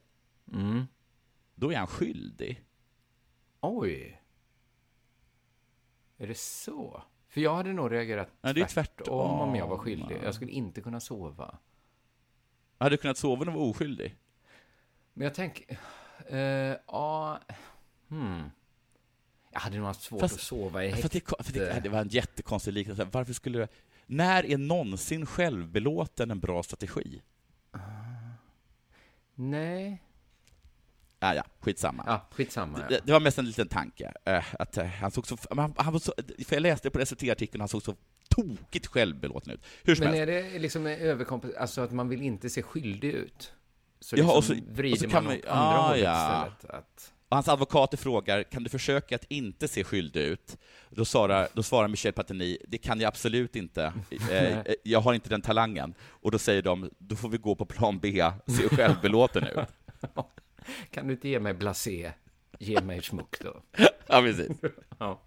Mm. 0.52 0.84
då 1.54 1.72
är 1.72 1.76
han 1.76 1.86
skyldig. 1.86 2.64
Oj. 3.60 4.22
Är 6.18 6.26
det 6.26 6.38
så? 6.38 7.02
För 7.28 7.40
jag 7.40 7.54
hade 7.54 7.72
nog 7.72 7.92
reagerat 7.92 8.28
Nej, 8.40 8.54
det 8.54 8.60
är 8.60 8.66
tvärtom 8.66 9.40
om 9.40 9.54
jag 9.56 9.66
var 9.66 9.78
skyldig. 9.78 10.18
Jag 10.24 10.34
skulle 10.34 10.50
inte 10.50 10.80
kunna 10.80 11.00
sova. 11.00 11.58
Hade 12.78 12.90
du 12.90 12.96
kunnat 12.96 13.18
sova 13.18 13.44
när 13.44 13.52
du 13.52 13.58
var 13.58 13.66
oskyldig? 13.66 14.16
Men 15.14 15.24
jag 15.24 15.34
tänker... 15.34 15.78
eh, 16.28 16.76
Ja... 16.86 17.40
hmm. 18.08 18.50
Jag 19.50 19.60
hade 19.60 19.76
nog 19.76 19.86
haft 19.86 20.02
svårt 20.02 20.20
Fast- 20.20 20.34
att 20.34 20.40
sova 20.40 20.84
i 20.84 20.88
häkte. 20.90 21.08
det, 21.08 21.44
för 21.44 21.52
det, 21.52 21.80
det 21.82 21.88
var 21.88 22.00
en 22.00 22.08
jättekonstig 22.08 22.72
liknelse. 22.72 23.04
Varför 23.12 23.32
skulle 23.32 23.58
du... 23.58 23.68
När 24.06 24.46
är 24.46 24.58
någonsin 24.58 25.26
självbelåten 25.26 26.30
en 26.30 26.40
bra 26.40 26.62
strategi? 26.62 27.22
Nej. 29.34 30.02
Ah, 31.20 31.34
ja, 31.34 31.42
skitsamma. 31.60 32.04
Ja, 32.06 32.26
skitsamma. 32.30 32.78
Det, 32.78 32.94
Ja. 32.94 33.00
det 33.04 33.12
var 33.12 33.20
mest 33.20 33.38
en 33.38 33.44
liten 33.46 33.68
tanke. 33.68 34.12
eh, 34.24 34.44
att 34.58 34.76
eh, 34.76 34.84
han 34.86 35.10
såg 35.10 35.26
så, 35.26 35.36
han, 35.50 35.74
han 35.76 35.92
var 35.92 36.00
så... 36.00 36.12
För 36.46 36.56
jag 36.56 36.60
läste 36.62 36.90
på 36.90 37.06
SVT-artikeln, 37.06 37.60
han 37.60 37.68
såg 37.68 37.82
så 37.82 37.94
tokigt 38.28 38.86
självbelåten 38.86 39.52
ut. 39.52 39.60
Hur 39.84 39.94
som 39.94 40.04
Men 40.04 40.14
helst. 40.14 40.30
är 40.30 40.52
det 40.52 40.58
liksom 40.58 40.86
överkompens... 40.86 41.54
Alltså 41.54 41.80
att 41.80 41.92
man 41.92 42.08
vill 42.08 42.22
inte 42.22 42.50
se 42.50 42.62
skyldig 42.62 43.10
ut? 43.10 43.52
Så 44.00 44.16
Ja, 44.16 44.22
liksom 44.22 44.36
och 44.38 44.44
så- 44.44 44.54
vrider 44.72 44.94
och 44.96 44.98
så 45.00 45.08
kan 45.08 45.24
man 45.24 45.32
man- 45.32 45.38
åt 45.38 45.46
andra 45.46 45.78
ah, 45.78 45.88
hållet 45.88 46.04
ja. 46.04 46.46
istället? 46.48 46.74
Att... 46.74 47.12
Och 47.28 47.36
hans 47.36 47.48
advokater 47.48 47.96
frågar, 47.96 48.42
kan 48.42 48.62
du 48.62 48.70
försöka 48.70 49.14
att 49.14 49.24
inte 49.28 49.68
se 49.68 49.84
skyldig 49.84 50.20
ut? 50.20 50.56
Då 50.90 51.04
svarar, 51.04 51.48
då 51.54 51.62
svarar 51.62 51.88
Michel 51.88 52.12
Platini, 52.12 52.58
det 52.68 52.78
kan 52.78 53.00
jag 53.00 53.08
absolut 53.08 53.56
inte. 53.56 53.92
Eh, 54.30 54.58
jag 54.82 55.00
har 55.00 55.14
inte 55.14 55.28
den 55.28 55.42
talangen. 55.42 55.94
Och 56.00 56.30
då 56.30 56.38
säger 56.38 56.62
de, 56.62 56.90
då 56.98 57.16
får 57.16 57.28
vi 57.28 57.38
gå 57.38 57.54
på 57.54 57.64
plan 57.66 57.98
B, 57.98 58.24
se 58.46 58.68
självbelåten 58.76 59.44
ut. 59.46 59.58
Kan 60.90 61.06
du 61.06 61.12
inte 61.12 61.28
ge 61.28 61.40
mig 61.40 61.54
blasé? 61.54 62.12
Ge 62.58 62.80
mig 62.80 63.02
smuck 63.02 63.40
då. 63.40 63.62
Ja, 64.06 64.20
precis. 64.22 64.48
Ja. 64.98 65.20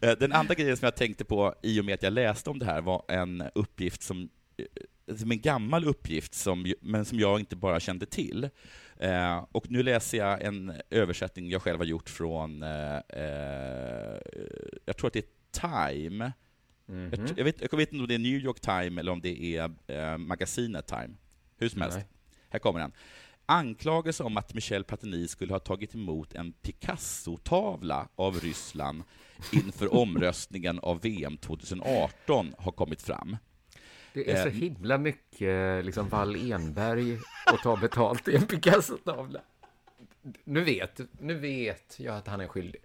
Eh, 0.00 0.12
Den 0.18 0.32
andra 0.32 0.54
grejen 0.54 0.76
som 0.76 0.84
jag 0.86 0.96
tänkte 0.96 1.24
på 1.24 1.54
i 1.62 1.80
och 1.80 1.84
med 1.84 1.94
att 1.94 2.02
jag 2.02 2.12
läste 2.12 2.50
om 2.50 2.58
det 2.58 2.64
här 2.66 2.80
var 2.80 3.04
en 3.08 3.44
uppgift 3.54 4.02
som 4.02 4.28
som 5.16 5.30
en 5.30 5.40
gammal 5.40 5.84
uppgift, 5.84 6.34
som, 6.34 6.72
men 6.80 7.04
som 7.04 7.18
jag 7.20 7.40
inte 7.40 7.56
bara 7.56 7.80
kände 7.80 8.06
till. 8.06 8.48
Eh, 8.96 9.44
och 9.52 9.70
nu 9.70 9.82
läser 9.82 10.18
jag 10.18 10.42
en 10.42 10.72
översättning 10.90 11.48
jag 11.50 11.62
själv 11.62 11.78
har 11.78 11.84
gjort 11.84 12.08
från, 12.10 12.62
eh, 12.62 12.96
eh, 12.96 14.18
jag 14.84 14.96
tror 14.96 15.06
att 15.06 15.12
det 15.12 15.18
är 15.18 15.30
Time. 15.50 16.32
Jag, 16.86 17.12
tr- 17.12 17.34
jag, 17.36 17.44
vet, 17.44 17.60
jag 17.60 17.76
vet 17.78 17.92
inte 17.92 18.02
om 18.02 18.08
det 18.08 18.14
är 18.14 18.18
New 18.18 18.40
York 18.40 18.60
Time 18.60 19.00
eller 19.00 19.12
om 19.12 19.20
det 19.20 19.56
är 19.56 19.70
eh, 19.86 20.18
magasinet 20.18 20.86
Time. 20.86 21.10
Hur 21.56 21.68
som 21.68 21.80
helst. 21.82 21.96
Nej. 21.98 22.06
Här 22.48 22.58
kommer 22.58 22.80
den. 22.80 22.92
Anklagelse 23.50 24.24
om 24.24 24.36
att 24.36 24.54
Michel 24.54 24.84
Platini 24.84 25.28
skulle 25.28 25.52
ha 25.52 25.58
tagit 25.60 25.94
emot 25.94 26.34
en 26.34 26.52
Picasso-tavla 26.52 28.08
av 28.16 28.40
Ryssland 28.40 29.02
inför 29.52 29.94
omröstningen 30.00 30.78
av 30.78 31.00
VM 31.00 31.36
2018 31.36 32.54
har 32.58 32.72
kommit 32.72 33.02
fram. 33.02 33.36
Det 34.14 34.30
är 34.30 34.42
så 34.42 34.48
Eh, 34.48 34.54
himla 34.54 34.98
mycket 34.98 35.84
liksom 35.84 36.08
Wall 36.08 36.52
Enberg 36.52 37.18
att 37.46 37.62
ta 37.62 37.76
betalt 37.76 38.28
i 38.28 38.36
en 38.36 38.46
Picasso-tavla. 38.46 39.40
Nu 40.44 40.64
vet, 40.64 41.00
nu 41.20 41.34
vet 41.34 42.00
jag 42.00 42.16
att 42.16 42.26
han 42.26 42.40
är 42.40 42.48
skyldig. 42.48 42.80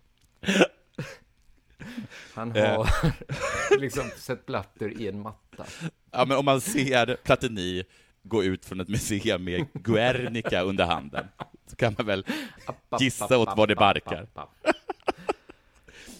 Han 2.33 2.55
Eh. 2.55 2.75
har 2.77 2.89
liksom 3.79 4.03
sett 4.17 4.45
Blatter 4.45 5.01
i 5.01 5.07
en 5.07 5.21
matta. 5.21 5.65
Ja, 6.11 6.25
men 6.25 6.37
om 6.37 6.45
man 6.45 6.61
ser 6.61 7.15
Platini 7.23 7.83
gå 8.25 8.43
ut 8.43 8.65
från 8.65 8.79
ett 8.79 8.89
museum 8.89 9.43
med 9.43 9.65
Guernica 9.73 10.61
under 10.61 10.85
handen, 10.85 11.25
så 11.67 11.75
kan 11.75 11.95
man 11.97 12.05
väl 12.07 12.25
gissa 12.99 13.37
åt 13.37 13.49
vad 13.57 13.67
det 13.67 13.75
barkar. 13.75 14.27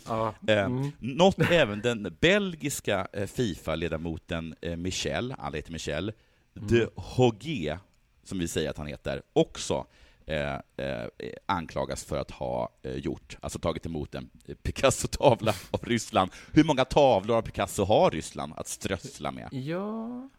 Ja. 0.08 0.34
Eh, 0.48 0.66
Mm. 0.66 0.92
Något 1.00 1.40
även 1.52 1.82
den 1.82 2.18
belgiska 2.20 3.08
eh, 3.14 3.28
Fifa-ledamoten 3.28 4.56
eh, 4.62 4.76
Michel, 4.78 5.36
alla 5.38 5.56
heter 5.56 5.72
Michel, 5.72 6.14
de 6.54 6.88
Hogue, 6.96 7.80
som 8.24 8.40
vi 8.40 8.48
säger 8.48 8.70
att 8.70 8.78
han 8.78 8.88
heter, 8.88 9.22
också 9.34 9.86
eh, 10.26 10.54
eh, 10.54 11.08
anklagas 11.46 12.04
för 12.06 12.18
att 12.18 12.32
ha 12.32 12.70
eh, 12.84 12.96
gjort, 12.96 13.38
alltså 13.42 13.60
tagit 13.60 13.86
emot 13.86 14.16
en 14.16 14.30
Picasso-tavla 14.64 15.54
av 15.72 15.80
Ryssland. 15.84 16.32
Hur 16.52 16.64
många 16.64 16.86
tavlor 16.86 17.38
av 17.38 17.42
Picasso 17.42 17.84
har 17.84 18.12
Ryssland 18.12 18.54
att 18.58 18.68
strössla 18.68 19.32
med? 19.32 19.50
Ja, 19.52 20.30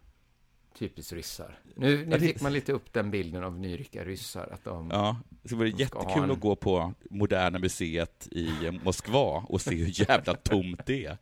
typiskt 0.78 1.12
ryssar. 1.12 1.58
Nu, 1.76 1.96
nu 2.06 2.10
det- 2.10 2.20
fick 2.20 2.40
man 2.40 2.52
lite 2.52 2.72
upp 2.72 2.92
den 2.92 3.10
bilden 3.10 3.44
av 3.44 3.58
nyrika 3.58 4.04
ryssar, 4.04 4.48
att 4.52 4.64
de... 4.64 4.90
Ja, 4.92 5.20
det 5.42 5.54
vore 5.54 5.70
de 5.70 5.86
ska 5.86 5.98
ha 5.98 6.04
jättekul 6.04 6.24
en- 6.24 6.30
att 6.30 6.40
gå 6.40 6.56
på 6.56 6.94
Moderna 7.10 7.58
Museet 7.58 8.28
i 8.30 8.50
Moskva 8.84 9.44
och 9.48 9.60
se 9.60 9.74
hur 9.74 10.00
jävla 10.10 10.34
tomt 10.34 10.86
det 10.86 11.04
är. 11.04 11.18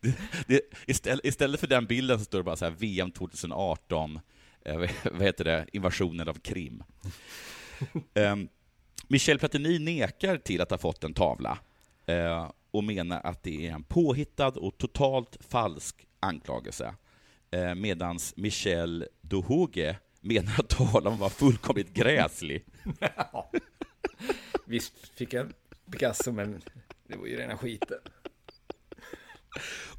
Det, 0.00 0.16
det, 0.46 0.60
istället, 0.86 1.24
istället 1.24 1.60
för 1.60 1.66
den 1.66 1.86
bilden 1.86 2.18
så 2.18 2.24
står 2.24 2.38
det 2.38 2.44
bara 2.44 2.56
så 2.56 2.64
här 2.64 2.72
VM 2.72 3.10
2018, 3.10 4.20
eh, 4.64 4.76
vad 5.12 5.22
heter 5.22 5.44
det, 5.44 5.66
invasionen 5.72 6.28
av 6.28 6.34
Krim. 6.34 6.82
Ehm, 8.14 8.48
Michel 9.08 9.38
Platini 9.38 9.78
nekar 9.78 10.36
till 10.36 10.60
att 10.60 10.70
ha 10.70 10.78
fått 10.78 11.04
en 11.04 11.14
tavla 11.14 11.58
eh, 12.06 12.50
och 12.70 12.84
menar 12.84 13.20
att 13.24 13.42
det 13.42 13.66
är 13.66 13.72
en 13.72 13.82
påhittad 13.82 14.48
och 14.48 14.78
totalt 14.78 15.36
falsk 15.48 16.06
anklagelse. 16.20 16.94
Eh, 17.50 17.74
Medan 17.74 18.18
Michel 18.36 19.08
Dohoge 19.20 19.96
menar 20.20 20.52
att 20.60 20.68
tavlan 20.68 21.18
var 21.18 21.28
fullkomligt 21.28 21.92
gräslig. 21.94 22.64
Visst 24.64 25.08
fick 25.08 25.32
jag 25.32 25.52
Picasso, 25.90 26.32
men 26.32 26.62
det 27.06 27.16
var 27.16 27.26
ju 27.26 27.36
rena 27.36 27.56
skiten. 27.58 27.98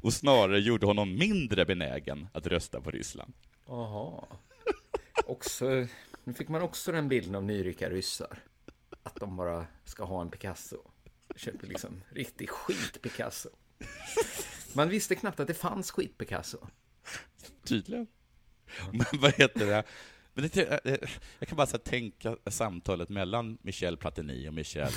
och 0.02 0.12
snarare 0.12 0.60
gjorde 0.60 0.86
honom 0.86 1.14
mindre 1.18 1.64
benägen 1.64 2.28
att 2.32 2.46
rösta 2.46 2.80
på 2.80 2.90
Ryssland. 2.90 3.32
Jaha. 3.66 4.24
Också, 5.26 5.86
nu 6.24 6.34
fick 6.34 6.48
man 6.48 6.62
också 6.62 6.92
den 6.92 7.08
bilden 7.08 7.34
av 7.34 7.44
nyrika 7.44 7.90
ryssar. 7.90 8.38
Att 9.02 9.16
de 9.16 9.36
bara 9.36 9.66
ska 9.84 10.04
ha 10.04 10.22
en 10.22 10.30
Picasso. 10.30 10.76
Köper 11.36 11.66
liksom 11.66 12.02
riktig 12.08 12.48
skit-Picasso. 12.50 13.48
Man 14.72 14.88
visste 14.88 15.14
knappt 15.14 15.40
att 15.40 15.46
det 15.46 15.54
fanns 15.54 15.90
skit-Picasso. 15.90 16.58
Tydligen. 17.64 18.06
Men 18.92 19.06
vad 19.20 19.34
heter 19.34 19.66
det? 19.66 19.82
Men 20.34 20.50
det, 20.52 20.82
jag 21.38 21.48
kan 21.48 21.56
bara 21.56 21.66
så 21.66 21.78
tänka 21.78 22.36
samtalet 22.46 23.08
mellan 23.08 23.58
Michel 23.62 23.96
Platini 23.96 24.48
och 24.48 24.54
Michel 24.54 24.92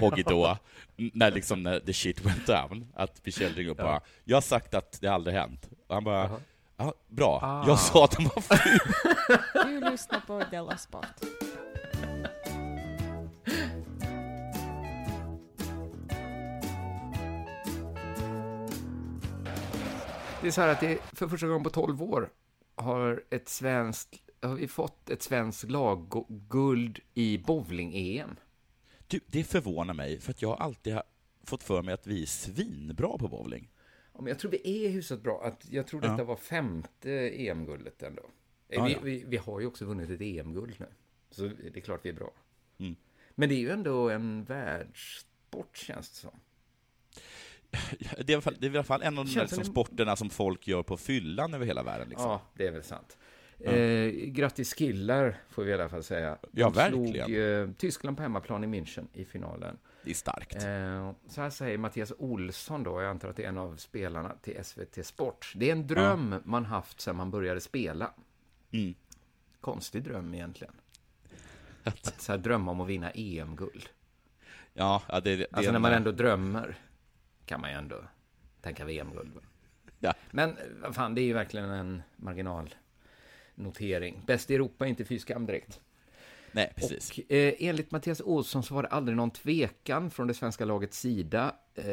Hogidå, 0.00 0.58
när 0.96 1.30
liksom 1.30 1.62
när 1.62 1.80
the 1.80 1.92
shit 1.92 2.20
went 2.24 2.46
down, 2.46 2.86
att 2.94 3.26
Michel 3.26 3.54
ringer 3.54 3.70
upp 3.70 3.78
och 3.78 3.84
bara 3.84 4.00
”Jag 4.24 4.36
har 4.36 4.42
sagt 4.42 4.74
att 4.74 5.00
det 5.00 5.08
aldrig 5.08 5.36
hänt”. 5.36 5.68
Och 5.86 5.94
han 5.94 6.04
bara 6.04 6.40
”Ja, 6.76 6.94
bra, 7.08 7.40
Ah. 7.42 7.64
jag 7.66 7.78
sa 7.78 8.04
att 8.04 8.10
de 8.16 8.24
var 8.24 8.40
ful”. 8.40 8.78
Du 9.82 9.90
lyssnar 9.90 10.20
på 10.20 10.42
Della 10.50 10.76
Sport. 10.76 11.06
Det 20.42 20.48
är 20.48 20.50
så 20.50 20.60
här 20.60 20.68
att 20.68 20.80
det 20.80 20.98
för 21.12 21.28
första 21.28 21.46
gången 21.46 21.62
på 21.62 21.70
12 21.70 22.02
år 22.02 22.32
har 22.74 23.24
ett 23.30 23.48
svenskt, 23.48 24.20
har 24.40 24.54
vi 24.54 24.68
fått 24.68 25.10
ett 25.10 25.22
svenskt 25.22 25.70
lagguld 25.70 26.98
i 27.14 27.38
bowling-EM. 27.38 28.36
Du, 29.06 29.20
det 29.26 29.44
förvånar 29.44 29.94
mig, 29.94 30.20
för 30.20 30.30
att 30.30 30.42
jag 30.42 30.48
har 30.48 30.56
alltid 30.56 30.94
ha- 30.94 31.02
fått 31.44 31.62
för 31.62 31.82
mig 31.82 31.94
att 31.94 32.06
vi 32.06 32.22
är 32.22 32.26
svinbra 32.26 33.18
på 33.18 33.28
bowling. 33.28 33.70
Ja, 34.12 34.20
men 34.20 34.26
jag 34.26 34.38
tror 34.38 34.50
vi 34.50 34.86
är 34.86 34.90
hyfsat 34.90 35.22
bra. 35.22 35.42
Att 35.44 35.66
jag 35.70 35.86
tror 35.86 36.00
detta 36.00 36.18
Ja. 36.18 36.24
var 36.24 36.36
femte 36.36 37.10
EM-guldet 37.28 38.02
ändå. 38.02 38.22
Ja, 38.68 38.84
vi, 38.84 38.92
ja. 38.92 38.98
Vi, 39.02 39.24
vi 39.26 39.36
har 39.36 39.60
ju 39.60 39.66
också 39.66 39.84
vunnit 39.84 40.10
ett 40.10 40.20
EM-guld 40.20 40.74
nu. 40.78 40.86
Så 41.30 41.42
det 41.42 41.76
är 41.76 41.80
klart 41.80 42.00
vi 42.04 42.08
är 42.08 42.14
bra. 42.14 42.32
Mm. 42.78 42.96
Men 43.34 43.48
det 43.48 43.54
är 43.54 43.58
ju 43.58 43.70
ändå 43.70 44.10
en 44.10 44.44
världssport, 44.44 45.76
känns 45.76 46.10
det 46.10 46.16
som. 46.16 46.40
Det 48.00 48.20
är, 48.20 48.30
i 48.30 48.34
alla 48.34 48.42
fall, 48.42 48.56
det 48.58 48.66
är 48.66 48.70
i 48.70 48.76
alla 48.76 48.82
fall 48.84 49.02
en 49.02 49.18
av 49.18 49.24
de 49.24 49.32
där 49.34 49.40
liksom, 49.40 49.64
som- 49.64 49.72
sporterna 49.72 50.16
som 50.16 50.30
folk 50.30 50.68
gör 50.68 50.82
på 50.82 50.96
fyllan 50.96 51.54
över 51.54 51.66
hela 51.66 51.82
världen. 51.82 52.08
Liksom. 52.08 52.30
Ja, 52.30 52.40
det 52.54 52.66
är 52.66 52.72
väl 52.72 52.82
sant. 52.82 53.18
Ja. 53.58 53.70
Eh, 53.70 54.10
grattis 54.12 54.74
killar, 54.74 55.36
får 55.50 55.64
vi 55.64 55.70
i 55.70 55.74
alla 55.74 55.88
fall 55.88 56.02
säga. 56.02 56.38
Ja, 56.52 56.66
De 56.66 56.72
verkligen. 56.72 57.26
slog 57.26 57.36
eh, 57.36 57.68
Tyskland 57.78 58.16
på 58.16 58.22
hemmaplan 58.22 58.64
i 58.64 58.66
München 58.66 59.06
i 59.12 59.24
finalen. 59.24 59.78
Det 60.04 60.10
är 60.10 60.14
starkt. 60.14 60.54
Eh, 60.54 61.12
så 61.28 61.40
här 61.40 61.50
säger 61.50 61.78
Mattias 61.78 62.12
Olsson 62.18 62.82
då, 62.82 63.00
jag 63.02 63.10
antar 63.10 63.28
att 63.28 63.36
det 63.36 63.44
är 63.44 63.48
en 63.48 63.58
av 63.58 63.76
spelarna 63.76 64.34
till 64.42 64.64
SVT 64.64 65.06
Sport. 65.06 65.52
Det 65.56 65.68
är 65.68 65.72
en 65.72 65.86
dröm 65.86 66.34
man 66.44 66.64
haft 66.64 67.00
sedan 67.00 67.16
man 67.16 67.30
började 67.30 67.60
spela. 67.60 68.10
Mm. 68.72 68.94
Konstig 69.60 70.02
dröm 70.02 70.34
egentligen. 70.34 70.74
Att 71.84 72.20
så 72.22 72.32
här 72.32 72.38
drömma 72.38 72.70
om 72.70 72.80
att 72.80 72.88
vinna 72.88 73.10
EM-guld. 73.10 73.88
Ja, 74.74 75.02
ja 75.08 75.20
det, 75.20 75.36
det 75.36 75.46
Alltså 75.52 75.68
är 75.68 75.72
när 75.72 75.80
man 75.80 75.92
ändå 75.92 76.10
drömmer 76.12 76.78
kan 77.52 77.60
man 77.60 77.70
ju 77.70 77.76
ändå 77.76 78.04
tänka 78.60 78.84
VM-guld. 78.84 79.32
Ja. 79.98 80.14
Men 80.30 80.56
eh, 80.84 80.92
fan, 80.92 81.14
det 81.14 81.20
är 81.20 81.24
ju 81.24 81.32
verkligen 81.32 81.70
en 81.70 82.02
marginalnotering. 82.16 84.22
Bäst 84.26 84.50
i 84.50 84.54
Europa 84.54 84.86
inte 84.86 85.04
fy 85.04 85.18
skam 85.18 85.46
direkt. 85.46 85.80
Nej, 86.52 86.72
precis. 86.76 87.10
Och 87.10 87.32
eh, 87.32 87.54
enligt 87.58 87.90
Mattias 87.90 88.20
Olsson 88.20 88.62
så 88.62 88.74
var 88.74 88.82
det 88.82 88.88
aldrig 88.88 89.16
någon 89.16 89.30
tvekan 89.30 90.10
från 90.10 90.26
det 90.26 90.34
svenska 90.34 90.64
lagets 90.64 90.98
sida. 90.98 91.54
Eh, 91.74 91.84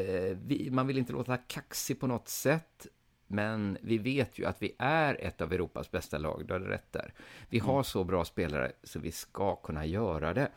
vi, 0.45 0.70
man 0.72 0.88
vill 0.88 0.97
inte 0.97 1.14
låta 1.14 1.38
kaxig 1.38 1.99
på 1.99 2.07
något 2.07 2.28
sätt. 2.28 2.88
Men 3.28 3.78
vi 3.82 3.97
vet 3.97 4.39
ju 4.39 4.45
att 4.45 4.62
vi 4.62 4.76
är 4.80 5.26
ett 5.26 5.41
av 5.41 5.53
Europas 5.53 5.91
bästa 5.91 6.18
lag, 6.18 6.43
du 6.47 6.53
har 6.53 6.60
rätt 6.60 6.91
där. 6.93 7.14
Vi 7.49 7.60
har 7.60 7.74
Mm. 7.74 7.84
så 7.84 8.03
bra 8.03 8.26
spelare 8.26 8.72
så 8.84 8.99
vi 8.99 9.12
ska 9.12 9.55
kunna 9.55 9.86
göra 9.86 10.34
det. 10.34 10.51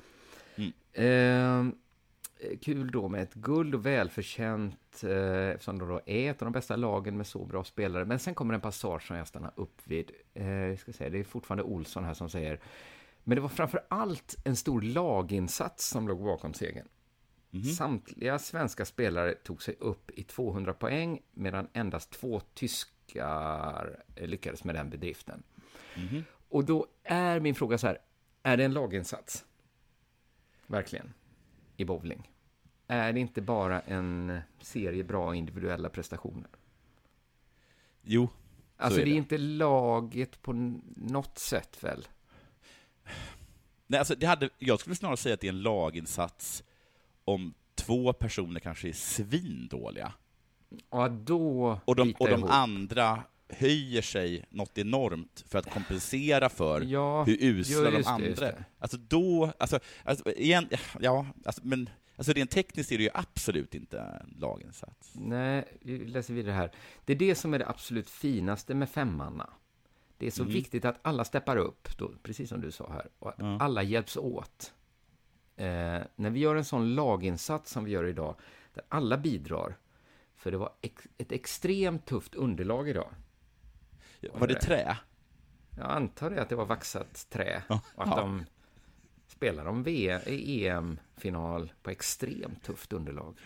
Mm. 0.57 0.73
Eh, 0.93 1.75
kul 2.61 2.91
då 2.91 3.09
med 3.09 3.23
ett 3.23 3.35
guld 3.35 3.75
och 3.75 3.87
välförtjänt 3.87 5.05
eh, 5.05 5.49
eftersom 5.49 5.79
de 5.79 5.89
då 5.89 6.01
är 6.07 6.31
ett 6.31 6.43
av 6.43 6.47
de 6.47 6.53
bästa 6.53 6.77
lagen 6.77 7.17
med 7.17 7.27
så 7.27 7.45
bra 7.45 7.65
spelare. 7.65 8.05
Men 8.05 8.19
sen 8.19 8.35
kommer 8.35 8.55
en 8.55 8.61
passage 8.61 9.07
som 9.07 9.17
jag 9.17 9.29
stannar 9.29 9.53
upp 9.57 9.81
vid. 9.85 10.11
Eh, 10.35 10.77
ska 10.79 10.93
säga, 10.93 11.11
det 11.11 11.19
är 11.19 11.25
fortfarande 11.25 11.63
Olsson 11.63 12.05
här 12.05 12.15
som 12.15 12.31
säger 12.31 12.61
men 13.25 13.37
det 13.37 13.41
var 13.43 13.49
framför 13.49 13.85
allt 13.89 14.37
en 14.45 14.57
stor 14.57 14.83
laginsats 14.83 15.89
som 15.89 16.09
låg 16.09 16.25
bakom 16.25 16.55
segern. 16.55 16.89
Samtliga 17.77 18.39
svenska 18.39 18.85
spelare 18.85 19.35
tog 19.35 19.63
sig 19.63 19.77
upp 19.81 20.11
i 20.11 20.23
200 20.23 20.75
poäng 20.75 21.21
medan 21.33 21.69
endast 21.73 22.11
två 22.11 22.41
tyskar 22.41 24.03
eh, 24.17 24.27
lyckades 24.27 24.65
med 24.65 24.75
den 24.75 24.91
bedriften. 24.91 25.43
Mhm. 25.97 26.25
Och 26.49 26.65
då 26.65 26.87
är 27.05 27.41
min 27.41 27.55
fråga 27.55 27.79
så 27.79 27.87
här, 27.87 27.99
är 28.43 28.57
det 28.57 28.65
en 28.65 28.73
laginsats? 28.73 29.45
Verkligen. 30.67 31.13
I 31.77 31.85
bowling. 31.85 32.32
Är 32.87 33.13
det 33.13 33.21
inte 33.21 33.41
bara 33.43 33.81
en 33.81 34.39
serie 34.61 35.05
bra 35.05 35.35
individuella 35.35 35.89
prestationer? 35.89 36.49
Jo, 38.03 38.29
Alltså 38.77 38.97
så 38.97 39.01
är 39.01 39.05
det 39.05 39.11
är 39.11 39.13
det. 39.13 39.19
inte 39.19 39.39
laget 39.39 40.43
på 40.43 40.53
något 40.97 41.39
sätt 41.39 41.79
väl? 41.85 42.09
Nej, 43.87 43.99
alltså 43.99 44.15
det 44.15 44.27
hade, 44.27 44.49
jag 44.59 44.81
skulle 44.81 44.97
snarare 44.97 45.17
säga 45.17 45.35
att 45.35 45.41
det 45.41 45.47
är 45.47 45.53
en 45.53 45.63
laginsats 45.63 46.63
om 47.25 47.55
två 47.75 48.13
personer 48.13 48.61
kanske 48.61 48.89
är 48.89 48.93
svindåliga. 48.93 50.13
Ja, 50.91 51.09
då 51.09 51.81
Och 51.85 51.97
de, 51.97 52.15
och 52.19 52.29
de 52.29 52.39
ihop. 52.41 52.51
andra 52.51 53.23
höjer 53.49 54.03
sig 54.03 54.45
något 54.51 54.79
enormt 54.79 55.45
för 55.49 55.59
att 55.59 55.71
kompensera 55.71 56.49
för 56.49 56.81
Ja, 56.81 57.25
hur 57.25 57.37
usla 57.41 57.91
de 57.91 58.03
andra 58.07 58.49
är. 58.49 58.65
Alltså 58.79 58.97
då, 58.97 59.53
alltså, 59.59 59.79
alltså 60.05 60.33
igen, 60.33 60.69
ja, 61.01 61.27
alltså, 61.45 61.61
men 61.65 61.91
alltså 62.23 62.33
rent 62.33 62.51
tekniskt 62.51 62.93
är 62.93 62.99
det 62.99 63.05
ju 63.05 63.11
absolut 63.15 63.75
inte 63.75 63.99
en 64.01 64.35
laginsats. 64.39 65.13
Nej, 65.15 65.79
vi 65.81 65.99
läser 66.07 66.35
vidare 66.35 66.55
här. 66.55 66.73
Det 67.05 67.13
är 67.13 67.17
det 67.17 67.35
som 67.35 67.55
är 67.55 67.59
det 67.59 67.69
absolut 67.69 68.11
finaste 68.11 68.75
med 68.75 68.89
femmanna. 68.91 69.51
Det 70.19 70.27
är 70.27 70.31
så 70.31 70.43
Mm. 70.43 70.55
viktigt 70.55 70.85
att 70.85 70.99
alla 71.03 71.25
steppar 71.25 71.57
upp, 71.57 71.99
då, 71.99 72.11
precis 72.23 72.49
som 72.49 72.61
du 72.61 72.71
sa 72.71 72.93
här, 72.93 73.09
och 73.19 73.29
att 73.29 73.35
Ja. 73.39 73.59
alla 73.61 73.83
hjälps 73.83 74.17
åt. 74.17 74.73
Eh, 75.57 76.01
när 76.17 76.31
vi 76.31 76.41
gör 76.41 76.57
en 76.57 76.65
sån 76.65 76.95
laginsats 76.95 77.71
som 77.71 77.85
vi 77.85 77.91
gör 77.91 78.05
idag, 78.05 78.35
där 78.75 78.85
alla 78.89 79.19
bidrar, 79.19 79.77
för 80.37 80.51
det 80.51 80.57
var 80.59 80.73
ex 80.81 81.07
ett 81.19 81.33
extremt 81.33 82.07
tufft 82.07 82.35
underlag 82.35 82.89
idag. 82.89 83.09
Var 84.33 84.47
det 84.47 84.61
trä? 84.61 84.99
Jag 85.77 85.91
antar 85.91 86.31
det, 86.31 86.43
att 86.43 86.49
det 86.49 86.57
var 86.57 86.67
vaxat 86.67 87.27
trä. 87.31 87.63
Ja. 87.69 87.81
Och 87.95 88.03
att 88.03 88.09
Ja. 88.09 88.17
de 88.17 88.45
spelar 89.37 89.83
v- 89.83 90.19
EM-final 90.27 91.73
på 91.83 91.91
extremt 91.91 92.63
tufft 92.65 92.93
underlag. 92.93 93.39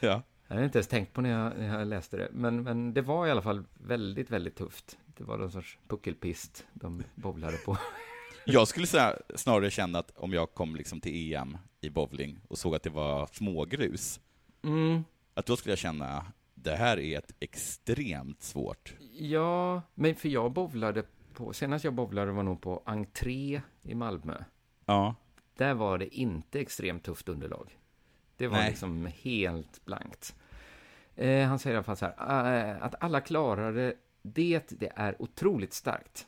Ja. 0.00 0.22
Jag 0.46 0.54
hade 0.54 0.64
inte 0.64 0.78
ens 0.78 0.88
tänkt 0.88 1.12
på 1.12 1.20
när 1.20 1.30
jag, 1.30 1.58
när 1.58 1.78
jag 1.78 1.88
läste 1.88 2.16
det, 2.16 2.28
men, 2.32 2.62
men 2.62 2.94
det 2.94 3.02
var 3.02 3.26
i 3.26 3.30
alla 3.30 3.42
fall 3.42 3.64
väldigt, 3.74 4.30
väldigt 4.30 4.56
tufft. 4.56 4.98
Det 5.16 5.24
var 5.24 5.38
någon 5.38 5.50
sorts 5.52 5.78
puckelpist 5.88 6.66
de 6.72 7.02
bowlade 7.14 7.56
på. 7.56 7.78
Jag 8.46 8.68
skulle 8.68 8.86
säga, 8.86 9.16
snarare 9.34 9.70
känna 9.70 9.98
att 9.98 10.10
om 10.16 10.32
jag 10.32 10.54
kom 10.54 10.76
liksom 10.76 11.00
till 11.00 11.32
EM 11.34 11.58
i 11.80 11.90
bowling 11.90 12.40
och 12.48 12.58
såg 12.58 12.74
att 12.74 12.82
det 12.82 12.90
var 12.90 13.26
smågrus, 13.32 14.20
Mm. 14.64 15.04
att 15.34 15.46
då 15.46 15.56
skulle 15.56 15.72
jag 15.72 15.78
känna, 15.78 16.26
det 16.54 16.76
här 16.76 16.98
är 16.98 17.18
ett 17.18 17.34
extremt 17.40 18.42
svårt. 18.42 18.94
Ja, 19.18 19.82
men 19.94 20.14
för 20.14 20.28
jag 20.28 20.52
bowlade 20.52 21.02
på, 21.34 21.52
senast 21.52 21.84
jag 21.84 21.94
bowlade 21.94 22.32
var 22.32 22.42
nog 22.42 22.60
på 22.60 22.82
entré 22.86 23.60
i 23.82 23.94
Malmö. 23.94 24.44
Ja. 24.86 25.14
Där 25.56 25.74
var 25.74 25.98
det 25.98 26.14
inte 26.16 26.60
extremt 26.60 27.04
tufft 27.04 27.28
underlag. 27.28 27.78
Det 28.36 28.46
var 28.46 28.56
Nej. 28.58 28.70
liksom 28.70 29.08
helt 29.22 29.84
blankt. 29.84 30.34
Eh, 31.16 31.48
han 31.48 31.58
säger 31.58 31.74
i 31.74 31.76
alla 31.76 31.84
fall 31.84 31.96
så 31.96 32.06
här, 32.16 32.70
eh, 32.70 32.82
att 32.82 32.94
alla 33.00 33.20
klarade 33.20 33.96
det, 34.22 34.64
det 34.70 34.92
är 34.96 35.22
otroligt 35.22 35.72
starkt. 35.72 36.26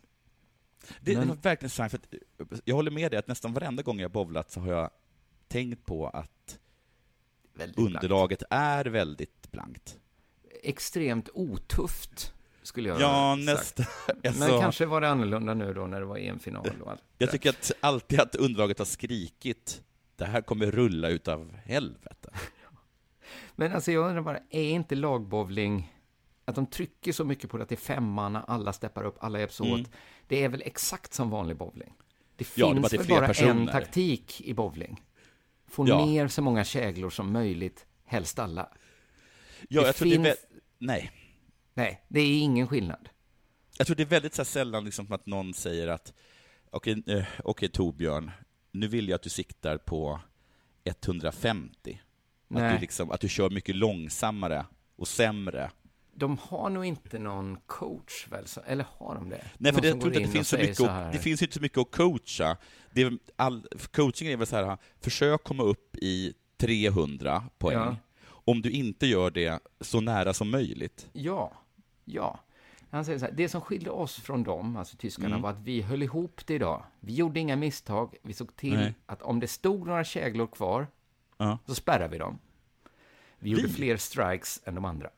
Det 1.00 1.16
Men- 1.16 1.28
var 1.28 1.36
verkligen 1.36 1.70
sant, 1.70 1.90
för 1.90 1.98
att 1.98 2.14
eh, 2.14 2.58
jag 2.64 2.74
håller 2.74 2.90
med 2.90 3.10
dig 3.12 3.18
att 3.18 3.28
nästan 3.28 3.52
varenda 3.52 3.82
gång 3.82 4.00
jag 4.00 4.10
bowlat 4.10 4.50
så 4.50 4.60
har 4.60 4.72
jag 4.72 4.90
tänkt 5.48 5.86
på 5.86 6.08
att 6.08 6.58
underlaget 7.76 8.42
är 8.50 8.84
väldigt 8.84 9.50
blankt. 9.52 9.98
Extremt 10.62 11.28
otufft, 11.34 12.33
skulle 12.64 12.88
jag 12.88 13.00
Ja, 13.00 13.36
sagt. 13.36 13.46
nästan. 13.46 13.86
Men 14.22 14.32
Alltså- 14.32 14.60
kanske 14.60 14.86
var 14.86 15.00
det 15.00 15.08
annorlunda 15.08 15.54
nu 15.54 15.74
då 15.74 15.86
när 15.86 16.00
det 16.00 16.06
var 16.06 16.16
EM-final 16.18 16.70
och 16.84 16.90
allt. 16.90 17.02
Jag 17.18 17.30
tycker 17.30 17.50
att 17.50 17.72
alltid 17.80 18.20
att 18.20 18.34
underlaget 18.34 18.78
har 18.78 18.86
skrikit, 18.86 19.82
det 20.16 20.24
här 20.24 20.40
kommer 20.42 20.70
rulla 20.70 21.08
utav 21.08 21.56
helvete. 21.64 22.30
Men 23.56 23.72
alltså 23.72 23.92
jag 23.92 24.06
undrar 24.08 24.22
bara, 24.22 24.38
är 24.50 24.70
inte 24.70 24.94
lagbowling, 24.94 25.92
att 26.44 26.54
de 26.54 26.66
trycker 26.66 27.12
så 27.12 27.24
mycket 27.24 27.50
på 27.50 27.56
det 27.56 27.62
att 27.62 27.68
det 27.68 27.74
är 27.74 27.76
femmanna, 27.76 28.42
alla 28.42 28.72
steppar 28.72 29.04
upp, 29.04 29.16
alla 29.20 29.38
hjälps 29.38 29.60
Mm. 29.60 29.72
åt. 29.80 29.90
Det 30.28 30.44
är 30.44 30.48
väl 30.48 30.62
exakt 30.66 31.14
som 31.14 31.30
vanlig 31.30 31.56
bowling? 31.56 31.94
Det 32.36 32.48
Ja, 32.54 32.66
det 32.66 32.70
är 32.70 32.74
finns 32.74 32.82
bara 32.82 32.88
det 32.88 32.96
är 32.96 33.20
väl 33.20 33.54
bara 33.56 33.60
en 33.60 33.66
taktik 33.66 34.40
i 34.40 34.54
bowling? 34.54 35.02
Få 35.68 35.88
Ja. 35.88 36.06
ner 36.06 36.28
så 36.28 36.42
många 36.42 36.64
käglor 36.64 37.10
som 37.10 37.32
möjligt, 37.32 37.86
helst 38.04 38.38
alla. 38.38 38.68
Ja, 39.68 39.80
Det 39.80 39.86
jag 39.86 39.96
tror 39.96 40.08
det 40.08 40.14
är 40.14 40.24
finns- 40.24 40.36
Nej. 40.78 41.10
Nej, 41.74 42.04
det 42.08 42.20
är 42.20 42.40
ingen 42.40 42.68
skillnad. 42.68 43.08
Jag 43.78 43.86
tror 43.86 43.96
det 43.96 44.02
är 44.02 44.06
väldigt 44.06 44.34
så 44.34 44.44
sällan 44.44 44.84
liksom 44.84 45.12
att 45.12 45.26
någon 45.26 45.54
säger 45.54 45.88
att 45.88 46.12
okej, 46.70 47.02
eh, 47.06 47.24
okej 47.44 47.68
Torbjörn, 47.68 48.30
nu 48.72 48.88
vill 48.88 49.08
jag 49.08 49.16
att 49.16 49.22
du 49.22 49.30
siktar 49.30 49.78
på 49.78 50.20
150. 50.84 52.00
Att 52.54 52.74
du, 52.74 52.80
liksom, 52.80 53.10
att 53.10 53.20
du 53.20 53.28
kör 53.28 53.50
mycket 53.50 53.76
långsammare 53.76 54.66
och 54.96 55.08
sämre. 55.08 55.70
De 56.14 56.38
har 56.38 56.70
nog 56.70 56.84
inte 56.84 57.18
någon 57.18 57.56
coach 57.66 58.28
väl, 58.28 58.44
eller 58.66 58.86
har 58.98 59.14
de 59.14 59.28
det? 59.28 59.44
Nej, 59.58 59.72
för 59.72 59.82
Någon 59.82 59.82
det, 59.82 59.90
som 59.90 59.98
jag 59.98 60.00
tror 60.00 60.12
inte 60.12 60.18
att 60.18 60.26
det 60.26 60.32
finns 60.32 60.48
så 60.48 60.56
mycket, 60.56 60.80
att, 60.80 61.12
det 61.12 61.18
finns 61.18 61.42
inte 61.42 61.54
så 61.54 61.60
mycket 61.60 61.78
att 61.78 61.90
coacha. 61.90 62.56
Det 62.92 63.02
är, 63.02 63.18
all, 63.36 63.66
coaching 63.92 64.28
är 64.28 64.36
väl 64.36 64.46
så 64.46 64.56
här, 64.56 64.78
försök 65.00 65.44
komma 65.44 65.62
upp 65.62 65.96
i 65.96 66.34
300 66.56 67.44
poäng. 67.58 67.78
Ja. 67.78 67.96
Om 68.26 68.62
du 68.62 68.70
inte 68.70 69.06
gör 69.06 69.30
det 69.30 69.60
så 69.80 70.00
nära 70.00 70.34
som 70.34 70.50
möjligt. 70.50 71.08
Ja, 71.12 71.63
ja. 72.04 72.40
Han 72.90 73.04
säger 73.04 73.18
så 73.18 73.24
här, 73.24 73.32
det 73.32 73.48
som 73.48 73.60
skilde 73.60 73.90
oss 73.90 74.16
från 74.20 74.42
dem, 74.42 74.76
alltså 74.76 74.96
tyskarna, 74.96 75.28
Mm. 75.28 75.42
var 75.42 75.50
att 75.50 75.60
vi 75.60 75.82
höll 75.82 76.02
ihop 76.02 76.40
det 76.46 76.54
idag. 76.54 76.82
Vi 77.00 77.14
gjorde 77.14 77.40
inga 77.40 77.56
misstag, 77.56 78.14
vi 78.22 78.32
såg 78.32 78.56
till 78.56 78.76
Nej. 78.76 78.94
att 79.06 79.22
om 79.22 79.40
det 79.40 79.46
stod 79.48 79.86
några 79.86 80.04
käglor 80.04 80.46
kvar, 80.46 80.86
Ja. 81.36 81.58
så 81.66 81.74
spärrade 81.74 82.08
vi 82.08 82.18
dem. 82.18 82.38
Vi 83.38 83.50
gjorde 83.50 83.62
Vi? 83.62 83.72
fler 83.72 83.96
strikes 83.96 84.60
än 84.64 84.74
de 84.74 84.84
andra. 84.84 85.10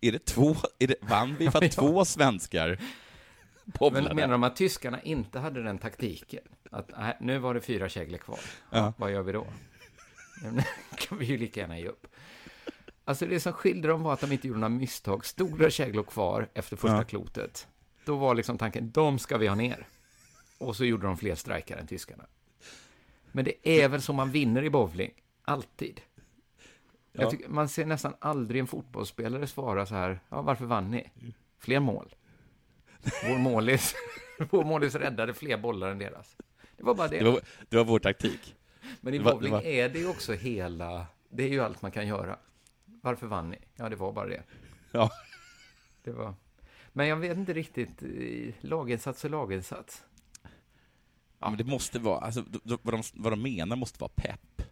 Är 0.00 0.12
det 0.12 0.24
två, 0.24 0.56
är 0.78 0.86
det, 0.86 0.94
vann 1.02 1.36
vi 1.38 1.50
för 1.50 1.62
Ja. 1.64 1.68
två 1.68 2.04
svenskar 2.04 2.68
Men 3.64 3.72
bowlade? 3.78 4.14
menar 4.14 4.32
de 4.32 4.44
att 4.44 4.56
tyskarna 4.56 5.02
inte 5.02 5.38
hade 5.38 5.62
den 5.62 5.78
taktiken? 5.78 6.42
Att 6.70 7.20
nu 7.20 7.38
var 7.38 7.54
det 7.54 7.60
fyra 7.60 7.88
käglor 7.88 8.18
kvar. 8.18 8.40
Ja. 8.70 8.92
Vad 8.96 9.12
gör 9.12 9.22
vi 9.22 9.32
då? 9.32 9.46
Men 10.42 10.62
kan 10.98 11.18
vi 11.18 11.24
ju 11.26 11.36
lika 11.38 11.60
gärna 11.60 11.78
ge 11.78 11.88
upp. 11.88 12.06
Alltså 13.04 13.26
det 13.26 13.40
som 13.40 13.52
skilde 13.52 13.88
dem 13.88 14.02
var 14.02 14.12
att 14.12 14.20
de 14.20 14.32
inte 14.32 14.48
gjorde 14.48 14.60
några 14.60 14.68
misstag. 14.74 15.26
Stora 15.26 15.70
käglor 15.70 16.02
kvar 16.02 16.48
efter 16.54 16.76
första 16.76 16.96
Ja. 16.96 17.04
klotet. 17.04 17.68
Då 18.04 18.16
var 18.16 18.34
liksom 18.34 18.58
tanken, 18.58 18.90
de 18.90 19.18
ska 19.18 19.38
vi 19.38 19.46
ha 19.46 19.54
ner. 19.54 19.86
Och 20.58 20.76
så 20.76 20.84
gjorde 20.84 21.06
de 21.06 21.16
fler 21.16 21.34
strikar 21.34 21.76
än 21.76 21.86
tyskarna. 21.86 22.24
Men 23.32 23.44
det 23.44 23.68
är 23.82 23.88
väl 23.88 24.02
så 24.02 24.12
man 24.12 24.30
vinner 24.30 24.62
i 24.64 24.70
bowling. 24.70 25.12
Alltid. 25.44 26.00
Ja. 27.12 27.22
Jag 27.22 27.30
tycker, 27.30 27.48
man 27.48 27.68
ser 27.68 27.86
nästan 27.86 28.14
aldrig 28.18 28.60
en 28.60 28.66
fotbollsspelare 28.66 29.46
svara 29.46 29.86
så 29.86 29.94
här, 29.94 30.20
ja, 30.28 30.42
varför 30.42 30.64
vann 30.64 30.90
ni? 30.90 31.10
Fler 31.58 31.80
mål. 31.80 32.14
Vår 33.28 33.38
målis, 33.38 33.94
vår 34.50 34.64
målis 34.64 34.94
räddade 34.94 35.34
fler 35.34 35.56
bollar 35.58 35.90
än 35.90 35.98
deras. 35.98 36.36
Det 36.76 36.82
var 36.82 36.94
bara 36.94 37.08
det. 37.08 37.18
Det 37.18 37.24
var, 37.30 37.40
det 37.68 37.76
var 37.76 37.84
vår 37.84 37.98
taktik. 37.98 38.54
Men 39.00 39.14
i 39.14 39.20
bowling 39.20 39.52
var- 39.52 39.62
är 39.66 39.88
det 39.88 39.98
ju 39.98 40.08
också 40.08 40.32
hela, 40.32 41.06
det 41.28 41.42
är 41.44 41.48
ju 41.48 41.60
allt 41.60 41.82
man 41.82 41.90
kan 41.90 42.06
göra. 42.06 42.38
Varför 43.04 43.26
vann 43.26 43.50
ni? 43.50 43.58
Ja, 43.74 43.88
det 43.88 43.96
var 43.96 44.12
bara 44.12 44.26
det. 44.26 44.42
Ja. 44.92 45.10
Det 46.02 46.12
var... 46.12 46.34
Men 46.92 47.06
jag 47.06 47.16
vet 47.16 47.36
inte 47.36 47.52
riktigt, 47.52 48.02
eh, 48.02 48.54
laginsats 48.60 49.24
och 49.24 49.30
laginsats. 49.30 50.04
Ja, 51.38 51.48
men 51.48 51.58
det 51.58 51.64
måste 51.64 51.98
vara, 51.98 52.18
alltså, 52.18 52.44
vad, 52.64 52.94
de, 52.94 53.02
vad 53.14 53.32
de 53.32 53.42
menar 53.42 53.76
måste 53.76 54.00
vara 54.00 54.12
pepp. 54.14 54.62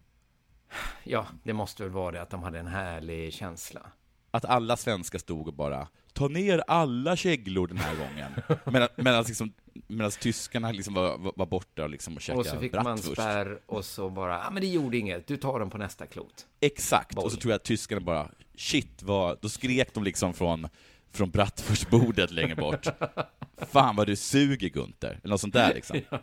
Ja, 1.03 1.27
det 1.43 1.53
måste 1.53 1.83
väl 1.83 1.91
vara 1.91 2.11
det 2.11 2.21
att 2.21 2.29
de 2.29 2.43
hade 2.43 2.59
en 2.59 2.67
härlig 2.67 3.33
känsla. 3.33 3.91
Att 4.31 4.45
alla 4.45 4.77
svenskar 4.77 5.19
stod 5.19 5.47
och 5.47 5.53
bara 5.53 5.87
ta 6.13 6.27
ner 6.27 6.63
alla 6.67 7.15
käglor 7.15 7.67
den 7.67 7.77
här 7.77 7.95
gången. 7.95 8.59
Medan, 8.73 8.89
medan, 8.95 9.23
liksom, 9.27 9.53
medan 9.87 10.11
tyskarna 10.11 10.71
liksom 10.71 10.93
var, 10.93 11.33
var- 11.35 11.45
borta 11.45 11.83
och, 11.83 11.89
liksom 11.89 12.15
och 12.15 12.21
käkade 12.21 12.39
Och 12.39 12.45
så 12.45 12.59
fick 12.59 12.73
man 12.73 12.97
spärr 12.97 13.59
och 13.65 13.85
så 13.85 14.09
bara, 14.09 14.41
ja 14.43 14.49
men 14.51 14.61
det 14.61 14.67
gjorde 14.67 14.97
inget, 14.97 15.27
du 15.27 15.37
tar 15.37 15.59
dem 15.59 15.69
på 15.69 15.77
nästa 15.77 16.05
klot. 16.05 16.45
Exakt, 16.59 17.17
och 17.17 17.31
så 17.31 17.37
tror 17.37 17.51
jag 17.51 17.55
att 17.55 17.63
tyskarna 17.63 18.01
bara, 18.01 18.29
shit, 18.55 19.03
vad, 19.03 19.37
då 19.41 19.49
skrek 19.49 19.93
de 19.93 20.03
liksom 20.03 20.33
från, 20.33 20.67
från 21.11 21.29
bratwurstbordet 21.29 22.31
längre 22.31 22.55
bort. 22.55 22.87
Fan 23.71 23.95
vad 23.95 24.07
du 24.07 24.15
suger 24.15 24.69
Gunther, 24.69 25.19
eller 25.23 25.29
något 25.29 25.41
sånt 25.41 25.53
där 25.53 25.73
liksom. 25.73 26.01
ja. 26.09 26.19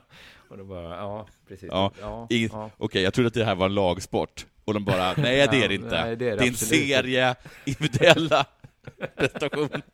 Och 0.48 0.58
då 0.58 0.64
bara, 0.64 0.96
ja, 0.96 1.26
precis. 1.48 1.68
Ja, 1.72 1.92
ja, 2.00 2.26
ja. 2.28 2.70
Okej, 2.78 3.02
jag 3.02 3.14
trodde 3.14 3.28
att 3.28 3.34
det 3.34 3.44
här 3.44 3.54
var 3.54 3.66
en 3.66 3.74
lagsport. 3.74 4.46
Och 4.64 4.74
de 4.74 4.84
bara, 4.84 5.14
nej 5.16 5.48
det 5.50 5.64
är 5.64 5.68
det 5.68 5.74
inte. 5.74 6.04
nej, 6.04 6.16
det 6.16 6.28
är 6.28 6.30
det 6.30 6.36
det 6.36 6.42
är 6.44 6.46
en 6.46 6.52
absolut 6.52 6.52
inte." 6.52 6.86
serie 6.86 7.34
individuella 7.64 8.46
prestationer. 9.16 9.82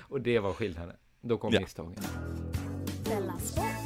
Och 0.00 0.20
det 0.20 0.38
var 0.38 0.52
skillnaden. 0.52 0.96
Då 1.20 1.38
kom 1.38 1.52
Ja. 1.52 1.60
misstagen. 1.60 2.02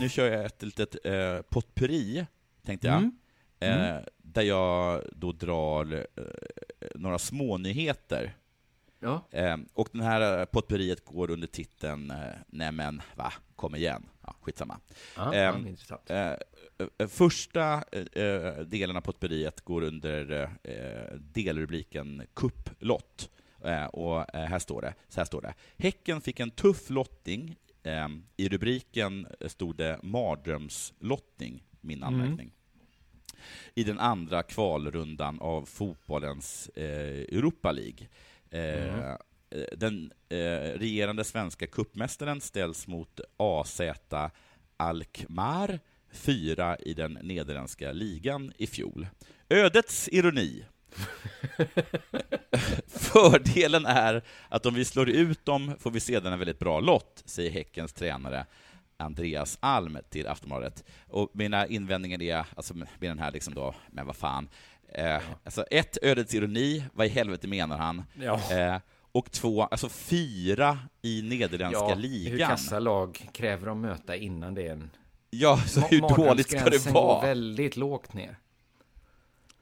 Nu 0.00 0.08
kör 0.08 0.26
jag 0.32 0.44
ett 0.44 0.62
litet 0.62 0.96
eh, 1.06 1.40
potpurri, 1.42 2.26
tänkte 2.62 2.86
jag. 2.86 2.96
Mm. 3.60 3.96
Eh, 3.96 4.02
där 4.18 4.42
jag 4.42 5.02
då 5.12 5.32
drar 5.32 5.92
eh, 6.16 6.24
några 6.94 7.18
smånyheter. 7.18 8.36
Ja. 9.00 9.24
Eh, 9.30 9.56
och 9.72 9.88
den 9.92 10.00
här 10.02 10.38
eh, 10.38 10.44
potpurriet 10.44 11.04
går 11.04 11.30
under 11.30 11.46
titeln 11.46 12.10
eh, 12.10 12.16
Nej 12.46 12.72
men, 12.72 13.02
va, 13.16 13.32
kom 13.56 13.74
igen. 13.74 14.06
Skitsamma. 14.44 14.80
Ja, 15.16 15.34
Eh, 15.34 15.56
intressant. 15.68 16.10
eh, 16.10 16.32
första 17.08 17.84
eh, 18.12 18.58
delen 18.66 18.96
av 18.96 19.00
potpurriet 19.00 19.60
går 19.60 19.82
under 19.82 20.48
eh, 20.62 21.18
delrubriken 21.18 22.22
Kupplott. 22.34 23.30
Eh, 23.64 23.84
och 23.86 24.34
eh, 24.34 24.44
här 24.44 24.58
står 24.58 24.82
det, 24.82 24.94
så 25.08 25.20
här 25.20 25.24
står 25.24 25.40
det. 25.42 25.54
Häcken 25.78 26.20
fick 26.20 26.40
en 26.40 26.50
tuff 26.50 26.90
lottning. 26.90 27.56
Eh, 27.82 28.08
I 28.36 28.48
rubriken 28.48 29.26
stod 29.46 29.76
det 29.76 29.98
mardrömslottning, 30.02 31.62
min 31.80 32.02
Mm. 32.02 32.08
anmärkning. 32.20 32.50
I 33.74 33.84
den 33.84 33.98
andra 33.98 34.42
kvalrundan 34.42 35.40
av 35.40 35.64
fotbollens 35.66 36.70
Europa 36.76 37.72
League. 37.72 38.06
Mm. 38.50 39.16
Den 39.76 40.12
eh, 40.28 40.78
regerande 40.78 41.24
svenska 41.24 41.66
kuppmästaren 41.66 42.40
ställs 42.40 42.86
mot 42.86 43.20
AZ 43.36 43.80
Alkmaar, 44.76 45.80
fyra 46.12 46.76
i 46.76 46.94
den 46.94 47.18
nederländska 47.22 47.92
ligan 47.92 48.52
i 48.58 48.66
fjol. 48.66 49.06
Ödets 49.48 50.08
ironi. 50.12 50.64
Fördelen 52.86 53.86
är 53.86 54.22
att 54.48 54.66
om 54.66 54.74
vi 54.74 54.84
slår 54.84 55.08
ut 55.08 55.44
dem 55.44 55.74
får 55.78 55.90
vi 55.90 56.00
sedan 56.00 56.32
en 56.32 56.38
väldigt 56.38 56.58
bra 56.58 56.80
lott, 56.80 57.22
säger 57.26 57.50
Häckens 57.50 57.92
tränare 57.92 58.46
Andreas 58.96 59.58
Alm 59.60 59.98
till 60.10 60.26
Aftonbladet. 60.26 60.84
Och 61.08 61.30
mina 61.32 61.66
invändningar 61.66 62.22
är, 62.22 62.46
alltså 62.56 62.74
med 62.74 62.88
den 62.98 63.18
här 63.18 63.32
liksom 63.32 63.54
då, 63.54 63.74
men 63.90 64.06
vad 64.06 64.16
fan. 64.16 64.48
Eh, 64.88 65.22
alltså 65.44 65.62
ett, 65.62 65.98
ödets 66.02 66.34
ironi, 66.34 66.84
vad 66.92 67.06
i 67.06 67.10
helvete 67.10 67.48
menar 67.48 67.78
han? 67.78 68.04
Ja. 68.14 68.52
Eh, 68.52 68.76
och 69.14 69.30
två, 69.30 69.62
alltså 69.62 69.88
fyra 69.88 70.78
i 71.02 71.22
nederländska 71.22 71.88
ja, 71.88 71.94
ligan. 71.94 72.32
Hur 72.32 72.38
kassa 72.38 72.78
lag 72.78 73.28
kräver 73.32 73.66
de 73.66 73.80
möta 73.80 74.16
innan 74.16 74.54
det 74.54 74.66
är 74.66 74.72
en... 74.72 74.90
Ja, 75.30 75.60
så 75.66 75.80
hur 75.80 76.00
dåligt 76.00 76.50
ska 76.50 76.70
det 76.70 76.86
vara? 76.86 77.20
går 77.20 77.26
väldigt 77.26 77.76
lågt 77.76 78.14
ner. 78.14 78.38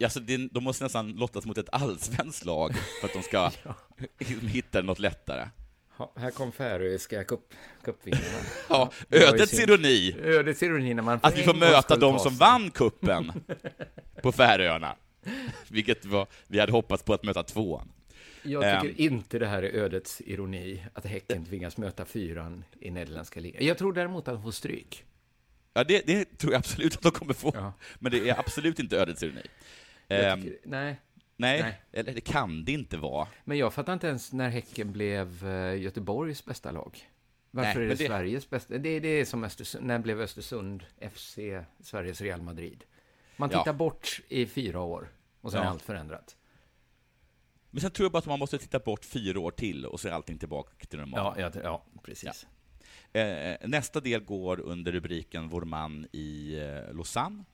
Alltså, 0.03 0.21
det, 0.21 0.37
de 0.37 0.65
måste 0.65 0.85
nästan 0.85 1.13
lottas 1.13 1.47
mot 1.47 1.59
ett 1.59 1.69
allsvenskt 1.73 2.45
lag 2.45 2.75
för 3.01 3.09
att 3.09 3.15
de 3.15 3.23
ska 3.23 3.51
hitta 4.47 4.83
något 4.83 4.99
lättare. 4.99 5.49
Ja, 5.99 6.13
här 6.17 6.31
kom 6.31 6.53
färöiska 6.53 7.25
cup, 7.25 7.41
cupvinnarna. 7.85 8.25
Ja, 8.69 8.91
ödets 9.11 9.61
ironi. 9.61 10.17
Ödets 10.23 10.63
ironi 10.63 10.95
när 10.95 11.03
man 11.03 11.19
Att 11.23 11.39
vi 11.39 11.43
får 11.43 11.55
möta 11.55 11.97
de 11.97 12.19
som 12.19 12.37
vann 12.37 12.71
kuppen 12.71 13.33
på 14.23 14.33
Färöarna. 14.33 14.97
Vilket 15.69 16.05
var, 16.05 16.27
vi 16.47 16.61
hade 16.61 16.73
hoppats 16.73 17.03
på 17.03 17.15
att 17.15 17.23
möta 17.23 17.43
tvåan. 17.43 17.93
Jag 18.43 18.63
tycker 18.83 18.95
Ehm, 19.05 19.13
inte 19.13 19.39
det 19.39 19.47
här 19.47 19.63
är 19.63 19.71
ödets 19.75 20.21
ironi, 20.25 20.87
att 20.95 21.07
Häcken 21.07 21.45
tvingas 21.45 21.77
möta 21.77 22.05
fyran 22.05 22.65
i 22.81 22.91
nederländska 22.91 23.41
ligan. 23.41 23.67
Jag 23.67 23.79
tror 23.79 23.93
däremot 23.93 24.29
att 24.29 24.35
de 24.35 24.43
får 24.43 24.51
stryk. 24.51 25.05
Ja, 25.75 25.85
det, 25.85 26.07
det 26.07 26.39
tror 26.39 26.53
jag 26.53 26.59
absolut 26.59 26.97
att 26.97 27.03
de 27.03 27.11
kommer 27.13 27.35
få. 27.35 27.73
Men 27.99 28.13
det 28.13 28.29
är 28.29 28.39
absolut 28.39 28.79
inte 28.79 28.97
ödets 28.99 29.23
ironi. 29.23 29.43
Ehm, 30.09 30.43
tycker- 30.43 30.59
nej. 30.65 31.01
nej. 31.37 31.63
Nej. 31.63 31.83
eller 31.93 32.13
det 32.15 32.21
kan 32.21 32.65
det 32.65 32.73
inte 32.73 32.97
vara. 32.97 33.29
Men 33.45 33.59
jag 33.59 33.75
fattar 33.75 33.93
inte 33.93 34.07
ens 34.07 34.33
när 34.33 34.49
Häcken 34.49 34.93
blev 34.93 35.47
eh, 35.49 35.81
Göteborgs 35.81 36.45
bästa 36.45 36.71
lag. 36.71 36.99
Varför 37.51 37.75
Nej, 37.81 37.85
är 37.85 37.89
det, 37.89 37.95
det- 37.95 38.07
Sveriges 38.07 38.51
bästa? 38.51 38.79
Det, 38.79 39.01
det 39.01 39.09
är 39.09 39.25
som 39.25 39.45
Östersund, 39.45 39.87
när 39.87 39.99
blev 39.99 40.21
Östersund 40.21 40.85
FC 41.13 41.39
Sveriges 41.81 42.21
Real 42.21 42.43
Madrid? 42.43 42.85
Man 43.37 43.49
Ja. 43.53 43.59
tittar 43.59 43.73
bort 43.73 44.21
i 44.29 44.47
fyra 44.47 44.81
år 44.81 45.09
och 45.41 45.51
sen 45.51 45.61
Ja. 45.61 45.67
är 45.67 45.71
allt 45.71 45.83
förändrat. 45.83 46.37
Men 47.75 47.81
sen 47.81 47.91
tror 47.91 48.05
jag 48.05 48.13
bara 48.13 48.19
att 48.19 48.27
man 48.27 48.39
måste 48.39 48.59
titta 48.59 48.79
bort 48.79 49.05
fyra 49.05 49.41
år 49.41 49.51
till 49.51 49.87
och 49.87 50.01
så 50.01 50.09
är 50.09 50.13
allting 50.13 50.39
tillbaka 50.39 50.87
till 50.87 50.99
normalt. 50.99 51.39
Ja, 51.39 51.51
ja, 51.55 51.61
ja 51.65 51.85
precis. 52.03 52.47
Eh, 53.13 53.57
nästa 53.69 54.01
del 54.01 54.21
går 54.25 54.61
under 54.61 54.93
rubriken 54.93 55.49
Vår 55.49 55.63
man 55.63 56.07
i 56.13 56.59
eh, 56.61 56.95
Lausanne. 56.95 57.45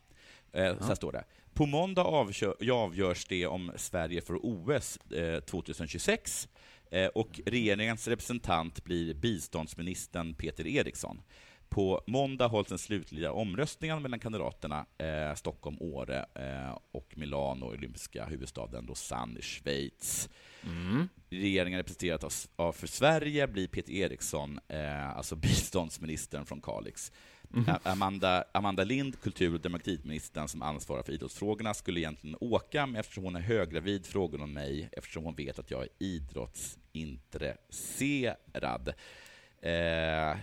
Eh, 0.52 0.78
Så 0.78 0.84
här 0.84 0.94
står 0.94 1.12
det. 1.12 1.24
På 1.54 1.66
måndag 1.66 2.02
avkö- 2.04 2.70
avgörs 2.72 3.24
det 3.24 3.46
om 3.46 3.72
Sverige 3.76 4.20
får 4.20 4.40
OS 4.42 4.96
eh, 5.12 5.40
2026 5.40 6.48
eh, 6.90 7.06
och 7.06 7.40
regeringens 7.46 8.08
representant 8.08 8.84
blir 8.84 9.14
biståndsministern 9.14 10.34
Peter 10.34 10.66
Eriksson. 10.66 11.22
På 11.68 12.02
måndag 12.06 12.46
hålls 12.46 12.68
den 12.68 12.78
slutliga 12.78 13.32
omröstningen 13.32 14.02
mellan 14.02 14.20
kandidaterna 14.20 14.86
eh, 14.98 15.34
Stockholm, 15.34 15.76
Åre 15.80 16.26
eh, 16.34 16.78
och 16.92 17.12
Milano, 17.16 17.64
olympiska 17.64 18.24
huvudstaden 18.24 18.84
Lausanne 18.86 19.38
i 19.38 19.42
Schweiz. 19.42 20.28
Regeringen 21.30 21.78
representerat 21.78 22.24
av, 22.24 22.32
av 22.56 22.72
för 22.72 22.86
Sverige 22.86 23.46
blir 23.48 23.68
Peter 23.68 23.92
Eriksson, 23.92 24.60
eh, 24.68 25.16
alltså 25.16 25.36
biståndsministern 25.46 26.46
från 26.46 26.60
Kalix. 26.60 27.12
A- 27.68 27.78
Amanda, 27.82 28.44
Amanda 28.52 28.84
Lind, 28.84 29.20
kultur 29.20 29.54
och 29.54 29.60
demokratiministern 29.60 30.48
som 30.48 30.62
ansvarar 30.62 31.02
för 31.02 31.12
idrottsfrågorna, 31.12 31.74
skulle 31.74 32.00
egentligen 32.00 32.36
åka, 32.40 32.86
men 32.86 33.00
eftersom 33.00 33.24
hon 33.24 33.36
är 33.36 33.40
höggravid 33.40 34.06
frågar 34.06 34.38
hon 34.38 34.52
mig, 34.52 34.88
eftersom 34.92 35.24
hon 35.24 35.34
vet 35.34 35.58
att 35.58 35.70
jag 35.70 35.82
är 35.82 35.88
idrottsintresserad. 35.98 38.88
Eh, 39.62 40.36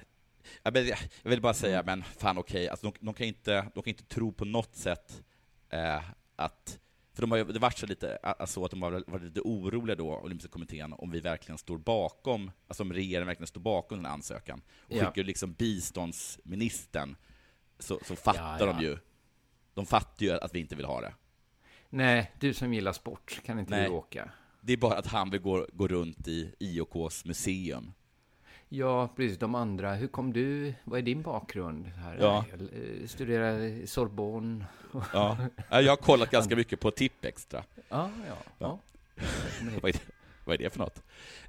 jag, 0.63 0.97
vill, 1.23 1.41
bara 1.41 1.53
säga, 1.53 1.83
men 1.85 2.03
fan 2.03 2.37
okej, 2.37 2.69
alltså 2.69 2.91
de, 2.91 3.05
de, 3.05 3.13
kan 3.13 3.27
inte, 3.27 3.61
de 3.75 3.83
kan 3.83 3.87
inte 3.91 4.05
tro 4.05 4.31
på 4.31 4.45
något 4.45 4.75
sätt 4.75 5.23
eh, 5.69 6.01
att 6.35 6.79
för 7.13 7.21
de 7.21 7.31
har 7.31 7.37
ju, 7.37 7.43
det 7.43 7.59
varit 7.59 7.77
så 7.77 7.85
lite, 7.85 8.17
alltså 8.23 8.63
att 8.63 8.71
de 8.71 8.81
har 8.81 9.03
varit 9.07 9.23
lite 9.23 9.41
oroliga 9.41 9.95
då, 9.95 10.17
Olympiska 10.19 10.51
kommittén, 10.51 10.93
om 10.93 11.11
vi 11.11 11.19
verkligen 11.19 11.57
står 11.57 11.77
bakom, 11.77 12.51
alltså 12.67 12.83
om 12.83 12.93
regeringen 12.93 13.27
verkligen 13.27 13.47
står 13.47 13.61
bakom 13.61 13.97
den 13.97 14.05
här 14.05 14.13
ansökan. 14.13 14.61
Och 14.79 14.95
Ja. 14.95 15.05
skickar 15.05 15.23
liksom 15.23 15.53
biståndsministern, 15.53 17.15
så, 17.79 17.99
så 18.05 18.15
fattar 18.15 18.57
Ja, 18.59 18.65
de 18.65 18.75
ja. 18.75 18.89
ju. 18.89 18.97
De 19.73 19.85
fattar 19.85 20.25
ju 20.25 20.31
att 20.31 20.55
vi 20.55 20.59
inte 20.59 20.75
vill 20.75 20.85
ha 20.85 21.01
det. 21.01 21.13
Nej, 21.89 22.31
du 22.39 22.53
som 22.53 22.73
gillar 22.73 22.93
sport, 22.93 23.39
kan 23.45 23.59
inte 23.59 23.71
Nej. 23.71 23.83
du 23.89 23.89
åka? 23.95 24.31
Det 24.61 24.73
är 24.73 24.77
bara 24.77 24.97
att 24.97 25.07
han 25.07 25.29
vill 25.29 25.41
gå, 25.41 25.67
gå 25.73 25.87
runt 25.87 26.27
i 26.27 26.55
IOKs 26.59 27.25
museum. 27.25 27.93
Ja, 28.69 29.09
precis. 29.15 29.37
De 29.37 29.55
andra, 29.55 29.93
hur 29.93 30.07
kom 30.07 30.33
du? 30.33 30.73
Vad 30.83 30.99
är 30.99 31.03
din 31.03 31.21
bakgrund? 31.21 31.85
Här? 31.87 32.17
Ja. 32.19 32.45
Jag 32.51 32.61
eh, 32.61 33.07
studerade 33.07 33.67
i 33.67 33.87
Sorbonne. 33.87 34.65
Ja. 35.13 35.37
Ja, 35.69 35.81
Jag 35.81 35.91
har 35.91 35.97
kollat 35.97 36.31
ganska 36.31 36.55
mycket 36.55 36.79
på 36.79 36.91
Tipp 36.91 37.25
Extra. 37.25 37.63
Ja, 37.89 38.09
ja. 38.27 38.35
ja. 38.57 38.79
vad, 39.81 39.89
är 39.89 39.93
det, 39.93 39.99
vad 40.45 40.53
är 40.53 40.57
det 40.57 40.69
för 40.69 40.79
något? 40.79 41.03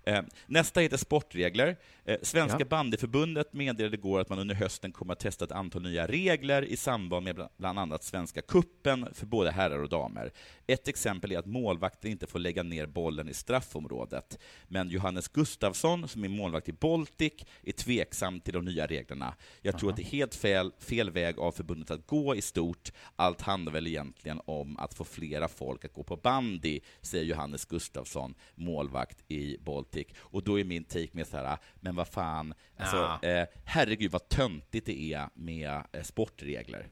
Eh, 0.09 0.23
nästa 0.47 0.81
heter 0.81 0.97
sportregler. 0.97 1.77
Eh, 2.05 2.17
Svenska 2.23 2.57
Ja. 2.61 2.65
bandyförbundet 2.67 3.53
meddelade 3.53 3.97
igår 3.97 4.21
att 4.21 4.29
man 4.29 4.39
under 4.39 4.55
hösten 4.55 4.93
kommer 4.93 5.13
att 5.13 5.21
testa 5.21 5.45
ett 5.45 5.53
antal 5.53 5.83
nya 5.83 6.07
regler 6.07 6.63
i 6.63 6.77
samband 6.77 7.25
med 7.25 7.37
bla- 7.37 7.49
bland 7.57 7.79
annat 7.79 8.05
Svenska 8.05 8.43
kuppen 8.43 9.09
för 9.15 9.27
både 9.27 9.51
herrar 9.51 9.79
och 9.79 9.89
damer. 9.89 10.33
Ett 10.67 10.89
exempel 10.89 11.33
är 11.33 11.39
att 11.39 11.47
målvakter 11.47 12.09
inte 12.09 12.27
får 12.27 12.39
lägga 12.39 12.63
ner 12.63 12.87
bollen 12.87 13.29
i 13.29 13.35
straffområdet. 13.35 14.39
Men 14.69 14.89
Johannes 14.91 15.29
Gustafsson, 15.29 16.09
som 16.09 16.25
är 16.25 16.29
målvakt 16.29 16.69
i 16.69 16.73
Baltic, 16.73 17.33
är 17.63 17.73
tveksam 17.73 18.41
till 18.41 18.55
de 18.55 18.65
nya 18.65 18.87
reglerna. 18.87 19.35
Jag 19.63 19.79
tror 19.79 19.89
Aha. 19.89 19.93
att 19.93 19.97
det 19.97 20.03
är 20.03 20.19
helt 20.19 20.35
fel, 20.35 20.73
fel 20.79 21.11
väg 21.11 21.39
av 21.39 21.53
förbundet 21.53 21.91
att 21.91 22.07
gå 22.07 22.35
i 22.37 22.43
stort. 22.43 22.93
Allt 23.17 23.41
handlar 23.41 23.73
väl 23.73 23.87
egentligen 23.87 24.41
om 24.45 24.79
att 24.79 24.95
få 24.95 25.05
flera 25.05 25.49
folk 25.49 25.85
att 25.85 25.93
gå 25.93 26.03
på 26.03 26.17
bandy, 26.17 26.81
säger 27.01 27.25
Johannes 27.25 27.65
Gustafsson, 27.65 28.35
målvakt 28.55 29.25
i 29.29 29.57
Baltic. 29.59 29.96
Och 30.19 30.45
då 30.45 30.61
är 30.61 30.65
min 30.65 30.85
take 30.85 31.09
med 31.13 31.27
så 31.27 31.37
här, 31.37 31.59
men 31.81 31.95
vad 31.97 32.09
fan, 32.09 32.55
alltså, 32.77 32.97
Ja. 33.23 33.29
eh, 33.29 33.47
herregud 33.65 34.11
vad 34.11 34.29
töntigt 34.29 34.87
det 34.87 35.13
är 35.13 35.29
med 35.35 35.83
eh, 35.93 36.03
sportregler. 36.03 36.89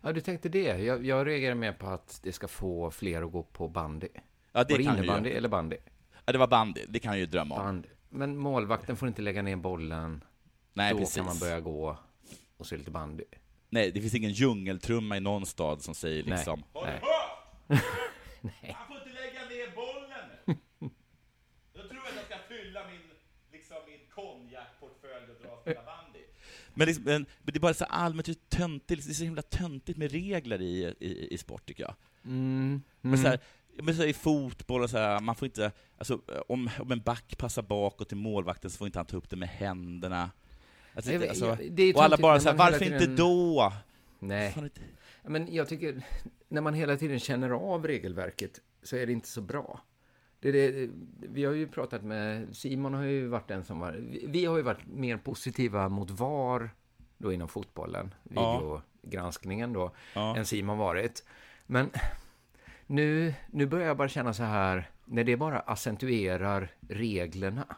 Ja, 0.00 0.12
du 0.12 0.20
tänkte 0.20 0.48
det. 0.48 0.62
Jag, 0.82 1.06
jag 1.06 1.26
reagerar 1.26 1.54
mer 1.54 1.72
på 1.72 1.86
att 1.86 2.20
det 2.22 2.32
ska 2.32 2.48
få 2.48 2.90
fler 2.90 3.22
att 3.22 3.32
gå 3.32 3.42
på 3.42 3.68
bandy. 3.68 4.08
Ja, 4.52 4.64
det 4.64 4.74
Var 4.74 4.78
det 4.78 4.84
kan 4.84 4.94
ju- 4.96 4.98
innebandy 5.02 5.30
eller 5.30 5.48
bandy? 5.48 5.76
Ja, 6.24 6.32
det 6.32 6.38
var 6.38 6.46
bandy, 6.46 6.84
det 6.88 6.98
kan 6.98 7.12
jag 7.12 7.18
ju 7.18 7.26
drömma 7.26 7.54
om. 7.54 7.64
Bandy. 7.64 7.88
Men 8.08 8.36
målvakten 8.36 8.96
får 8.96 9.08
inte 9.08 9.22
lägga 9.22 9.42
ner 9.42 9.56
bollen. 9.56 10.24
Nej, 10.72 10.92
Då 10.92 10.98
precis. 10.98 11.16
kan 11.16 11.24
man 11.24 11.38
börja 11.38 11.60
gå 11.60 11.98
och 12.56 12.66
se 12.66 12.76
lite 12.76 12.90
bandy. 12.90 13.24
Nej, 13.68 13.90
det 13.92 14.00
finns 14.00 14.14
ingen 14.14 14.30
djungeltrumma 14.30 15.16
i 15.16 15.20
någon 15.20 15.46
stad 15.46 15.82
som 15.82 15.94
säger 15.94 16.24
Nej, 16.24 16.32
liksom 16.36 16.64
nej. 16.74 17.00
Nej. 18.40 18.76
Han 18.78 18.86
får 18.86 18.96
inte 18.96 19.10
lägga 19.22 19.40
ner 19.48 19.74
bollen! 19.76 20.28
Då 21.74 21.82
tror 21.88 22.00
jag 22.04 22.08
att 22.08 22.14
jag 22.16 22.24
ska 22.24 22.36
fylla 22.48 22.80
min, 22.90 23.00
liksom 23.52 23.76
min 23.86 24.00
konjakportfölj 24.14 25.30
och 25.30 25.42
dra 25.42 25.50
och 25.52 25.60
spela 25.60 25.82
bandy. 25.82 26.24
Men, 26.74 26.86
liksom, 26.86 27.04
men, 27.04 27.26
det 27.42 27.56
är 27.56 27.60
bara 27.60 27.74
så 27.74 27.84
allmänt 27.84 28.48
töntigt, 28.50 29.06
det 29.06 29.10
är 29.12 29.14
så 29.14 29.24
himla 29.24 29.42
töntigt 29.42 29.98
med 29.98 30.12
regler 30.12 30.62
i, 30.62 30.94
i, 31.00 31.34
i 31.34 31.38
sport 31.38 31.66
tycker 31.66 31.82
jag. 31.82 31.94
Mm. 32.24 32.82
Men 33.00 33.18
så 33.18 33.28
här, 33.28 33.38
men 33.82 33.94
så 33.94 34.00
här, 34.02 34.08
i 34.08 34.12
fotboll 34.12 34.82
och 34.82 34.90
så 34.90 34.98
här, 34.98 35.20
man 35.20 35.34
får 35.34 35.46
inte, 35.46 35.72
alltså, 35.98 36.20
om, 36.48 36.70
om 36.80 36.92
en 36.92 37.00
back 37.00 37.38
passar 37.38 37.62
bakåt 37.62 38.08
till 38.08 38.16
målvakten 38.16 38.70
så 38.70 38.78
får 38.78 38.86
inte 38.86 38.98
han 38.98 39.06
ta 39.06 39.16
upp 39.16 39.30
det 39.30 39.36
med 39.36 39.48
händerna. 39.48 40.30
Alltså, 40.94 41.12
Jag 41.12 41.26
alltså, 41.28 41.46
jag- 41.46 41.72
det 41.72 41.94
och 41.94 42.04
alla 42.04 42.16
bara 42.16 42.40
så 42.40 42.48
här, 42.48 42.56
varför 42.56 42.78
tiden- 42.78 43.02
inte 43.10 43.22
då? 43.22 43.72
Nej. 44.18 44.54
Inte- 44.58 44.80
Men 45.22 45.54
jag 45.54 45.68
tycker, 45.68 46.02
när 46.48 46.60
man 46.60 46.74
hela 46.74 46.96
tiden 46.96 47.20
känner 47.20 47.50
av 47.50 47.86
regelverket 47.86 48.60
så 48.82 48.96
är 48.96 49.06
det 49.06 49.12
inte 49.12 49.28
så 49.28 49.40
bra. 49.40 49.80
Det 50.52 50.70
det, 50.70 50.90
vi 51.20 51.44
har 51.44 51.52
ju 51.52 51.68
pratat 51.68 52.02
med, 52.04 52.56
Simon 52.56 52.94
har 52.94 53.02
ju 53.02 53.26
varit 53.26 53.48
den 53.48 53.64
som 53.64 53.78
var, 53.80 53.92
vi- 53.92 54.44
har 54.44 54.56
ju 54.56 54.62
varit 54.62 54.86
mer 54.86 55.16
positiva 55.16 55.88
mot 55.88 56.10
VAR 56.10 56.70
då 57.18 57.32
inom 57.32 57.48
fotbollen, 57.48 58.14
videogranskningen 58.22 59.72
då, 59.72 59.94
Ja. 60.14 60.36
än 60.36 60.44
Simon 60.46 60.78
varit. 60.78 61.24
Men 61.66 61.90
nu, 62.86 63.34
nu 63.50 63.66
börjar 63.66 63.86
jag 63.86 63.96
bara 63.96 64.08
känna 64.08 64.34
så 64.34 64.42
här, 64.42 64.90
när 65.04 65.24
det 65.24 65.36
bara 65.36 65.60
accentuerar 65.60 66.70
reglerna. 66.88 67.76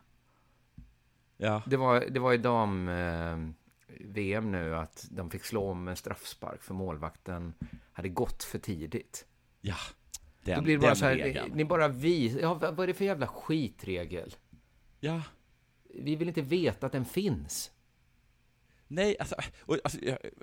Ja. 1.36 1.62
Det 1.66 1.76
var, 1.76 2.00
det 2.10 2.20
var 2.20 2.32
i 2.32 2.38
dam... 2.38 2.88
Eh, 2.88 3.36
nu 4.42 4.76
att 4.76 5.06
de 5.10 5.30
fick 5.30 5.44
slå 5.44 5.70
om 5.70 5.88
en 5.88 5.96
straffspark 5.96 6.62
för 6.62 6.74
målvakten 6.74 7.54
hade 7.92 8.08
gått 8.08 8.44
för 8.44 8.58
tidigt. 8.58 9.26
Ja, 9.60 9.76
Då 10.46 10.52
den, 10.54 10.64
blir 10.64 10.74
det 10.74 10.80
bara 10.80 10.94
så 10.94 11.04
här, 11.04 11.16
regeln. 11.16 11.52
ni 11.54 11.64
bara 11.64 11.88
vis, 11.88 12.36
ja, 12.40 12.54
vad 12.54 12.80
är 12.80 12.86
det 12.86 12.94
för 12.94 13.04
jävla 13.04 13.26
skitregel? 13.26 14.34
Ja. 15.00 15.22
Vi 15.94 16.16
vill 16.16 16.28
inte 16.28 16.42
veta 16.42 16.86
att 16.86 16.92
den 16.92 17.04
finns. 17.04 17.70
Nej, 18.88 19.16
alltså, 19.20 19.34
och, 19.60 19.78
alltså, 19.84 19.98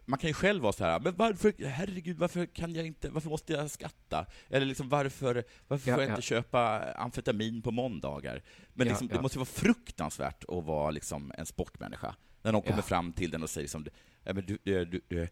man 0.05 0.19
kan 0.19 0.27
ju 0.27 0.33
själv 0.33 0.61
vara 0.63 0.73
så 0.73 0.83
här, 0.83 0.99
men 0.99 1.15
varför, 1.15 1.53
herregud, 1.65 2.17
varför 2.17 2.45
kan 2.45 2.73
jag 2.75 2.85
inte, 2.87 3.09
varför 3.09 3.29
måste 3.29 3.53
jag 3.53 3.71
skatta? 3.71 4.25
Eller 4.49 4.65
liksom 4.65 4.89
varför, 4.89 5.43
varför 5.67 5.89
Ja, 5.89 5.95
får 5.95 6.03
jag 6.03 6.09
ja. 6.09 6.13
inte 6.15 6.21
köpa 6.21 6.91
amfetamin 6.93 7.61
på 7.61 7.71
måndagar? 7.71 8.41
Men 8.73 8.87
Ja, 8.87 8.91
liksom, 8.91 9.07
det 9.07 9.21
måste 9.21 9.37
vara 9.37 9.45
fruktansvärt 9.45 10.43
att 10.47 10.63
vara 10.65 10.91
liksom 10.91 11.31
en 11.37 11.45
sportmänniska. 11.45 12.15
När 12.41 12.51
någon 12.51 12.61
kommer 12.61 12.81
fram 12.81 13.13
till 13.13 13.31
den 13.31 13.43
och 13.43 13.49
säger 13.49 13.67
som, 13.67 13.85
"Ja, 14.23 14.33
men 14.33 14.45
du, 14.45 14.57
du, 14.63 15.01
du, 15.07 15.27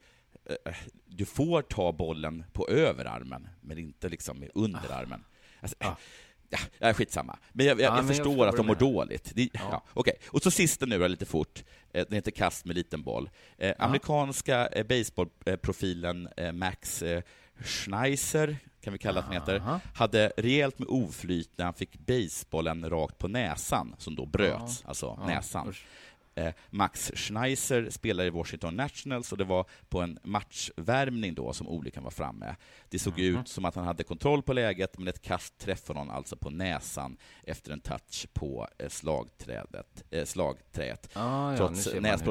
du, 0.48 0.58
eh, 0.66 0.76
du 1.06 1.26
får 1.26 1.62
ta 1.62 1.92
bollen 1.92 2.44
på 2.54 2.68
överarmen, 2.70 3.48
men 3.62 3.78
inte 3.78 4.10
liksom 4.10 4.44
i 4.44 4.50
underarmen. 4.54 5.24
Alltså, 5.62 5.76
ja. 5.80 5.98
Ja, 6.80 6.94
skitsamma. 6.94 7.40
Men 7.54 7.66
jag, 7.66 7.80
jag, 7.80 7.80
Ja, 7.82 7.84
jag 7.86 7.92
men 7.92 7.98
jag 7.98 8.08
förstår 8.08 8.24
förstår 8.26 8.48
att 8.48 8.56
de 8.58 8.68
mår 8.68 8.76
dåligt. 8.76 9.32
Det, 9.36 9.50
ja. 9.54 9.84
Okej, 9.94 10.14
och 10.28 10.44
så 10.44 10.52
sista 10.52 10.86
nu 10.86 11.08
lite 11.08 11.26
fort. 11.26 11.64
Eh, 11.94 12.06
Den 12.10 12.16
heter 12.16 12.32
kast 12.32 12.66
med 12.66 12.76
liten 12.76 13.04
boll. 13.04 13.30
Eh, 13.58 13.76
Amerikanska 13.80 14.68
eh, 14.68 14.86
baseballprofilen 14.88 16.30
eh, 16.38 16.52
Max 16.52 17.02
eh, 17.02 17.24
Schneiser, 17.64 18.58
kan 18.82 18.94
vi 18.94 19.00
kalla 19.00 19.20
att 19.20 19.26
han 19.26 19.34
heter, 19.34 19.80
hade 19.96 20.34
rejält 20.38 20.80
med 20.80 20.88
oflyt 20.88 21.50
när 21.56 21.66
han 21.66 21.74
fick 21.74 21.98
basebollen 22.00 22.90
rakt 22.90 23.18
på 23.18 23.28
näsan, 23.28 23.96
som 23.98 24.16
då 24.16 24.26
bröts, 24.26 24.86
alltså 24.86 25.20
näsan. 25.28 25.70
usch. 25.70 25.86
Eh, 26.36 26.54
Max 26.70 27.12
Schneiser 27.16 27.90
spelar 27.90 28.24
i 28.24 28.30
Washington 28.30 28.76
Nationals 28.76 29.32
och 29.32 29.38
det 29.38 29.44
var 29.44 29.66
på 29.90 30.02
en 30.02 30.20
matchvärmning 30.24 31.34
då 31.34 31.54
som 31.54 31.68
olyckan 31.68 32.04
var 32.04 32.12
framme. 32.12 32.56
Det 32.90 33.00
såg 33.00 33.20
Mhm. 33.20 33.38
ut 33.42 33.48
som 33.48 33.66
att 33.66 33.76
han 33.76 33.86
hade 33.86 34.04
kontroll 34.04 34.42
på 34.44 34.54
läget, 34.54 34.98
men 34.98 35.08
ett 35.08 35.22
kast 35.22 35.58
träffade 35.58 36.00
honom 36.00 36.16
alltså 36.16 36.36
på 36.36 36.50
näsan 36.50 37.18
efter 37.44 37.72
en 37.72 37.80
touch 37.80 38.28
på 38.34 38.68
eh, 38.78 38.90
slagträdet, 38.90 40.04
eh, 40.12 40.26
slagträet. 40.26 41.10
Ah, 41.14 41.54
ja, 41.56 41.72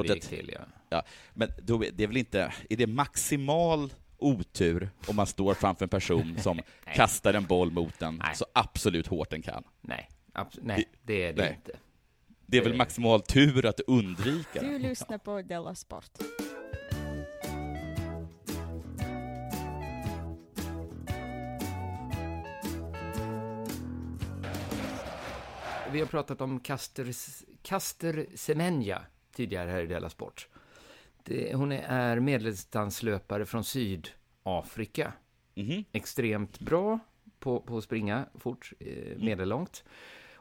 gick 0.03 0.23
till, 0.23 0.49
ja. 0.53 0.59
Ja, 0.89 1.03
men 1.33 1.49
då, 1.63 1.77
det 1.93 2.03
är 2.03 2.07
väl 2.07 2.17
inte, 2.17 2.53
är 2.69 2.77
det 2.77 2.87
maximal 2.87 3.93
otur 4.17 4.89
om 5.07 5.15
man 5.15 5.27
står 5.27 5.53
framför 5.53 5.85
en 5.85 5.89
person 5.89 6.37
som 6.41 6.57
Nej. 6.85 6.95
kastar 6.95 7.33
en 7.33 7.45
boll 7.45 7.71
mot 7.71 7.99
den 7.99 8.21
så 8.35 8.45
absolut 8.53 9.07
hårt 9.07 9.29
den 9.29 9.41
kan? 9.41 9.63
Nej, 9.81 10.09
abs- 10.33 10.59
nej 10.61 10.85
det 11.03 11.23
är 11.25 11.33
det 11.33 11.41
nej. 11.41 11.53
inte. 11.55 11.71
Det 12.51 12.57
är 12.57 12.63
väl 12.63 12.73
maximal 12.73 13.21
tur 13.21 13.65
att 13.65 13.79
undvika 13.79 14.61
Du 14.61 14.79
lyssnar 14.79 15.17
på 15.17 15.41
Della 15.41 15.75
Sport. 15.75 16.09
Vi 25.91 25.99
har 25.99 26.05
pratat 26.05 26.41
om 26.41 26.59
Caster, 26.59 27.13
Caster 27.61 28.25
Semenya 28.35 29.01
tidigare 29.35 29.71
här 29.71 29.81
i 29.81 29.87
Della 29.87 30.09
Sport. 30.09 30.47
Det, 31.23 31.55
hon 31.55 31.71
är 31.71 32.19
medeldistanslöpare 32.19 33.45
från 33.45 33.63
Sydafrika. 33.63 35.13
Mhm. 35.55 35.83
Extremt 35.91 36.59
bra 36.59 36.99
på, 37.39 37.59
på 37.59 37.77
att 37.77 37.83
springa 37.83 38.25
fort, 38.35 38.73
eh, 38.79 39.17
medellångt. 39.17 39.83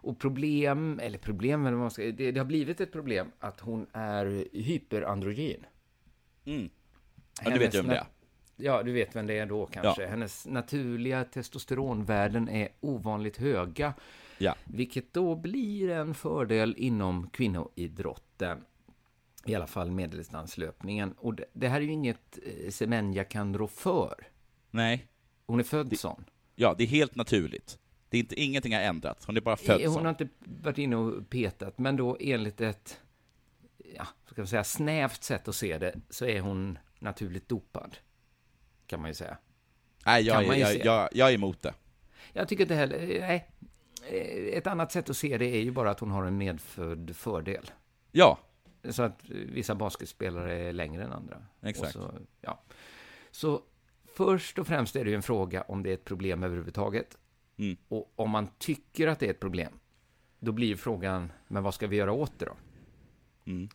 Och 0.02 0.18
problem, 0.18 1.00
eller 1.02 1.18
problem, 1.18 1.66
eller 1.66 1.76
vad 1.76 1.80
man 1.80 1.90
ska, 1.90 2.02
det, 2.02 2.32
det 2.32 2.40
har 2.40 2.44
blivit 2.44 2.80
ett 2.80 2.92
problem 2.92 3.32
att 3.38 3.60
hon 3.60 3.86
är 3.92 4.44
hyperandrogyn. 4.52 5.66
Mm. 6.44 6.70
Ja, 7.44 7.50
du 7.50 7.58
vet 7.58 7.74
ju 7.74 7.78
vem 7.78 7.88
det 7.88 7.96
är. 7.96 8.06
Ja, 8.56 8.82
du 8.82 8.92
vet 8.92 9.16
vem 9.16 9.26
det 9.26 9.38
är 9.38 9.46
då 9.46 9.66
kanske. 9.66 10.02
Ja. 10.02 10.08
Hennes 10.08 10.46
naturliga 10.46 11.24
testosteronvärden 11.24 12.48
är 12.48 12.68
ovanligt 12.80 13.36
höga. 13.36 13.94
Ja. 14.38 14.54
Vilket 14.64 15.12
då 15.12 15.34
blir 15.34 15.90
en 15.90 16.14
fördel 16.14 16.74
inom 16.78 17.30
kvinnoidrotten. 17.30 18.64
I 19.44 19.54
alla 19.54 19.66
fall 19.66 19.90
medeldistanslöpningen. 19.90 21.12
Och 21.12 21.34
det, 21.34 21.44
det 21.52 21.68
här 21.68 21.76
är 21.76 21.84
ju 21.84 21.92
inget 21.92 22.38
eh, 22.46 22.70
Semenya 22.70 23.24
kan 23.24 23.58
rå 23.58 23.66
för. 23.66 24.14
Nej. 24.70 25.06
Hon 25.46 25.60
är 25.60 25.64
född 25.64 25.98
sån. 25.98 26.24
Ja, 26.54 26.74
det 26.78 26.84
är 26.84 26.88
helt 26.88 27.14
naturligt. 27.14 27.78
Det 28.10 28.16
är 28.16 28.20
inte, 28.20 28.40
ingenting 28.40 28.74
har 28.74 28.80
ändrats. 28.80 29.26
Hon 29.26 29.36
är 29.36 29.40
bara 29.40 29.56
född 29.56 29.80
Eh, 29.80 29.92
Hon 29.92 30.02
har 30.02 30.10
inte 30.10 30.28
varit 30.40 30.78
inne 30.78 30.96
och 30.96 31.30
petat, 31.30 31.78
men 31.78 31.96
då 31.96 32.16
enligt 32.20 32.60
ett 32.60 33.00
ja, 33.96 34.06
ska 34.26 34.46
säga, 34.46 34.64
snävt 34.64 35.22
sätt 35.22 35.48
att 35.48 35.54
se 35.54 35.78
det, 35.78 36.00
så 36.10 36.26
är 36.26 36.40
hon 36.40 36.78
naturligt 36.98 37.48
dopad. 37.48 37.96
Kan 38.86 39.00
man 39.00 39.10
ju 39.10 39.14
säga. 39.14 39.36
Nej, 40.06 40.22
jag, 40.22 40.58
jag, 40.58 40.68
se. 40.68 40.82
jag, 40.84 41.08
jag 41.12 41.30
är 41.30 41.34
emot 41.34 41.62
det. 41.62 41.74
Jag 42.32 42.48
tycker 42.48 42.64
inte 42.64 42.74
heller, 42.74 43.20
nej. 43.20 43.50
Eh, 44.08 44.58
Ett 44.58 44.66
annat 44.66 44.92
sätt 44.92 45.10
att 45.10 45.16
se 45.16 45.38
det 45.38 45.46
är 45.46 45.60
ju 45.60 45.70
bara 45.70 45.90
att 45.90 46.00
hon 46.00 46.10
har 46.10 46.24
en 46.24 46.38
medfödd 46.38 47.16
fördel. 47.16 47.70
Ja. 48.12 48.38
Så 48.90 49.02
att 49.02 49.20
vissa 49.28 49.74
basketspelare 49.74 50.58
är 50.58 50.72
längre 50.72 51.04
än 51.04 51.12
andra. 51.12 51.42
Exakt. 51.62 51.92
Så, 51.92 52.14
ja. 52.40 52.62
så 53.30 53.62
först 54.16 54.58
och 54.58 54.66
främst 54.66 54.96
är 54.96 55.04
det 55.04 55.10
ju 55.10 55.16
en 55.16 55.22
fråga 55.22 55.62
om 55.62 55.82
det 55.82 55.90
är 55.90 55.94
ett 55.94 56.04
problem 56.04 56.42
överhuvudtaget. 56.42 57.18
Mm. 57.60 57.76
Och 57.88 58.12
om 58.16 58.30
man 58.30 58.48
tycker 58.58 59.06
att 59.06 59.18
det 59.18 59.26
är 59.26 59.30
ett 59.30 59.40
problem, 59.40 59.72
då 60.38 60.52
blir 60.52 60.76
frågan, 60.76 61.32
men 61.48 61.62
vad 61.62 61.74
ska 61.74 61.86
vi 61.86 61.96
göra 61.96 62.12
åt 62.12 62.38
det 62.38 62.44
då? 62.44 62.56
Mm. 63.44 63.68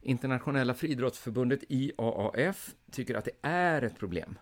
Internationella 0.00 0.74
friidrottsförbundet 0.74 1.60
IAAF 1.68 2.74
tycker 2.90 3.14
att 3.14 3.24
det 3.24 3.48
är 3.48 3.82
ett 3.82 3.98
problem. 3.98 4.38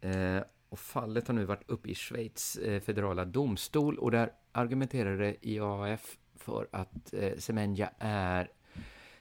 Eh, 0.00 0.40
och 0.68 0.78
fallet 0.78 1.28
har 1.28 1.34
nu 1.34 1.44
varit 1.44 1.70
uppe 1.70 1.88
i 1.88 1.94
Schweiz 1.94 2.56
eh, 2.56 2.80
federala 2.80 3.24
domstol 3.24 3.98
och 3.98 4.10
där 4.10 4.32
argumenterade 4.52 5.36
IAAF 5.40 6.18
för 6.34 6.68
att 6.72 7.14
eh, 7.14 7.36
Semenya 7.38 7.90
är 7.98 8.50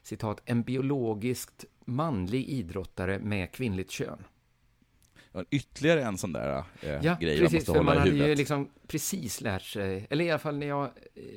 citat, 0.02 0.42
en 0.46 0.64
biologiskt 0.64 1.66
manlig 1.86 2.50
idrottare 2.50 3.20
med 3.20 3.52
kvinnligt 3.52 3.92
kön. 3.92 4.24
Ytterligare 5.50 6.04
en 6.04 6.18
sån 6.18 6.34
där 6.34 6.64
eh, 6.82 6.90
Ja, 7.04 7.18
grej 7.20 7.40
precis, 7.40 7.42
man 7.42 7.54
måste 7.54 7.66
för 7.66 7.74
hålla 7.74 7.84
man 7.84 7.96
i 7.96 8.00
hade 8.00 8.12
huvudet. 8.12 8.30
ju 8.30 8.36
liksom 8.36 8.70
precis 8.88 9.42
lärt 9.42 9.62
sig, 9.62 10.08
eller 10.10 10.26
i 10.26 10.30
alla 10.30 10.40
fall 10.40 10.58
när 10.58 10.68
jag 10.68 10.84
eh, 10.84 10.90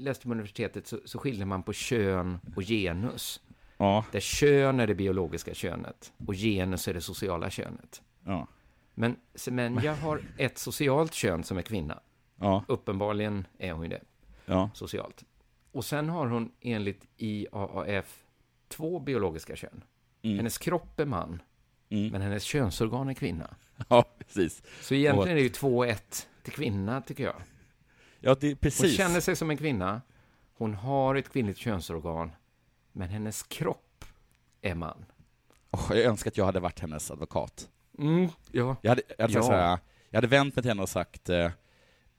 läste 0.03 0.25
på 0.27 0.33
universitetet 0.33 0.87
så, 0.87 0.99
så 1.05 1.19
skiljer 1.19 1.47
man 1.47 1.63
på 1.63 1.73
kön 1.73 2.39
och 2.57 2.63
genus. 2.63 3.41
Ja. 3.77 4.05
Där 4.13 4.21
kön 4.21 4.81
är 4.81 4.87
det 4.87 4.95
biologiska 4.95 5.55
könet 5.55 6.13
och 6.27 6.35
genus 6.35 6.89
är 6.89 6.95
det 6.95 7.01
sociala 7.01 7.51
könet. 7.51 8.03
Ja. 8.25 8.47
Men 8.95 9.17
Semenya 9.35 9.95
har 9.95 10.21
ett 10.37 10.59
socialt 10.59 11.15
kön 11.15 11.45
som 11.45 11.59
är 11.59 11.63
kvinna. 11.63 12.01
Ja. 12.37 12.65
Uppenbarligen 12.69 13.47
är 13.59 13.73
hon 13.73 13.83
ju 13.83 13.89
det. 13.89 14.01
Ja. 14.47 14.71
Socialt. 14.75 15.25
Och 15.73 15.85
sen 15.85 16.09
har 16.09 16.27
hon 16.27 16.53
enligt 16.61 17.05
IAAF 17.17 18.25
två 18.69 19.01
biologiska 19.01 19.57
kön. 19.57 19.85
Mm. 20.23 20.37
Hennes 20.37 20.59
kropp 20.59 21.01
är 21.01 21.05
man, 21.05 21.43
men 21.89 22.21
hennes 22.21 22.43
könsorgan 22.43 23.09
är 23.09 23.15
kvinna. 23.15 23.57
Ja, 23.89 24.05
precis. 24.19 24.63
Så 24.81 24.95
egentligen 24.95 25.31
är 25.31 25.35
det 25.35 25.41
ju 25.41 25.49
2-1 25.49 26.27
till 26.43 26.53
kvinna, 26.53 27.01
tycker 27.01 27.25
jag. 27.25 27.43
Ja, 28.21 28.37
det 28.41 28.47
är 28.47 28.51
Hon 28.51 28.57
precis. 28.57 28.97
känner 28.97 29.21
sig 29.21 29.37
som 29.37 29.51
en 29.51 29.57
kvinna. 29.57 30.03
Hon 30.57 30.75
har 30.75 31.15
ett 31.15 31.33
kvinnligt 31.33 31.59
könsorgan. 31.59 32.31
Men 32.93 33.09
hennes 33.09 33.43
kropp 33.43 34.05
är 34.63 34.75
man. 34.75 35.05
Åh, 35.71 35.87
jag 35.91 36.01
önskar 36.05 36.31
att 36.31 36.37
jag 36.37 36.45
hade 36.45 36.61
varit 36.61 36.81
hennes 36.81 37.11
advokat. 37.11 37.69
Mm, 37.99 38.29
ja. 38.53 38.77
Jag 38.83 38.91
hade, 38.91 39.03
jag 39.19 39.25
hade, 39.29 39.35
Ja. 39.39 39.51
här, 39.51 39.79
jag 40.11 40.17
hade 40.17 40.27
vänt 40.27 40.57
mig 40.57 40.63
till 40.63 40.71
henne 40.71 40.83
och 40.83 40.89
sagt 40.89 41.29
eh, 41.29 41.51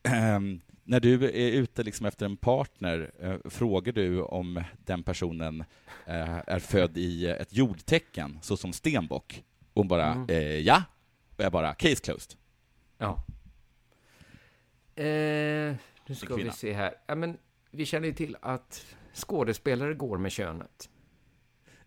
ehm, 0.04 0.62
när 0.84 1.00
du 1.00 1.24
är 1.26 1.52
ute 1.52 1.84
liksom 1.84 2.06
efter 2.06 2.26
en 2.26 2.38
partner, 2.38 3.12
eh, 3.20 3.50
frågar 3.50 3.94
du 3.94 4.22
om 4.22 4.64
den 4.86 5.04
personen 5.04 5.64
eh, 6.06 6.38
är 6.48 6.60
född 6.60 6.98
i 6.98 7.28
ett 7.28 7.54
jordtecken, 7.54 8.40
så 8.42 8.58
som 8.58 8.74
stenbock? 8.74 9.44
Och 9.80 9.84
hon 9.84 9.88
bara, 9.88 10.06
Mm. 10.12 10.26
eh, 10.30 10.38
ja. 10.60 10.84
Och 11.38 11.44
jag 11.44 11.52
bara, 11.52 11.74
case 11.74 11.96
closed. 11.96 12.38
Ja. 12.98 13.24
Eh, 14.96 15.76
nu 16.06 16.16
ska 16.16 16.36
vi 16.36 16.52
se 16.52 16.74
här. 16.74 16.94
Ja, 17.08 17.16
men 17.16 17.38
vi 17.72 17.86
känner 17.86 18.08
ju 18.08 18.14
till 18.14 18.38
att 18.42 18.86
skådespelare 19.14 19.94
går 19.94 20.18
med 20.18 20.32
könet. 20.32 20.90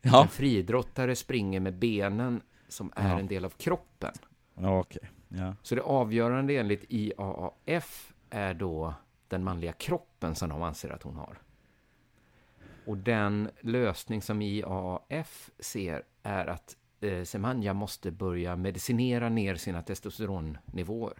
Ja. 0.00 0.22
En 0.22 0.28
friidrottare 0.28 1.16
springer 1.16 1.60
med 1.60 1.74
benen 1.78 2.42
som 2.68 2.92
är 2.96 3.08
Ja. 3.08 3.18
en 3.18 3.26
del 3.26 3.44
av 3.44 3.50
kroppen. 3.50 4.12
Ja, 4.54 4.78
okej. 4.80 5.10
Ja. 5.28 5.54
Så 5.62 5.74
det 5.74 5.82
avgörande 5.82 6.56
enligt 6.56 6.84
IAAF 6.88 8.12
är 8.30 8.54
då 8.54 8.94
den 9.28 9.44
manliga 9.44 9.72
kroppen 9.72 10.34
som 10.34 10.48
de 10.48 10.62
anser 10.62 10.90
att 10.90 11.02
hon 11.02 11.16
har. 11.16 11.38
Och 12.86 12.96
den 12.96 13.50
lösning 13.60 14.22
som 14.22 14.42
IAAF 14.42 15.50
ser 15.58 16.02
är 16.22 16.46
att 16.46 16.76
eh, 17.04 17.24
Semanja 17.24 17.72
måste 17.74 18.10
börja 18.10 18.56
medicinera 18.56 19.28
ner 19.28 19.54
sina 19.56 19.82
testosteronnivåer 19.82 21.12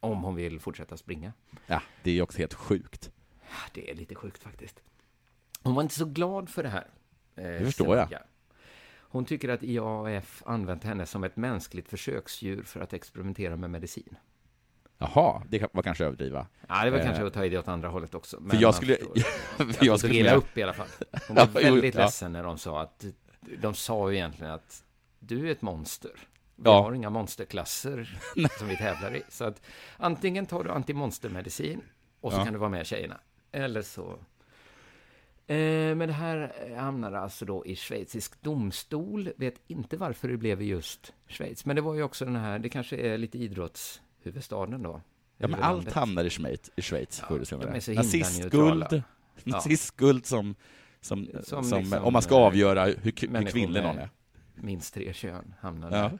om 0.00 0.22
hon 0.22 0.34
vill 0.34 0.60
fortsätta 0.60 0.96
springa. 0.96 1.32
ja, 1.66 1.82
det 2.02 2.10
är 2.10 2.14
ju 2.14 2.22
också 2.22 2.38
helt 2.38 2.54
sjukt. 2.54 3.10
Ja, 3.40 3.56
Det 3.74 3.90
är 3.90 3.94
lite 3.94 4.14
sjukt 4.14 4.42
faktiskt. 4.42 4.82
Hon 5.62 5.74
var 5.74 5.82
inte 5.82 5.94
så 5.94 6.04
glad 6.04 6.48
för 6.48 6.62
det 6.62 6.68
här. 6.68 6.86
eh, 7.36 7.42
Det 7.44 7.64
förstår 7.64 7.96
jag. 7.96 8.08
Semenya. 8.08 8.26
Hon 9.00 9.24
tycker 9.24 9.48
att 9.48 9.62
IAAF 9.62 10.42
använt 10.46 10.84
henne 10.84 11.06
som 11.06 11.24
ett 11.24 11.36
mänskligt 11.36 11.88
försöksdjur 11.88 12.62
för 12.62 12.80
att 12.80 12.92
experimentera 12.92 13.56
med 13.56 13.70
medicin. 13.70 14.16
Jaha, 14.98 15.42
det 15.48 15.68
var 15.72 15.82
kanske 15.82 16.04
överdriva. 16.04 16.46
Ja, 16.68 16.84
det 16.84 16.90
var 16.90 16.98
Eh, 16.98 17.04
kanske 17.04 17.26
att 17.26 17.32
ta 17.34 17.44
i 17.44 17.48
det 17.48 17.58
åt 17.58 17.68
andra 17.68 17.88
hållet 17.88 18.14
också. 18.14 18.42
För 18.50 18.56
jag 18.62 18.74
skulle... 18.74 18.94
förstår. 18.96 19.14
för 19.56 19.64
jag 19.66 19.86
jag 19.86 19.98
skulle 19.98 20.14
illa 20.14 20.34
upp 20.34 20.58
i 20.58 20.62
alla 20.62 20.72
fall. 20.72 20.86
Hon 21.28 21.36
Ja, 21.36 21.46
var 21.52 21.60
jo, 21.60 21.72
väldigt 21.74 21.94
ja. 21.94 22.00
ledsen 22.04 22.32
när 22.32 22.42
de 22.42 22.58
sa 22.58 22.82
att, 22.82 23.04
de 23.62 23.74
sa 23.74 24.10
ju 24.10 24.16
egentligen 24.16 24.52
att 24.52 24.84
du 25.26 25.48
är 25.48 25.52
ett 25.52 25.62
monster. 25.62 26.10
Vi 26.56 26.62
Ja. 26.64 26.82
har 26.82 26.92
inga 26.92 27.10
monsterklasser 27.10 28.18
som 28.58 28.68
vi 28.68 28.76
tävlar 28.76 29.16
i. 29.16 29.22
Så 29.28 29.44
att 29.44 29.62
antingen 29.96 30.46
tar 30.46 30.64
du 30.64 30.70
antimonstermedicin 30.70 31.80
och 32.20 32.32
så 32.32 32.38
Ja. 32.38 32.44
kan 32.44 32.52
du 32.52 32.58
vara 32.58 32.70
med 32.70 32.86
tjejerna. 32.86 33.20
Eller 33.52 33.82
så... 33.82 34.18
Eh, 35.46 35.94
men 35.94 35.98
det 35.98 36.12
här 36.12 36.52
hamnade 36.78 37.18
alltså 37.18 37.44
då 37.44 37.66
i 37.66 37.76
schweizisk 37.76 38.42
domstol. 38.42 39.30
Vet 39.36 39.54
inte 39.66 39.96
varför 39.96 40.28
det 40.28 40.36
blev 40.36 40.62
just 40.62 41.12
Schweiz. 41.28 41.64
Men 41.64 41.76
det 41.76 41.82
var 41.82 41.94
ju 41.94 42.02
också 42.02 42.24
den 42.24 42.36
här, 42.36 42.58
det 42.58 42.68
kanske 42.68 42.96
är 42.96 43.18
lite 43.18 43.38
idrottshuvudstaden 43.38 44.82
då. 44.82 45.00
Ja, 45.36 45.48
men 45.48 45.62
allt 45.62 45.92
hamnar 45.92 46.24
i 46.24 46.30
Schweiz, 46.30 46.70
i 46.76 46.82
Schweiz 46.82 47.18
Ja, 47.20 47.26
förr 47.28 47.54
eller 47.62 47.94
Nazistguld, 47.94 49.02
nazistguld 49.44 50.26
som, 50.26 50.54
som, 51.00 51.28
som, 51.42 51.64
Som 51.64 51.78
liksom, 51.78 52.04
om 52.04 52.12
man 52.12 52.22
ska 52.22 52.34
eh, 52.34 52.40
avgöra 52.40 52.84
hur, 52.84 52.96
hur 53.02 53.10
kvinnlig 53.50 53.82
någon 53.82 53.98
är. 53.98 54.10
Minst 54.54 54.94
tre 54.94 55.12
kön 55.12 55.54
hamnar 55.60 55.90
Ja. 55.96 56.02
där. 56.02 56.18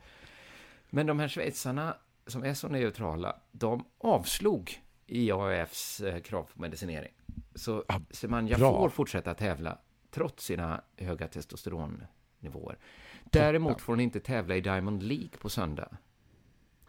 Men 0.90 1.06
de 1.06 1.18
här 1.18 1.28
schweizarna 1.28 1.96
som 2.26 2.44
är 2.44 2.54
så 2.54 2.68
neutrala, 2.68 3.40
de 3.52 3.84
avslog 3.98 4.82
IAFs 5.06 6.00
eh, 6.00 6.20
krav 6.20 6.42
på 6.54 6.60
medicinering. 6.60 7.12
Så 7.54 7.84
Semanja 8.10 8.58
bra. 8.58 8.72
får 8.78 8.88
fortsätta 8.88 9.34
tävla 9.34 9.78
trots 10.10 10.44
sina 10.44 10.82
höga 10.96 11.28
testosteronnivåer. 11.28 12.78
Däremot 13.24 13.80
får 13.80 13.92
hon 13.92 14.00
inte 14.00 14.20
tävla 14.20 14.56
i 14.56 14.60
Diamond 14.60 15.02
League 15.02 15.28
på 15.40 15.48
söndag. 15.48 15.88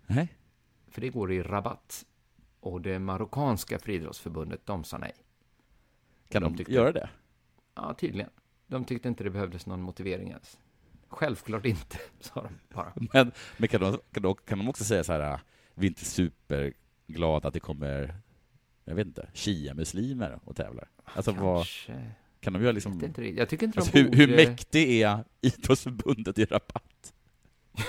Nej. 0.07 0.33
För 0.87 1.01
det 1.01 1.09
går 1.09 1.31
i 1.31 1.43
rabatt. 1.43 2.05
Och 2.59 2.81
det 2.81 2.99
marockanska 2.99 3.79
friidrottsförbundet, 3.79 4.65
de 4.65 4.83
sa 4.83 4.97
nej. 4.97 5.13
Kan 6.29 6.41
de 6.43 6.57
tyckte- 6.57 6.73
göra 6.73 6.91
det? 6.91 7.09
Ja, 7.75 7.93
tydligen. 7.93 8.29
De 8.67 8.85
tyckte 8.85 9.07
inte 9.07 9.23
det 9.23 9.29
behövdes 9.29 9.65
någon 9.65 9.81
motivering 9.81 10.29
ens. 10.29 10.59
Självklart 11.13 11.65
inte, 11.65 11.97
sa 12.19 12.41
de 12.43 12.75
bara. 12.75 12.93
Men, 13.13 13.31
men 13.57 13.69
kan, 13.69 13.81
de, 13.81 13.99
kan, 14.11 14.23
de, 14.23 14.35
kan 14.35 14.57
de 14.57 14.69
också 14.69 14.83
säga 14.83 15.03
så 15.03 15.13
här, 15.13 15.39
vi 15.75 15.87
är 15.87 15.89
inte 15.89 16.05
superglada 16.05 17.47
att 17.47 17.53
det 17.53 17.59
kommer, 17.59 18.15
jag 18.85 18.95
vet 18.95 19.07
inte, 19.07 19.27
shia-muslimer 19.33 20.39
och 20.45 20.55
tävlar? 20.55 20.87
Alltså 21.03 21.31
vad, 21.31 21.57
Kanske. 21.57 22.11
kan 22.39 22.53
de 22.53 22.61
göra 22.61 22.71
liksom... 22.71 22.93
vet 22.99 23.03
inte. 23.07 23.23
Jag 23.27 23.49
tycker 23.49 23.65
inte 23.65 23.77
de 23.77 23.81
alltså, 23.81 23.97
hur, 23.97 24.11
hur 24.11 24.27
borde- 24.27 24.49
mäktig 24.49 25.01
är 25.01 25.23
idrottsförbundet 25.41 26.39
i 26.39 26.45
rabatt? 26.45 27.13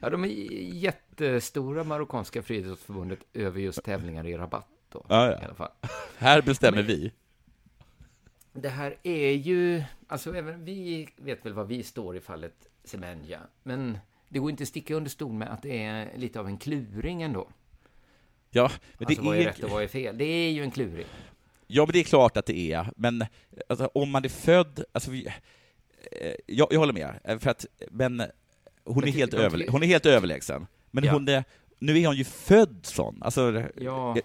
Ja, 0.00 0.10
de 0.10 0.24
är 0.24 0.28
jättestora 0.74 1.84
marockanska 1.84 2.42
friidrottsförbundet 2.42 3.18
över 3.34 3.60
just 3.60 3.84
tävlingar 3.84 4.26
i 4.26 4.36
rabatt 4.36 4.68
då, 4.92 5.06
Ja, 5.08 5.26
ja. 5.26 5.40
i 5.42 5.44
alla 5.44 5.54
fall. 5.54 5.70
Här 6.18 6.42
bestämmer 6.42 6.78
Men- 6.78 6.86
vi. 6.86 7.12
Det 8.52 8.68
här 8.68 8.96
är 9.02 9.32
ju, 9.32 9.82
alltså 10.06 10.34
även 10.36 10.64
vi 10.64 11.08
vet 11.16 11.46
väl 11.46 11.52
var 11.52 11.64
vi 11.64 11.82
står 11.82 12.16
i 12.16 12.20
fallet 12.20 12.68
Semenya, 12.84 13.40
men 13.62 13.98
det 14.28 14.38
går 14.38 14.50
inte 14.50 14.62
att 14.62 14.68
sticka 14.68 14.94
under 14.94 15.10
stol 15.10 15.32
med 15.32 15.48
att 15.52 15.62
det 15.62 15.82
är 15.82 16.08
lite 16.16 16.40
av 16.40 16.46
en 16.46 16.58
kluring 16.58 17.22
ändå. 17.22 17.48
Ja, 18.50 18.70
men 18.98 19.06
alltså 19.06 19.22
det 19.22 19.28
vad 19.28 19.36
är... 19.36 19.40
är 19.40 19.44
rätt 19.44 19.64
och 19.64 19.70
vad 19.70 19.82
är 19.82 19.86
fel? 19.88 20.18
Det 20.18 20.24
är 20.24 20.50
ju 20.50 20.62
en 20.62 20.70
kluring. 20.70 21.06
Ja, 21.66 21.84
men 21.86 21.92
det 21.92 21.98
är 21.98 22.04
klart 22.04 22.36
att 22.36 22.46
det 22.46 22.72
är, 22.72 22.92
men 22.96 23.24
alltså, 23.68 23.86
om 23.94 24.10
man 24.10 24.24
är 24.24 24.28
född... 24.28 24.84
Alltså, 24.92 25.10
vi, 25.10 25.26
eh, 26.12 26.34
jag, 26.46 26.68
jag 26.72 26.78
håller 26.78 26.92
med, 26.92 27.14
eh, 27.24 27.38
för 27.38 27.50
att, 27.50 27.66
men 27.90 28.22
hon 28.84 28.96
är, 29.02 29.06
Men 29.06 29.12
helt 29.12 29.30
de- 29.32 29.36
överlä- 29.36 29.70
hon 29.70 29.82
är 29.82 29.86
helt 29.86 30.06
överlägsen. 30.06 30.66
Men 30.90 31.04
Ja. 31.04 31.12
hon 31.12 31.28
är, 31.28 31.44
nu 31.78 31.98
är 31.98 32.06
hon 32.06 32.16
ju 32.16 32.24
född 32.24 32.78
sån. 32.82 33.22
Alltså, 33.22 33.64
Ja, 33.76 34.16
eh, 34.16 34.22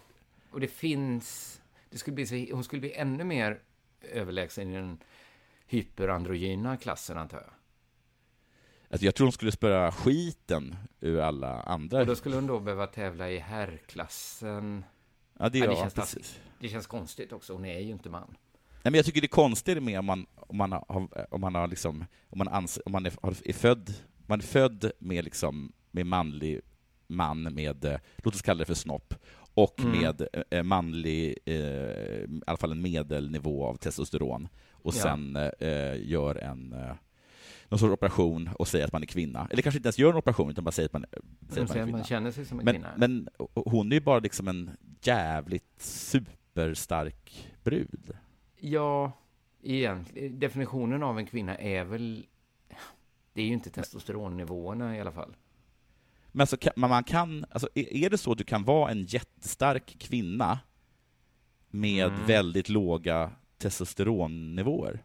och 0.52 0.60
det 0.60 0.68
finns, 0.68 1.62
det 1.90 1.98
skulle 1.98 2.16
bli 2.16 2.26
så, 2.26 2.56
hon 2.56 2.64
skulle 2.64 2.80
bli 2.80 2.94
ännu 2.94 3.24
mer 3.24 3.60
överlägsen 4.12 4.72
i 4.72 4.76
den 4.76 4.98
hyperandrogyna 5.68 6.78
klassen 6.78 7.18
antar 7.18 7.38
jag. 7.38 7.54
alltså, 8.90 9.06
jag 9.06 9.16
tror 9.16 9.26
hon 9.26 9.32
skulle 9.32 9.52
spöra 9.52 9.92
skiten 9.92 10.76
ur 11.00 11.20
alla 11.20 11.62
andra. 11.62 12.00
Och 12.00 12.06
då 12.06 12.16
skulle 12.16 12.36
hon 12.36 12.48
då 12.48 12.60
behöva 12.60 12.88
tävla 12.88 13.30
i 13.30 13.38
herrklassen. 13.38 14.84
Ja, 15.40 15.50
det, 15.50 15.58
Ja, 15.60 15.70
det 15.70 15.76
känns 15.76 15.94
precis. 15.94 16.40
Det 16.60 16.70
känns 16.70 16.88
konstigt 16.88 17.32
också, 17.32 17.54
hon 17.54 17.66
är 17.66 17.80
ju 17.80 17.92
inte 17.92 18.10
man. 18.10 18.36
Nej, 18.84 18.92
men 18.92 18.94
jag 18.94 19.06
tycker 19.06 19.22
det 19.22 19.26
är 19.26 19.30
konstigt 19.30 19.84
med 19.84 20.00
om 20.00 20.06
man, 20.06 20.26
om 20.36 20.58
man 20.58 20.72
har, 20.72 21.10
om 21.34 21.42
man 21.42 21.56
har 21.56 21.68
liksom, 21.68 22.06
om 22.30 22.38
man, 22.38 22.48
ans, 22.48 22.80
om 22.86 22.92
man 22.92 23.06
är, 23.06 23.14
är 23.50 23.54
född, 23.54 23.94
man 24.28 24.40
är 24.40 24.44
född 24.44 24.92
med 25.00 25.24
liksom, 25.24 25.74
med 25.92 26.06
manlig 26.06 26.62
man 27.08 27.44
med, 27.44 27.86
eh, 27.86 28.00
låt 28.18 28.36
oss 28.36 28.42
kalla 28.42 28.60
det 28.60 28.66
för 28.66 28.74
snopp, 28.74 29.14
och 29.54 29.80
Mm. 29.80 30.00
med 30.02 30.28
eh, 30.50 30.64
manlig, 30.64 31.38
eh, 31.46 31.56
i 31.56 32.42
alla 32.48 32.58
fall 32.58 32.72
en 32.72 32.82
medelnivå 32.82 33.66
av 33.66 33.76
testosteron, 33.76 34.48
och 34.72 34.94
Ja. 34.96 35.02
sen 35.02 35.36
eh, 35.36 36.02
gör 36.10 36.36
en 36.36 36.74
eh, 36.74 36.96
någon 37.70 37.80
sorts 37.80 37.94
operation 37.94 38.50
och 38.60 38.68
säger 38.68 38.86
att 38.86 38.94
man 38.94 39.02
är 39.02 39.08
kvinna. 39.08 39.48
Eller 39.52 39.62
kanske 39.62 39.78
inte 39.80 39.88
ens 39.88 40.00
gör 40.00 40.10
en 40.10 40.16
operation, 40.16 40.50
utan 40.52 40.64
bara 40.64 40.72
säger 40.72 40.88
att 40.90 40.94
man, 40.94 41.06
säger 41.50 41.64
att 41.64 41.70
man 41.70 41.78
är 41.78 41.82
att 41.82 41.90
man 41.90 41.94
kvinna. 41.94 42.04
känner 42.04 42.32
sig 42.32 42.46
som 42.46 42.60
en 42.60 42.66
men, 42.66 42.74
kvinna. 42.74 42.90
Men 42.98 43.30
hon 43.56 43.92
är 43.92 43.96
ju 43.96 44.02
bara 44.02 44.20
liksom 44.20 44.48
en 44.48 44.70
jävligt 45.02 45.82
superstark 45.82 47.48
brud. 47.64 48.12
Ja, 48.60 49.12
egentligen, 49.64 50.40
definitionen 50.40 51.04
av 51.04 51.20
en 51.20 51.26
kvinna 51.26 51.58
är 51.58 51.84
väl... 51.84 52.26
Det 53.34 53.42
är 53.42 53.46
ju 53.46 53.54
inte 53.54 53.70
testosteronnivåerna 53.70 54.98
i 54.98 55.02
alla 55.02 55.12
fall. 55.12 55.36
Men 56.36 56.42
alltså, 56.42 56.58
kan, 56.58 56.74
men 56.76 56.90
man 56.90 57.04
kan, 57.04 57.46
alltså, 57.50 57.68
är 57.76 58.10
det 58.10 58.18
så 58.18 58.32
att 58.32 58.38
du 58.38 58.44
kan 58.44 58.64
vara 58.64 58.92
en 58.92 59.04
jättestark 59.04 59.96
kvinna 60.00 60.60
med 61.70 62.08
Mm. 62.08 62.26
väldigt 62.26 62.70
låga 62.70 63.32
testosteronnivåer? 63.58 65.04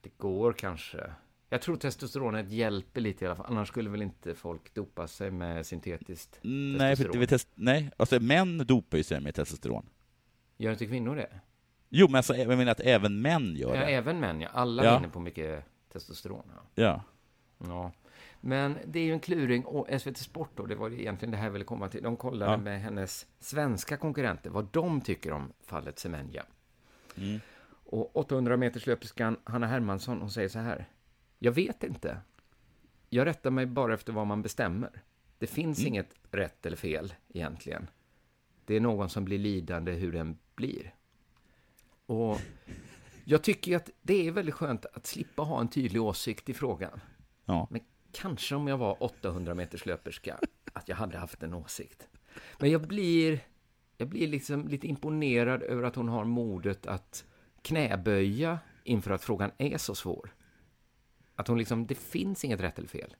Det 0.00 0.18
går 0.18 0.52
kanske. 0.52 1.10
Jag 1.48 1.62
tror 1.62 1.76
testosteronet 1.76 2.50
hjälper 2.50 3.00
lite 3.00 3.24
i 3.24 3.28
alla 3.28 3.36
fall. 3.36 3.46
Annars 3.48 3.68
skulle 3.68 3.90
väl 3.90 4.02
inte 4.02 4.34
folk 4.34 4.74
dopa 4.74 5.06
sig 5.08 5.30
med 5.30 5.66
syntetiskt 5.66 6.38
Nej, 6.42 6.78
för 6.78 6.86
testosteron. 7.04 7.22
är 7.22 7.26
test, 7.26 7.48
nej, 7.54 7.90
alltså 7.96 8.20
män 8.20 8.58
dopar 8.66 8.96
ju 8.98 9.04
sig 9.04 9.20
med 9.20 9.34
testosteron. 9.34 9.88
Gör 10.56 10.72
inte 10.72 10.86
kvinnor 10.86 11.16
det? 11.16 11.40
Jo, 11.88 12.06
men 12.08 12.14
alltså, 12.16 12.36
jag 12.36 12.48
menar 12.48 12.72
att 12.72 12.80
även 12.80 13.20
män 13.22 13.56
gör 13.56 13.74
Ja, 13.74 13.80
det. 13.80 13.86
även 13.94 14.20
män, 14.20 14.40
ja. 14.40 14.48
Alla 14.52 14.84
Ja. 14.84 14.96
vinner 14.96 15.08
på 15.08 15.20
mycket 15.20 15.64
testosteron. 15.92 16.42
Ja. 16.54 16.62
Ja. 16.74 17.02
ja. 17.68 17.92
Men 18.46 18.78
det 18.86 18.98
är 18.98 19.04
ju 19.04 19.12
en 19.12 19.20
kluring. 19.20 19.64
Och 19.64 20.00
SVT 20.00 20.16
Sport 20.18 20.50
då, 20.54 20.66
det 20.66 20.74
var 20.74 20.88
ju 20.88 21.00
egentligen 21.00 21.30
det 21.32 21.36
här 21.36 21.44
jag 21.44 21.52
ville 21.52 21.64
komma 21.64 21.88
till. 21.88 22.02
De 22.02 22.16
kollade 22.16 22.52
Ja. 22.52 22.56
med 22.58 22.80
hennes 22.80 23.26
svenska 23.38 23.96
konkurrenter 23.96 24.50
vad 24.50 24.68
de 24.72 25.00
tycker 25.00 25.32
om 25.32 25.52
fallet 25.64 25.98
Semenya. 25.98 26.44
Mm. 27.16 27.40
Och 27.84 28.16
800 28.16 28.56
meters 28.56 28.86
löperskan 28.86 29.36
Hanna 29.44 29.66
Hermansson, 29.66 30.20
hon 30.20 30.30
säger 30.30 30.48
så 30.48 30.58
här. 30.58 30.88
Jag 31.38 31.52
vet 31.52 31.84
inte. 31.84 32.18
Jag 33.10 33.26
rättar 33.26 33.50
mig 33.50 33.66
bara 33.66 33.94
efter 33.94 34.12
vad 34.12 34.26
man 34.26 34.42
bestämmer. 34.42 35.02
Det 35.38 35.46
finns 35.46 35.78
Mm. 35.78 35.88
inget 35.88 36.14
rätt 36.30 36.66
eller 36.66 36.76
fel 36.76 37.14
egentligen. 37.28 37.86
Det 38.64 38.74
är 38.76 38.80
någon 38.80 39.08
som 39.08 39.24
blir 39.24 39.38
lidande 39.38 39.92
hur 39.92 40.12
den 40.12 40.38
blir. 40.54 40.94
Och 42.06 42.38
jag 43.24 43.42
tycker 43.42 43.76
att 43.76 43.90
det 44.02 44.26
är 44.28 44.32
väldigt 44.32 44.54
skönt 44.54 44.86
att 44.86 45.06
slippa 45.06 45.42
ha 45.42 45.60
en 45.60 45.68
tydlig 45.68 46.02
åsikt 46.02 46.48
i 46.48 46.54
frågan. 46.54 47.00
Ja. 47.44 47.66
Men 47.70 47.80
kanske 48.12 48.54
om 48.54 48.68
jag 48.68 48.78
var 48.78 49.02
800 49.02 49.54
meters 49.54 49.86
löperska, 49.86 50.38
att 50.72 50.88
jag 50.88 50.96
hade 50.96 51.18
haft 51.18 51.42
en 51.42 51.54
åsikt. 51.54 52.08
Men 52.58 52.70
jag 52.70 52.80
blir, 52.88 53.40
jag 53.96 54.08
blir 54.08 54.28
liksom 54.28 54.68
lite 54.68 54.86
imponerad 54.86 55.62
över 55.62 55.82
att 55.82 55.96
hon 55.96 56.08
har 56.08 56.24
modet 56.24 56.86
att 56.86 57.24
knäböja 57.62 58.58
inför 58.84 59.10
att 59.10 59.24
frågan 59.24 59.50
är 59.58 59.78
så 59.78 59.94
svår. 59.94 60.34
Att 61.34 61.48
hon 61.48 61.58
liksom, 61.58 61.86
det 61.86 61.94
finns 61.94 62.44
inget 62.44 62.60
rätt 62.60 62.78
eller 62.78 62.88
fel. 62.88 63.16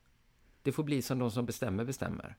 Det 0.62 0.72
får 0.72 0.84
bli 0.84 1.02
som 1.02 1.18
de 1.18 1.30
som 1.30 1.46
bestämmer 1.46 1.84
bestämmer. 1.84 2.36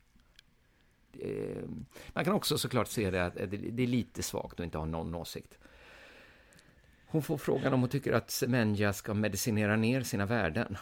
Ehm, 1.21 1.85
man 2.13 2.25
kan 2.25 2.33
också 2.33 2.57
såklart 2.57 2.87
se 2.87 3.11
det 3.11 3.25
att 3.25 3.39
eh, 3.39 3.47
det 3.47 3.83
är 3.83 3.87
lite 3.87 4.23
svagt 4.23 4.59
att 4.59 4.63
inte 4.63 4.77
ha 4.77 4.85
någon 4.85 5.15
åsikt. 5.15 5.57
Hon 7.05 7.21
får 7.21 7.37
frågan 7.37 7.73
om 7.73 7.79
hon 7.79 7.89
tycker 7.89 8.13
att 8.13 8.31
Semenya 8.31 8.93
ska 8.93 9.13
medicinera 9.13 9.75
ner 9.75 10.01
sina 10.01 10.25
värden. 10.25 10.77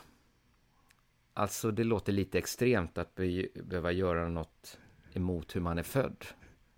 Alltså, 1.38 1.72
det 1.72 1.84
låter 1.84 2.14
lite 2.14 2.38
extremt 2.38 2.98
att 2.98 3.16
be 3.16 3.48
behöva 3.64 3.92
göra 3.92 4.28
något 4.30 4.78
emot 5.14 5.56
hur 5.56 5.62
man 5.62 5.78
är 5.78 5.84
född. 5.84 6.26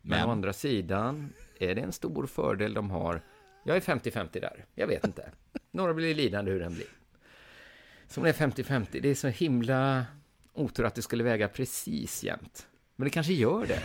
Men, 0.02 0.20
Men- 0.20 0.28
å 0.30 0.32
andra 0.32 0.54
sidan 0.54 1.34
är 1.60 1.76
det 1.76 1.82
en 1.82 1.92
stor 1.92 2.26
fördel 2.26 2.74
de 2.74 2.90
har. 2.92 3.22
Jag 3.66 3.78
är 3.78 3.82
50-50 3.82 4.40
där. 4.42 4.66
Jag 4.76 4.88
vet 4.88 5.06
inte. 5.06 5.32
Några 5.72 5.94
blir 5.94 6.16
lidande 6.16 6.52
hur 6.52 6.60
den 6.60 6.74
blir. 6.74 6.88
Hon 8.16 8.26
är 8.26 8.34
50-50. 8.34 9.02
Det 9.02 9.10
är 9.10 9.16
så 9.16 9.28
himla 9.28 10.06
otur 10.54 10.86
att 10.86 10.96
det 10.96 11.02
skulle 11.02 11.24
väga 11.24 11.48
precis 11.48 12.24
jämnt. 12.24 12.68
Men 12.96 13.04
det 13.06 13.10
kanske 13.10 13.34
gör 13.34 13.66
det. 13.66 13.80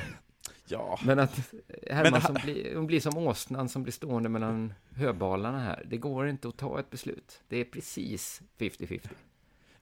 Ja. 0.67 0.99
Men 1.05 1.19
att 1.19 1.53
Hermansson 1.91 2.33
Men- 2.33 2.43
blir, 2.43 2.77
hon 2.77 2.87
blir 2.87 3.01
som 3.01 3.17
åsnan 3.17 3.69
som 3.69 3.83
blir 3.83 3.93
stående 3.93 4.29
mellan 4.29 4.75
höbalarna 4.95 5.59
här. 5.61 5.85
Det 5.91 5.97
går 5.97 6.29
inte 6.29 6.49
att 6.49 6.57
ta 6.57 6.81
ett 6.81 6.91
beslut. 6.91 7.41
Det 7.49 7.57
är 7.57 7.65
precis 7.65 8.43
50-50. 8.59 9.01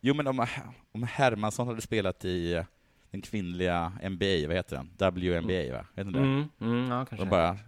Jo, 0.00 0.14
men 0.14 0.26
om, 0.26 0.46
om 0.92 1.02
Hermansson 1.02 1.66
hade 1.66 1.80
spelat 1.80 2.24
i 2.24 2.64
den 3.10 3.22
kvinnliga 3.22 3.92
NBA, 4.10 4.46
vad 4.46 4.56
heter 4.56 4.76
den? 4.76 4.90
WNBA, 5.14 5.72
va? 5.72 5.86
Vet 5.94 6.12
det? 6.12 6.18
Mm, 6.18 6.44
mm, 6.60 6.90
ja, 6.90 7.04
kanske. 7.06 7.26
Bara, 7.26 7.58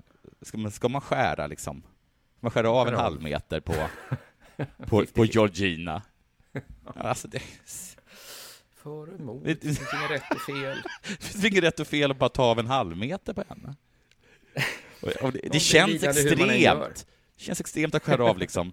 ska, 0.42 0.58
man, 0.58 0.70
ska 0.70 0.88
man 0.88 1.00
skära 1.00 1.46
liksom? 1.46 1.82
Man 2.40 2.50
skära 2.50 2.70
av 2.70 2.88
en 2.88 2.94
halv 2.94 3.22
meter 3.22 3.60
på, 3.60 3.74
på, 4.86 5.04
på 5.14 5.24
Georgina? 5.24 6.02
Alltså 6.96 7.28
det, 7.28 7.42
För 8.74 8.90
och 8.90 9.20
emot, 9.20 9.44
Det- 9.44 9.62
finns 9.62 9.80
inget 9.80 10.10
rätt 10.10 10.30
och 10.34 10.40
fel. 10.40 10.76
det 11.08 11.24
finns 11.24 11.44
inget 11.44 11.64
rätt 11.64 11.80
och 11.80 11.86
fel 11.86 12.10
att 12.10 12.18
bara 12.18 12.28
ta 12.28 12.42
av 12.44 12.58
en 12.58 12.66
halv 12.66 12.96
meter 12.96 13.32
på 13.34 13.44
henne. 13.48 13.74
Och, 15.22 15.32
det, 15.32 15.40
det 15.52 15.60
känns 15.60 16.02
extremt. 16.02 17.06
Det 17.36 17.42
känns 17.44 17.60
extremt 17.60 17.94
att 17.94 18.02
skära 18.02 18.24
av 18.24 18.38
liksom 18.38 18.72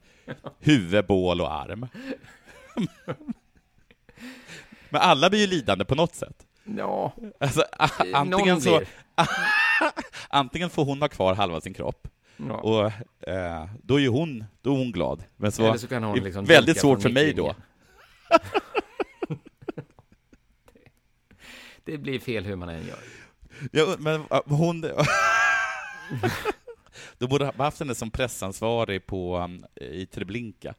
huvud, 0.60 1.05
bål 1.07 1.41
och 1.41 1.53
arm. 1.53 1.88
Men 4.90 5.02
alla 5.02 5.30
blir 5.30 5.40
ju 5.40 5.48
lidande 5.48 5.86
på 5.86 5.96
något 5.96 6.16
sätt. 6.16 6.46
Ja, 6.78 7.14
Alltså, 7.40 7.64
Eh, 7.80 8.20
antingen 8.20 8.62
så... 8.62 8.82
antingen 10.30 10.70
får 10.70 10.86
hon 10.86 11.02
ha 11.02 11.10
kvar 11.10 11.36
halva 11.36 11.62
sin 11.62 11.74
kropp, 11.74 12.08
Ja. 12.38 12.54
och 12.54 12.86
eh, 13.30 13.70
då 13.84 13.96
är 13.96 14.00
ju 14.00 14.08
hon, 14.08 14.46
då 14.62 14.74
är 14.74 14.78
hon 14.78 14.92
glad. 14.92 15.24
Men 15.38 15.52
så, 15.52 15.66
Eller 15.68 15.78
så 15.78 15.88
kan 15.88 16.04
hon 16.04 16.16
det 16.16 16.22
liksom 16.22 16.46
väldigt 16.46 16.80
svårt 16.80 17.02
för 17.02 17.10
mig 17.10 17.34
då. 17.34 17.56
det 21.84 21.98
blir 21.98 22.20
fel 22.20 22.46
hur 22.46 22.56
man 22.56 22.70
än 22.70 22.88
gör. 22.88 23.00
Ja, 23.72 23.96
men 24.00 24.24
hon... 24.46 24.82
Då 27.18 27.28
borde 27.28 27.46
ha 27.46 27.54
haft 27.58 27.80
henne 27.80 27.96
som 27.96 28.12
pressansvarig 28.12 29.06
på, 29.06 29.38
um, 29.38 29.66
i 29.76 30.06
Treblinka. 30.06 30.74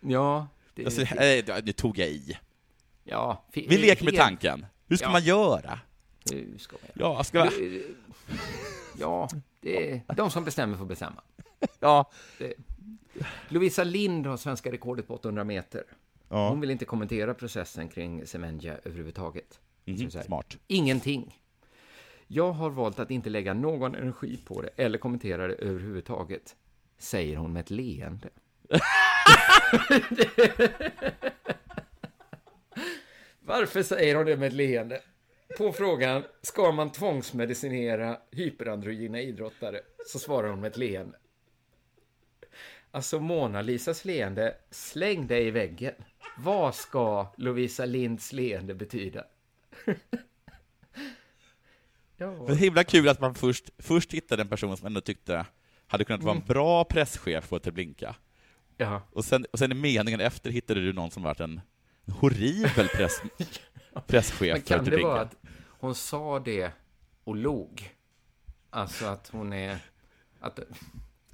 Ja, 0.00 0.48
det, 0.74 0.84
Alltså, 0.84 1.04
nej, 1.14 1.44
nu 1.64 1.72
tog 1.72 1.98
jag 1.98 2.08
i. 2.08 2.38
ja, 3.04 3.44
Vi 3.52 3.78
leker 3.78 4.04
med 4.04 4.16
tanken. 4.16 4.66
Hur 4.88 4.96
ska 4.96 5.06
Ja. 5.06 5.12
man 5.12 5.22
göra? 5.22 5.80
Hur 6.32 6.58
ska 6.58 6.76
man 6.82 6.90
Ja, 6.94 7.24
ska 7.24 7.38
man... 7.38 7.48
Ja, 8.98 9.28
det 9.60 9.92
är 9.92 10.14
de 10.14 10.30
som 10.30 10.44
bestämmer 10.44 10.76
får 10.76 10.84
bestämma. 10.84 11.22
Ja. 11.80 12.10
Det. 12.38 12.54
Lovisa 13.48 13.84
Lind 13.84 14.26
har 14.26 14.36
svenska 14.36 14.72
rekordet 14.72 15.06
på 15.08 15.14
800 15.14 15.44
meter. 15.44 15.84
Ja. 16.28 16.48
Hon 16.48 16.60
vill 16.60 16.70
inte 16.70 16.84
kommentera 16.84 17.34
processen 17.34 17.88
kring 17.88 18.26
Semenya 18.26 18.76
överhuvudtaget. 18.84 19.60
Här, 19.86 20.22
smart. 20.22 20.56
Ingenting. 20.66 21.38
Jag 22.26 22.52
har 22.52 22.70
valt 22.70 22.98
att 22.98 23.10
inte 23.10 23.30
lägga 23.30 23.54
någon 23.54 23.94
energi 23.94 24.40
på 24.44 24.62
det 24.62 24.68
eller 24.76 24.98
kommentera 24.98 25.46
det 25.46 25.54
överhuvudtaget, 25.54 26.56
säger 26.98 27.36
hon 27.36 27.52
med 27.52 27.60
ett 27.60 27.70
leende. 27.70 28.28
Varför 33.44 33.82
säger 33.82 34.14
hon 34.14 34.26
det 34.26 34.36
med 34.36 34.46
ett 34.48 34.52
leende? 34.52 35.00
På 35.58 35.72
frågan, 35.72 36.22
ska 36.42 36.72
man 36.72 36.92
tvångsmedicinera 36.92 38.18
hyperandrogena 38.30 39.20
idrottare? 39.20 39.80
Så 40.06 40.18
svarar 40.18 40.48
hon 40.48 40.60
med 40.60 40.70
ett 40.70 40.76
leende. 40.76 41.18
Alltså 42.90 43.20
Mona 43.20 43.62
Lisas 43.62 44.04
leende, 44.04 44.54
släng 44.70 45.26
dig 45.26 45.46
i 45.46 45.50
väggen. 45.50 45.94
Vad 46.38 46.74
ska 46.74 47.32
Lovisa 47.36 47.84
Linds 47.84 48.32
leende 48.32 48.74
betyda? 48.74 49.24
ja. 52.16 52.44
Det 52.46 52.52
är 52.52 52.56
himla 52.56 52.84
kul 52.84 53.08
att 53.08 53.20
man 53.20 53.34
först, 53.34 53.70
först 53.78 54.12
hittade 54.12 54.42
en 54.42 54.48
person 54.48 54.76
som 54.76 54.86
ändå 54.86 55.00
tyckte 55.00 55.46
hade 55.86 56.04
kunnat 56.04 56.22
vara 56.22 56.32
en 56.32 56.36
Mm. 56.42 56.46
bra 56.48 56.84
presschef 56.84 57.48
på 57.48 57.58
Treblinka. 57.58 58.16
Ja. 58.76 59.02
Och 59.12 59.24
sen, 59.24 59.46
och 59.52 59.58
sen 59.58 59.72
i 59.72 59.74
meningen 59.74 60.20
efter 60.20 60.50
hittade 60.50 60.80
du 60.80 60.92
någon 60.92 61.10
som 61.10 61.22
varit 61.22 61.40
en 61.40 61.60
horribel 62.06 62.88
press, 62.88 63.22
presschef 64.06 64.52
Men 64.52 64.62
kan 64.62 64.84
det 64.84 65.02
vara 65.02 65.20
att 65.20 65.36
hon 65.68 65.94
sa 65.94 66.38
det 66.38 66.72
och 67.24 67.36
log? 67.36 67.94
Alltså 68.70 69.06
att 69.06 69.28
hon 69.28 69.52
är... 69.52 69.78
Att, 70.40 70.58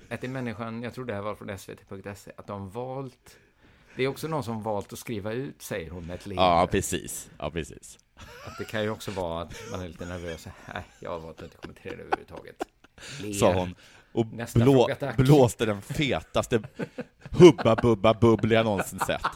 att 0.09 0.21
det 0.21 0.27
är 0.27 0.29
människan, 0.29 0.83
jag 0.83 0.95
tror 0.95 1.05
det 1.05 1.15
här 1.15 1.23
var 1.23 1.35
från 1.35 1.59
svt.se, 1.59 2.33
att 2.37 2.47
de 2.47 2.71
valt... 2.71 3.37
Det 3.97 4.05
är 4.05 4.09
också 4.09 4.29
någon 4.29 4.45
som 4.45 4.63
valt 4.63 4.93
att 4.93 4.99
skriva 4.99 5.33
ut, 5.33 5.63
säger 5.63 5.91
hon 5.91 6.07
med 6.07 6.15
ett 6.15 6.27
leende. 6.27 6.43
Ja, 6.43 6.69
precis. 6.71 7.31
Ja, 7.39 7.51
precis. 7.51 7.99
Att 8.47 8.59
det 8.59 8.65
kan 8.65 8.83
ju 8.83 8.91
också 8.91 9.11
vara 9.11 9.43
att 9.43 9.55
man 9.71 9.81
är 9.81 9.89
lite 9.89 10.07
nervös. 10.07 10.49
Nej, 10.75 10.85
jag 11.01 11.11
har 11.11 11.19
valt 11.19 11.37
att 11.39 11.43
inte 11.43 11.57
kommentera 11.57 11.97
det 11.97 12.03
överhuvudtaget. 12.03 12.63
Ler. 13.23 13.33
Sa 13.33 13.53
hon 13.53 13.75
och 14.13 14.27
Nästa 14.27 14.59
blå, 14.59 14.89
blåste 15.17 15.67
den 15.67 15.83
fetaste 15.83 16.63
hubba 17.31 17.77
bubba 17.77 18.15
bubbel 18.15 18.51
jag 18.51 18.65
någonsin 18.65 18.99
sett. 18.99 19.27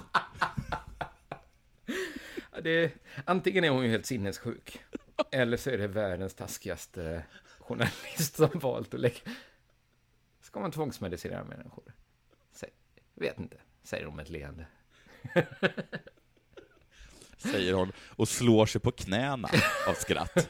Det, 2.63 2.93
antingen 3.25 3.65
är 3.65 3.71
hon 3.71 3.85
ju 3.85 3.91
helt 3.91 4.07
sinnessjuk, 4.07 4.81
eller 5.33 5.57
så 5.57 5.71
är 5.71 5.79
det 5.79 5.87
världens 5.87 6.35
taskigaste 6.35 7.25
journalist 7.59 8.37
som 8.37 8.51
valt 8.55 8.95
att 8.95 9.01
lägga... 9.01 9.17
Ska 10.41 10.61
man 10.61 10.71
tvångsmedicinera 10.71 11.45
människor? 11.45 11.95
Säg, 12.53 12.71
vet 13.15 13.39
inte, 13.39 13.57
säger 13.83 14.07
hon 14.07 14.17
med 14.17 14.23
ett 14.23 14.31
leende. 14.31 14.67
Säger 17.37 17.73
hon 17.73 17.93
och 18.09 18.29
slår 18.29 18.67
sig 18.67 18.81
på 18.81 18.91
knäna 18.91 19.49
av 19.89 19.95
skratt. 19.95 20.49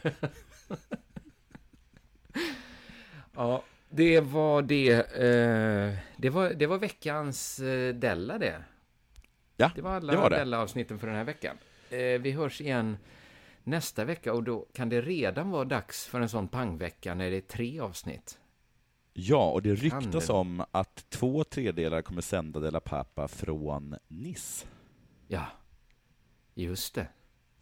Ja, 3.34 3.64
det 3.90 4.20
var 4.20 4.62
det. 4.62 4.92
Eh, 4.92 5.98
det, 6.16 6.30
var, 6.30 6.50
det 6.50 6.66
var 6.66 6.78
veckans 6.78 7.59
eh, 7.59 7.94
Della 7.94 8.38
det. 8.38 8.64
Ja, 9.57 9.70
Det 9.74 9.82
var 9.82 9.94
alla 9.94 10.12
det 10.12 10.18
var 10.18 10.30
det. 10.30 10.36
Della-avsnitten 10.36 10.98
för 10.98 11.07
den 11.07 11.16
här 11.16 11.24
veckan. 11.24 11.59
Eh, 11.93 12.20
vi 12.20 12.30
hörs 12.30 12.61
igen 12.61 12.97
nästa 13.64 14.05
vecka 14.05 14.32
och 14.32 14.43
då 14.43 14.66
kan 14.72 14.88
det 14.88 15.01
redan 15.01 15.51
vara 15.51 15.64
dags 15.64 16.07
för 16.07 16.20
en 16.20 16.28
sån 16.28 16.49
pangvecka 16.49 17.14
när 17.14 17.30
det 17.30 17.36
är 17.36 17.40
tre 17.40 17.80
avsnitt. 17.80 18.38
Ja, 19.14 19.51
och 19.51 19.62
det 19.62 19.74
ryktas 19.74 20.26
det? 20.26 20.32
om 20.32 20.64
att 20.70 21.07
två 21.11 21.45
tredjedelar 21.45 22.03
kommer 22.03 22.20
sända 22.22 22.61
De 22.61 22.70
La 22.70 22.80
Pappa 22.80 23.28
från 23.28 23.97
Nice. 24.09 24.66
Ja, 25.28 25.47
just 26.55 26.95
det. 26.95 27.07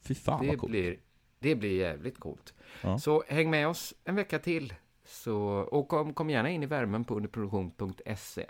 Fy 0.03 0.15
fan 0.15 0.41
det 0.43 0.49
vad 0.49 0.59
coolt. 0.59 0.71
blir, 0.71 0.99
det 1.39 1.55
blir 1.55 1.77
jävligt 1.81 2.19
coolt. 2.19 2.55
Ja. 2.83 2.99
Så 2.99 3.25
häng 3.29 3.51
med 3.51 3.69
oss 3.69 3.95
en 4.05 4.15
vecka 4.17 4.39
till. 4.39 4.75
Så, 5.05 5.37
och 5.49 5.89
kom, 5.89 6.15
kom 6.15 6.31
gärna 6.31 6.51
in 6.51 6.63
i 6.63 6.67
värmen 6.67 7.05
på 7.05 7.15
underproduktion.se. 7.17 8.47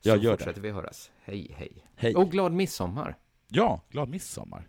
Så 0.00 0.08
Ja, 0.08 0.16
gör 0.16 0.16
det. 0.16 0.28
fortsätter 0.38 0.60
vi 0.60 0.70
höras. 0.70 1.10
Hej, 1.22 1.54
hej. 1.56 1.84
Hej. 1.96 2.14
Och 2.14 2.30
glad 2.30 2.52
midsommar. 2.52 3.16
Ja, 3.48 3.80
glad 3.90 4.08
midsommar. 4.08 4.68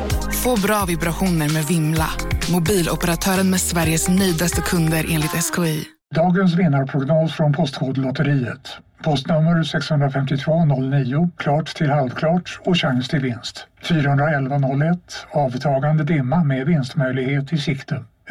Få 0.43 0.61
bra 0.61 0.85
vibrationer 0.87 1.53
med 1.53 1.63
Vimla. 1.65 2.09
Mobiloperatören 2.53 3.49
med 3.49 3.59
Sveriges 3.59 4.09
nöjdaste 4.09 4.61
kunder 4.61 5.05
enligt 5.09 5.31
SKI. 5.31 5.83
Dagens 6.15 6.55
vinnarprognos 6.55 7.33
från 7.33 7.53
Postkodlotteriet. 7.53 8.77
Postnummer 9.03 9.63
65209, 9.63 11.29
klart 11.37 11.75
till 11.75 11.89
halvklart 11.89 12.59
och 12.65 12.77
chans 12.77 13.07
till 13.07 13.19
vinst. 13.19 13.67
41101, 13.81 14.97
avtagande 15.31 16.03
dimma 16.03 16.43
med 16.43 16.67
vinstmöjlighet 16.67 17.53
i 17.53 17.57
sikte. 17.57 18.03